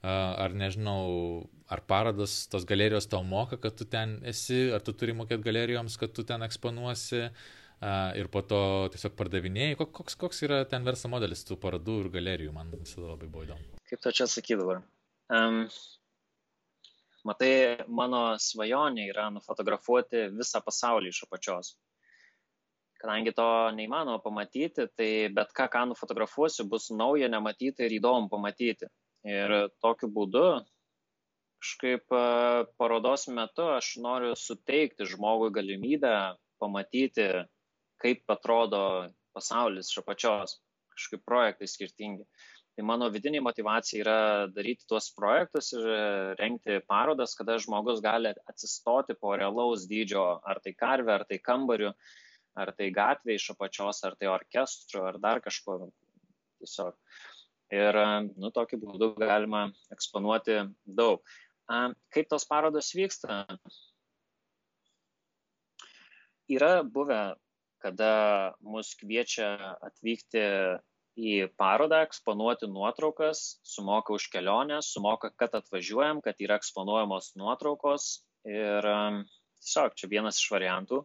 ar 0.03 0.55
nežinau, 0.59 1.49
ar 1.73 1.83
parodas 1.89 2.45
tos 2.53 2.67
galerijos 2.69 3.11
tau 3.11 3.25
moka, 3.27 3.59
kad 3.59 3.75
tu 3.79 3.89
ten 3.89 4.21
esi, 4.29 4.69
ar 4.75 4.85
tu 4.85 4.95
turi 4.95 5.15
mokėti 5.17 5.47
galerijoms, 5.49 5.99
kad 5.99 6.15
tu 6.15 6.27
ten 6.29 6.47
eksponuosi? 6.47 7.27
Ir 7.83 8.29
po 8.31 8.45
to 8.47 8.63
tiesiog 8.95 9.17
pardavinėjai. 9.19 9.75
Koks, 9.81 10.15
koks 10.21 10.45
yra 10.47 10.61
ten 10.71 10.85
verslo 10.87 11.11
modelis 11.11 11.43
tų 11.49 11.57
parodų 11.59 11.97
ir 12.05 12.11
galerijų, 12.15 12.53
man 12.55 12.71
visada 12.77 13.09
labai 13.11 13.27
buvo 13.27 13.49
įdomu. 13.49 13.81
Kaip 13.91 14.05
to 14.05 14.13
čia 14.15 14.29
sakyti 14.31 14.61
dabar? 14.61 14.85
Um, 15.35 15.65
matai, 17.27 17.51
mano 17.91 18.37
svajonė 18.39 19.09
yra 19.11 19.27
nufotografuoti 19.35 20.29
visą 20.37 20.63
pasaulį 20.63 21.11
iš 21.11 21.25
apačios. 21.27 21.73
Kadangi 23.03 23.33
to 23.35 23.49
neįmanoma 23.75 24.21
pamatyti, 24.23 24.87
tai 24.95 25.11
bet 25.35 25.51
ką, 25.57 25.67
ką 25.73 25.83
nufotografuosiu, 25.91 26.69
bus 26.71 26.87
nauja, 26.95 27.27
nematyti 27.33 27.89
ir 27.89 27.97
įdomu 27.99 28.31
pamatyti. 28.31 28.87
Ir 29.27 29.57
tokiu 29.83 30.07
būdu 30.11 30.45
kažkaip 31.63 32.15
parodos 32.79 33.27
metu 33.31 33.67
aš 33.75 33.97
noriu 34.03 34.37
suteikti 34.39 35.07
žmogui 35.07 35.51
galimybę 35.55 36.15
pamatyti 36.63 37.27
kaip 38.03 38.33
atrodo 38.35 38.83
pasaulis 39.37 39.91
iš 39.91 40.01
apačios, 40.03 40.59
kažkaip 40.93 41.23
projektai 41.27 41.69
skirtingi. 41.71 42.27
Tai 42.73 42.85
mano 42.89 43.09
vidinė 43.13 43.43
motivacija 43.45 44.01
yra 44.01 44.19
daryti 44.49 44.87
tuos 44.89 45.11
projektus 45.13 45.73
ir 45.77 45.85
renkti 46.39 46.79
parodas, 46.89 47.35
kada 47.37 47.59
žmogus 47.61 48.01
gali 48.05 48.33
atsistoti 48.49 49.17
po 49.21 49.35
realaus 49.37 49.85
dydžio, 49.91 50.25
ar 50.49 50.61
tai 50.65 50.73
karvė, 50.73 51.19
ar 51.19 51.27
tai 51.29 51.39
kambariu, 51.45 51.93
ar 52.57 52.73
tai 52.79 52.89
gatvė 52.97 53.37
iš 53.37 53.51
apačios, 53.53 54.01
ar 54.09 54.17
tai 54.17 54.33
orkestru, 54.33 55.05
ar 55.11 55.21
dar 55.21 55.45
kažko. 55.45 55.85
Tiesiog. 56.63 56.97
Ir, 57.73 57.97
nu, 58.39 58.53
tokiu 58.55 58.79
būdu 58.81 59.15
galima 59.21 59.67
eksponuoti 59.93 60.61
daug. 60.85 61.25
Kaip 62.13 62.29
tos 62.29 62.45
parodos 62.49 62.93
vyksta? 62.97 63.43
yra 66.53 66.83
buvę, 66.85 67.35
kada 67.83 68.13
mus 68.63 68.95
kviečia 69.01 69.77
atvykti 69.83 70.43
į 71.19 71.33
parodą, 71.61 72.01
eksponuoti 72.07 72.69
nuotraukas, 72.73 73.59
sumoka 73.67 74.15
už 74.17 74.31
kelionę, 74.33 74.81
sumoka, 74.83 75.31
kad 75.37 75.55
atvažiuojam, 75.59 76.23
kad 76.25 76.41
yra 76.41 76.57
eksponuojamos 76.61 77.35
nuotraukos 77.37 78.23
ir 78.49 78.89
tiesiog 79.61 79.99
čia 79.99 80.09
vienas 80.09 80.41
iš 80.41 80.49
variantų. 80.55 81.03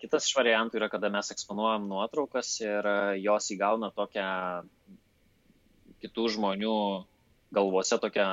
Kitas 0.00 0.28
iš 0.28 0.36
variantų 0.36 0.80
yra, 0.80 0.88
kada 0.92 1.08
mes 1.12 1.30
eksponuojam 1.32 1.86
nuotraukas 1.88 2.56
ir 2.64 2.88
jos 3.20 3.48
įgauna 3.52 3.92
tokią 3.96 4.28
kitų 6.04 6.26
žmonių 6.36 6.76
galvose 7.54 7.96
tokią 8.00 8.26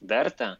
vertę 0.00 0.54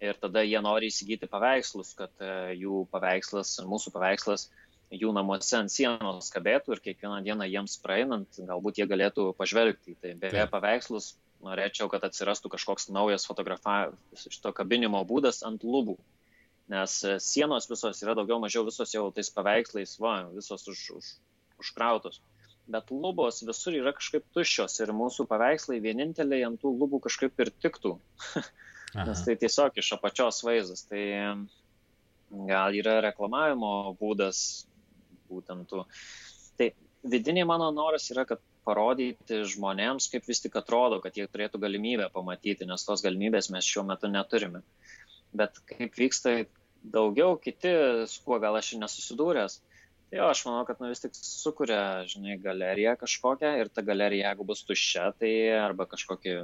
ir 0.00 0.18
tada 0.18 0.42
jie 0.42 0.58
nori 0.64 0.88
įsigyti 0.90 1.28
paveikslus, 1.30 1.92
kad 1.98 2.10
jų 2.56 2.86
paveikslas, 2.90 3.58
mūsų 3.68 3.92
paveikslas 3.94 4.48
jų 4.90 5.12
namuose 5.14 5.56
ant 5.58 5.72
sienos 5.72 6.30
kabėtų 6.34 6.76
ir 6.76 6.84
kiekvieną 6.84 7.20
dieną 7.26 7.48
jiems 7.50 7.76
praeinant 7.82 8.40
galbūt 8.48 8.80
jie 8.80 8.86
galėtų 8.90 9.30
pažvelgti. 9.38 9.96
Tai 10.02 10.14
beje, 10.22 10.46
paveikslus 10.50 11.12
norėčiau, 11.44 11.88
kad 11.92 12.04
atsirastų 12.04 12.50
kažkoks 12.56 12.90
naujas 12.92 13.26
fotografavimas, 13.28 14.26
šito 14.26 14.52
kabinimo 14.56 15.00
būdas 15.08 15.44
ant 15.46 15.62
lubų 15.64 15.96
nes 16.70 17.04
e, 17.04 17.18
sienos 17.18 17.66
visos 17.70 18.02
yra 18.04 18.14
daugiau 18.14 18.38
mažiau 18.42 18.64
visos 18.66 18.94
jau 18.94 19.08
tais 19.14 19.30
paveikslais, 19.34 19.96
va, 20.02 20.14
visos 20.34 20.66
už, 20.70 20.82
už, 20.98 21.08
užkrautos. 21.62 22.20
Bet 22.70 22.92
lubos 22.94 23.42
visur 23.42 23.74
yra 23.74 23.92
kažkaip 23.96 24.28
tuščios 24.36 24.78
ir 24.84 24.94
mūsų 24.94 25.26
paveikslai 25.30 25.80
vieninteliai 25.82 26.46
ant 26.46 26.60
tų 26.62 26.70
lubų 26.78 27.02
kažkaip 27.08 27.42
ir 27.42 27.50
tiktų. 27.64 27.96
nes 29.08 29.24
tai 29.26 29.34
tiesiog 29.42 29.82
iš 29.82 29.92
apačios 29.98 30.42
vaizdas. 30.46 30.84
Tai 30.86 31.02
gal 32.46 32.78
yra 32.78 33.00
reklamavimo 33.02 33.96
būdas 33.98 34.68
būtent 35.30 35.68
tų. 35.70 35.86
Tai 36.60 36.70
vidiniai 37.14 37.46
mano 37.48 37.70
noras 37.74 38.10
yra, 38.12 38.26
kad 38.28 38.42
parodyti 38.66 39.40
žmonėms, 39.48 40.10
kaip 40.12 40.26
vis 40.28 40.42
tik 40.44 40.58
atrodo, 40.60 41.00
kad 41.04 41.16
jie 41.16 41.26
turėtų 41.30 41.62
galimybę 41.62 42.10
pamatyti, 42.12 42.68
nes 42.68 42.84
tos 42.86 43.04
galimybės 43.06 43.50
mes 43.54 43.66
šiuo 43.66 43.86
metu 43.88 44.10
neturime. 44.12 44.62
Bet 45.32 45.62
kaip 45.70 45.96
vyksta 45.96 46.42
daugiau 46.82 47.36
kiti, 47.40 47.72
su 48.10 48.24
kuo 48.26 48.40
gal 48.42 48.58
aš 48.58 48.74
ir 48.74 48.82
nesusidūręs. 48.84 49.60
Tai 50.10 50.18
jo, 50.18 50.26
aš 50.26 50.42
manau, 50.48 50.64
kad 50.66 50.80
nu, 50.82 50.88
vis 50.90 51.02
tik 51.04 51.14
sukuria, 51.14 52.02
žinai, 52.10 52.34
galeriją 52.42 52.96
kažkokią 52.98 53.52
ir 53.60 53.70
ta 53.70 53.84
galerija, 53.86 54.32
jeigu 54.32 54.46
bus 54.48 54.64
tuščia, 54.66 55.12
tai 55.20 55.30
arba 55.54 55.86
kažkokie 55.86 56.40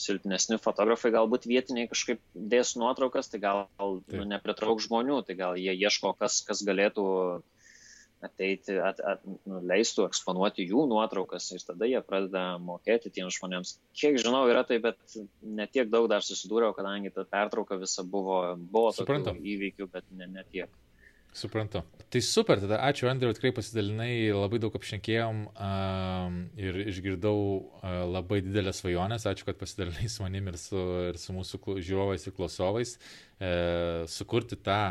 silpnesni 0.00 0.58
fotografai, 0.62 1.12
galbūt 1.14 1.46
vietiniai 1.50 1.90
kažkaip 1.90 2.22
dės 2.34 2.74
nuotraukas, 2.80 3.30
tai 3.30 3.40
gal 3.42 3.64
nu, 3.78 4.24
nepritrauk 4.32 4.82
žmonių, 4.82 5.20
tai 5.28 5.36
gal 5.38 5.58
jie 5.60 5.74
ieško, 5.76 6.14
kas, 6.18 6.40
kas 6.46 6.64
galėtų 6.66 7.04
ateiti, 8.24 8.76
at, 8.84 9.00
at, 9.00 9.22
nu, 9.48 9.60
leistų 9.70 10.04
eksponuoti 10.08 10.66
jų 10.68 10.84
nuotraukas 10.90 11.48
ir 11.54 11.64
tada 11.64 11.88
jie 11.88 12.00
pradeda 12.04 12.44
mokėti 12.60 13.12
tiems 13.16 13.38
žmonėms. 13.38 13.78
Kiek 13.96 14.20
žinau, 14.20 14.44
yra 14.52 14.64
tai, 14.68 14.80
bet 14.84 15.00
netiek 15.40 15.88
daug 15.92 16.10
dar 16.12 16.24
susidūriau, 16.26 16.74
kadangi 16.76 17.12
ta 17.14 17.24
pertrauka 17.24 17.80
visa 17.80 18.04
buvo, 18.04 18.42
buvo 18.60 18.92
tokių 18.96 19.38
įvykių, 19.54 19.90
bet 19.92 20.08
ne, 20.16 20.28
ne 20.36 20.46
tiek. 20.52 20.70
Suprantu. 21.32 21.84
Tai 22.10 22.20
super, 22.26 22.58
tada 22.58 22.80
ačiū 22.88 23.06
Andriu, 23.06 23.30
tikrai 23.34 23.52
pasidalinai, 23.54 24.32
labai 24.34 24.58
daug 24.62 24.74
apšnekėjom 24.74 25.44
uh, 25.52 26.32
ir 26.58 26.78
išgirdau 26.90 27.36
uh, 27.38 28.00
labai 28.10 28.40
didelės 28.42 28.82
svajonės, 28.82 29.28
ačiū, 29.30 29.46
kad 29.46 29.60
pasidalinai 29.60 30.10
su 30.10 30.24
manim 30.24 30.50
ir 30.50 30.58
su, 30.58 30.80
ir 31.12 31.20
su 31.22 31.36
mūsų 31.36 31.78
žiūrovais 31.78 32.26
ir 32.26 32.34
klausovais, 32.34 32.96
uh, 32.98 34.02
sukurti 34.10 34.58
tą 34.58 34.82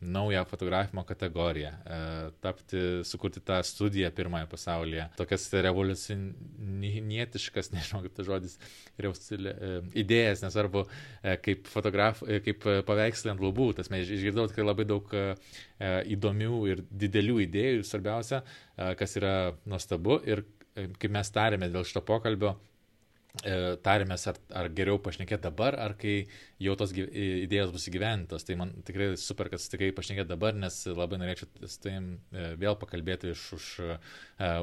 naują 0.00 0.44
fotografimo 0.44 1.04
kategoriją, 1.04 1.68
e, 1.68 2.30
tapti, 2.40 2.76
sukurti 3.04 3.40
tą 3.40 3.62
studiją 3.62 4.10
pirmąją 4.10 4.46
pasaulyje, 4.46 5.08
tokias 5.16 5.52
revoliucinietiškas, 5.52 7.70
nežinau 7.74 8.00
kaip 8.04 8.14
tas 8.16 8.26
žodis, 8.26 8.56
e, 8.98 9.10
idėjas, 10.00 10.44
nesvarbu, 10.46 10.86
e, 11.22 11.36
kaip, 11.44 11.68
fotograf, 11.68 12.24
kaip 12.46 12.64
paveikslai 12.88 13.34
ant 13.34 13.44
lubų, 13.44 13.74
tas 13.76 13.92
mes 13.92 14.08
išgirdau 14.08 14.48
tikrai 14.48 14.66
labai 14.66 14.88
daug 14.88 15.12
įdomių 16.16 16.62
ir 16.70 16.82
didelių 17.04 17.36
idėjų, 17.46 17.84
svarbiausia, 17.88 18.42
kas 18.96 19.16
yra 19.20 19.34
nuostabu 19.68 20.20
ir 20.28 20.44
kaip 20.74 21.10
mes 21.12 21.32
tarėme 21.34 21.68
dėl 21.72 21.84
šito 21.88 22.02
pokalbio, 22.06 22.54
tarėmės, 23.84 24.24
ar, 24.30 24.38
ar 24.58 24.68
geriau 24.74 24.98
pašnekėti 25.02 25.44
dabar, 25.46 25.76
ar 25.78 25.94
kai 25.98 26.14
jau 26.62 26.74
tos 26.78 26.92
idėjos 26.96 27.70
bus 27.74 27.86
įgyventos. 27.90 28.44
Tai 28.46 28.56
man 28.58 28.72
tikrai 28.86 29.12
super, 29.20 29.50
kad 29.52 29.62
tikrai 29.62 29.92
pašnekėti 29.96 30.32
dabar, 30.32 30.56
nes 30.58 30.82
labai 30.90 31.20
norėčiau 31.22 31.48
su 31.62 31.78
tavim 31.84 32.10
e, 32.32 32.50
vėl 32.60 32.74
pakalbėti 32.80 33.30
iš 33.30 33.44
už, 33.56 33.68
uh, 33.86 34.18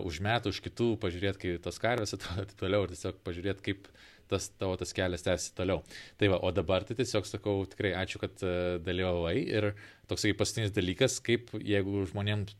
už 0.08 0.20
metų, 0.26 0.52
už 0.54 0.62
kitų, 0.68 0.90
pažiūrėti, 1.04 1.42
kaip 1.44 1.64
tos 1.64 1.80
karvės 1.82 2.16
atrodo 2.18 2.44
ir 2.44 2.54
toliau, 2.60 2.86
ir 2.86 2.96
tiesiog 2.96 3.24
pažiūrėti, 3.28 3.66
kaip 3.70 3.90
tas 4.32 4.50
tavo 4.60 4.78
tas 4.80 4.94
kelias 4.96 5.26
tęsi 5.26 5.54
toliau. 5.58 5.84
Tai 6.20 6.32
va, 6.34 6.40
o 6.44 6.52
dabar 6.56 6.86
tai 6.88 6.98
tiesiog 7.00 7.28
sakau, 7.30 7.66
tikrai 7.70 7.94
ačiū, 8.00 8.22
kad 8.24 8.44
dalyvavai 8.86 9.36
ir 9.42 9.72
toksai 10.08 10.34
paskutinis 10.38 10.74
dalykas, 10.76 11.18
kaip 11.24 11.52
jeigu 11.58 12.06
žmonėms 12.12 12.56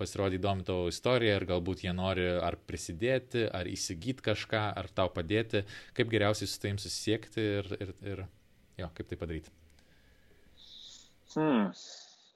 pasirodė 0.00 0.40
įdomi 0.40 0.66
tavo 0.68 0.90
istorija 0.92 1.38
ir 1.38 1.46
galbūt 1.48 1.84
jie 1.86 1.94
nori 1.96 2.26
ar 2.40 2.58
prisidėti, 2.68 3.46
ar 3.48 3.70
įsigyti 3.70 4.26
kažką, 4.30 4.66
ar 4.82 4.90
tau 4.94 5.12
padėti, 5.14 5.64
kaip 5.96 6.12
geriausiai 6.12 6.50
su 6.50 6.60
tavim 6.60 6.82
susisiekti 6.82 7.48
ir, 7.60 7.72
ir, 7.80 7.96
ir 8.12 8.28
jo, 8.80 8.92
kaip 8.96 9.08
tai 9.10 9.18
padaryti. 9.20 9.56
Hmm. 11.34 11.70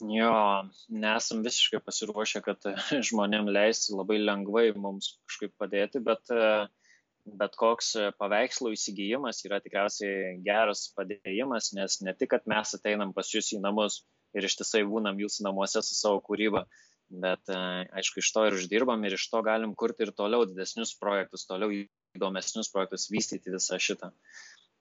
Jo, 0.05 0.31
nesam 0.91 1.43
visiškai 1.45 1.81
pasiruošę, 1.85 2.41
kad 2.45 2.67
žmonėm 3.09 3.49
leisti 3.55 3.95
labai 3.95 4.19
lengvai 4.21 4.67
mums 4.77 5.15
kažkaip 5.29 5.55
padėti, 5.61 6.03
bet 6.05 6.33
uh, 6.35 6.67
bet 7.25 7.57
koks 7.57 7.95
e, 7.97 8.09
paveikslų 8.21 8.75
įsigijimas 8.77 9.41
yra 9.49 9.61
tikriausiai 9.65 10.37
geras 10.45 10.87
padėjimas, 10.97 11.73
nes 11.77 12.01
ne 12.05 12.15
tik, 12.17 12.35
kad 12.35 12.49
mes 12.51 12.75
ateinam 12.77 13.15
pas 13.17 13.31
jūs 13.33 13.55
į 13.57 13.61
namus 13.65 14.03
ir 14.37 14.45
ištisai 14.45 14.83
būnam 14.89 15.21
jūsų 15.23 15.47
namuose 15.47 15.83
su 15.83 15.97
savo 15.97 16.21
kūryba, 16.25 16.65
bet 17.25 17.53
e, 17.53 17.61
aišku, 17.97 18.21
iš 18.21 18.33
to 18.35 18.45
ir 18.49 18.59
uždirbam 18.59 19.05
ir 19.09 19.17
iš 19.17 19.29
to 19.33 19.41
galim 19.47 19.75
kurti 19.79 20.05
ir 20.07 20.13
toliau 20.17 20.45
didesnius 20.49 20.95
projektus, 21.01 21.47
toliau 21.49 21.73
įdomesnius 21.73 22.73
projektus, 22.75 23.09
vystyti 23.13 23.53
visą 23.55 23.81
šitą. 23.81 24.13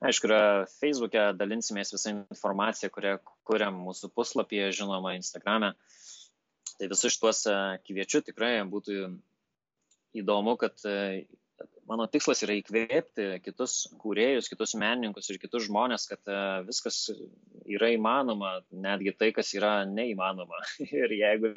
Aišku, 0.03 0.27
yra 0.27 0.65
Facebook'e 0.81 1.29
dalinsimės 1.39 1.93
visą 1.95 2.11
informaciją, 2.17 2.89
kurią 2.91 3.13
kuriam 3.47 3.77
mūsų 3.85 4.09
puslapyje, 4.11 4.73
žinoma, 4.81 5.13
Instagram'e. 5.15 5.71
Tai 6.75 6.89
visus 6.91 7.15
šituos 7.15 7.45
e, 7.47 7.55
kviečiu 7.87 8.19
tikrai 8.25 8.57
būtų 8.67 9.13
įdomu, 10.19 10.57
kad 10.59 10.75
mano 11.89 12.07
tikslas 12.11 12.43
yra 12.45 12.55
įkvėpti 12.59 13.27
kitus 13.43 13.75
kūrėjus, 14.01 14.49
kitus 14.51 14.75
menininkus 14.79 15.29
ir 15.31 15.39
kitus 15.41 15.67
žmonės, 15.67 16.07
kad 16.11 16.31
e, 16.31 16.37
viskas 16.67 16.99
yra 17.69 17.91
įmanoma, 17.95 18.57
netgi 18.71 19.15
tai, 19.19 19.31
kas 19.35 19.53
yra 19.57 19.81
neįmanoma. 19.89 20.63
ir 21.03 21.15
jeigu 21.19 21.53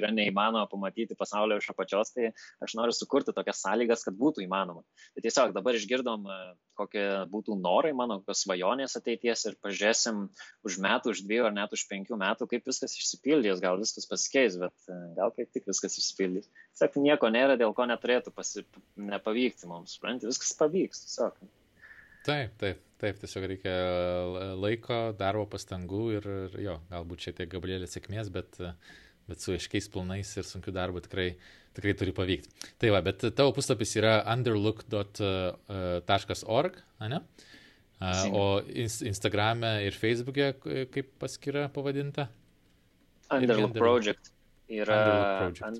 yra 0.00 0.10
neįmanoma 0.14 0.68
pamatyti 0.70 1.16
pasaulio 1.18 1.58
iš 1.60 1.70
apačios, 1.72 2.12
tai 2.14 2.30
aš 2.64 2.76
noriu 2.78 2.94
sukurti 2.96 3.34
tokias 3.36 3.62
sąlygas, 3.64 4.04
kad 4.06 4.16
būtų 4.18 4.44
įmanoma. 4.44 4.84
Tai 5.14 5.24
tiesiog 5.24 5.54
dabar 5.56 5.78
išgirdom, 5.78 6.28
e, 6.28 6.38
kokie 6.78 7.04
būtų 7.32 7.58
norai 7.60 7.94
mano, 7.96 8.20
kokios 8.22 8.44
svajonės 8.44 8.98
ateities 9.00 9.46
ir 9.50 9.58
pažiūrėsim 9.64 10.22
už 10.66 10.78
metų, 10.84 11.14
už 11.14 11.24
dviejų 11.26 11.48
ar 11.50 11.56
net 11.56 11.74
už 11.76 11.86
penkių 11.90 12.18
metų, 12.20 12.48
kaip 12.50 12.70
viskas 12.70 12.96
išsipildys, 12.98 13.62
gal 13.64 13.80
viskas 13.80 14.08
pasikeis, 14.10 14.58
bet 14.60 14.88
e, 14.88 15.00
gal 15.18 15.34
kaip 15.36 15.52
tik 15.54 15.68
viskas 15.70 15.98
išsipildys. 16.00 16.50
Tiesiog 16.74 17.02
nieko 17.04 17.30
nėra, 17.32 17.58
dėl 17.60 17.76
ko 17.76 17.88
neturėtų 17.90 18.34
pasi... 18.34 18.66
nepavykti 18.98 19.70
mums, 19.70 19.96
suprantate, 19.98 20.30
viskas 20.32 20.56
pavyks. 20.58 21.06
Tiesiog. 21.06 21.44
Taip, 22.24 22.54
taip, 22.56 22.78
taip, 23.02 23.18
tiesiog 23.20 23.44
reikia 23.50 23.72
laiko, 24.56 25.00
darbo, 25.18 25.44
pastangų 25.52 26.04
ir, 26.16 26.28
jo, 26.56 26.78
galbūt 26.88 27.26
šiek 27.26 27.36
tiek 27.40 27.50
gabalėlė 27.52 27.88
sėkmės, 27.90 28.30
bet 28.32 28.56
uh, 28.64 28.72
bet 29.28 29.38
su 29.40 29.52
aiškiais 29.54 29.88
planais 29.92 30.28
ir 30.36 30.44
sunkiu 30.48 30.72
darbu 30.74 31.00
tikrai, 31.04 31.28
tikrai 31.76 31.94
turi 31.98 32.12
pavykti. 32.16 32.48
Tai 32.80 32.88
va, 32.94 33.00
bet 33.04 33.18
tavo 33.36 33.50
puslapis 33.56 33.96
yra 34.00 34.14
underlook.org, 34.34 34.82
ne? 37.08 37.20
O 38.34 38.60
Instagrame 38.84 39.70
ir 39.86 39.94
Facebook'e 39.96 40.46
kaip 40.92 41.08
paskyra 41.22 41.62
pavadinta? 41.72 42.28
Underlook 43.32 43.72
Project. 43.78 44.24
Yra, 44.68 44.94
Underlook 44.98 45.38
Project. 45.38 45.62
An, 45.64 45.74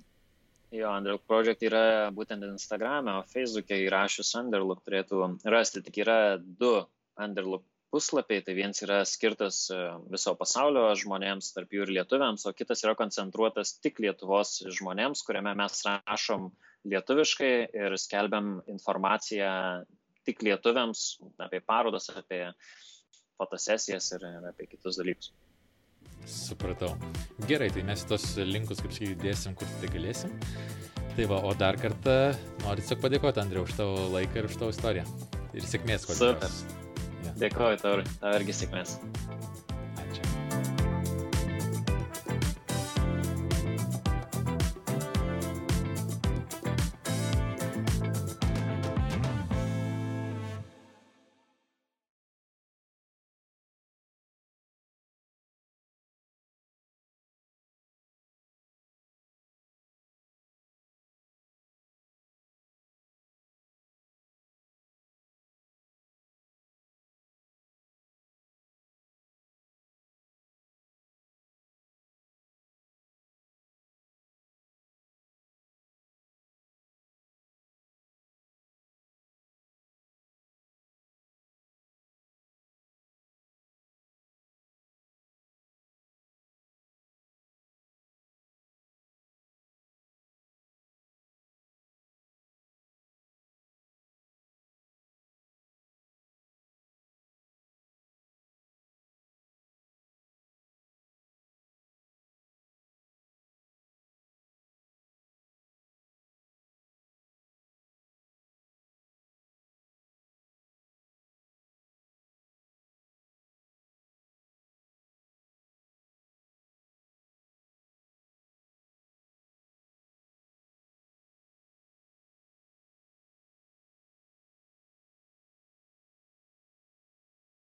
jo, 0.72 0.88
Underlook 0.88 1.24
Project 1.28 1.60
yra 1.68 2.10
būtent 2.14 2.42
Instagrame, 2.48 3.10
o 3.18 3.22
Facebook'e 3.28 3.76
įrašius 3.84 4.30
Underlook 4.40 4.80
turėtų 4.86 5.16
rasti, 5.52 5.84
tik 5.84 5.96
yra 6.06 6.18
du 6.40 6.74
Underlook 7.20 7.64
puslapiai, 7.94 8.42
tai 8.42 8.56
vienas 8.58 8.82
yra 8.82 8.98
skirtas 9.06 9.68
e, 9.70 9.78
viso 10.10 10.34
pasaulio 10.38 10.88
žmonėms, 10.98 11.52
tarp 11.54 11.74
jų 11.74 11.86
ir 11.86 11.92
lietuviams, 12.00 12.46
o 12.48 12.52
kitas 12.56 12.82
yra 12.82 12.96
koncentruotas 12.98 13.76
tik 13.84 14.00
Lietuvos 14.02 14.56
žmonėms, 14.78 15.22
kuriame 15.26 15.54
mes 15.60 15.84
rašom 15.86 16.48
lietuviškai 16.90 17.52
ir 17.78 17.94
skelbiam 18.00 18.58
informaciją 18.70 19.52
tik 20.26 20.42
lietuviams 20.42 21.06
apie 21.46 21.62
parodas, 21.62 22.10
apie 22.10 22.42
fotosesijas 23.38 24.10
ir, 24.16 24.26
ir 24.26 24.50
apie 24.50 24.68
kitus 24.72 24.98
dalykus. 24.98 25.30
Supratau. 26.26 26.94
Gerai, 27.48 27.68
tai 27.70 27.84
mes 27.86 28.04
tos 28.08 28.30
linkus 28.40 28.80
kaip 28.82 28.94
sakyti 28.96 29.18
dėsim, 29.22 29.54
kur 29.58 29.68
tai 29.82 29.90
galėsim. 29.92 30.32
Tai 31.14 31.28
va, 31.30 31.42
o 31.46 31.52
dar 31.54 31.78
kartą 31.78 32.16
noriu 32.64 32.82
tiesiog 32.82 33.04
padėkoti 33.04 33.44
Andriu 33.44 33.66
už 33.68 33.76
tavo 33.78 34.08
laiką 34.16 34.40
ir 34.40 34.48
už 34.48 34.56
tavo 34.62 34.72
istoriją. 34.74 35.04
Ir 35.54 35.68
sėkmės, 35.68 36.08
Super. 36.10 36.50
Ja. 36.50 36.83
Dėkuoju 37.40 37.80
tau, 37.82 38.02
tau 38.20 38.36
irgi 38.38 38.54
sėkmės. 38.62 38.98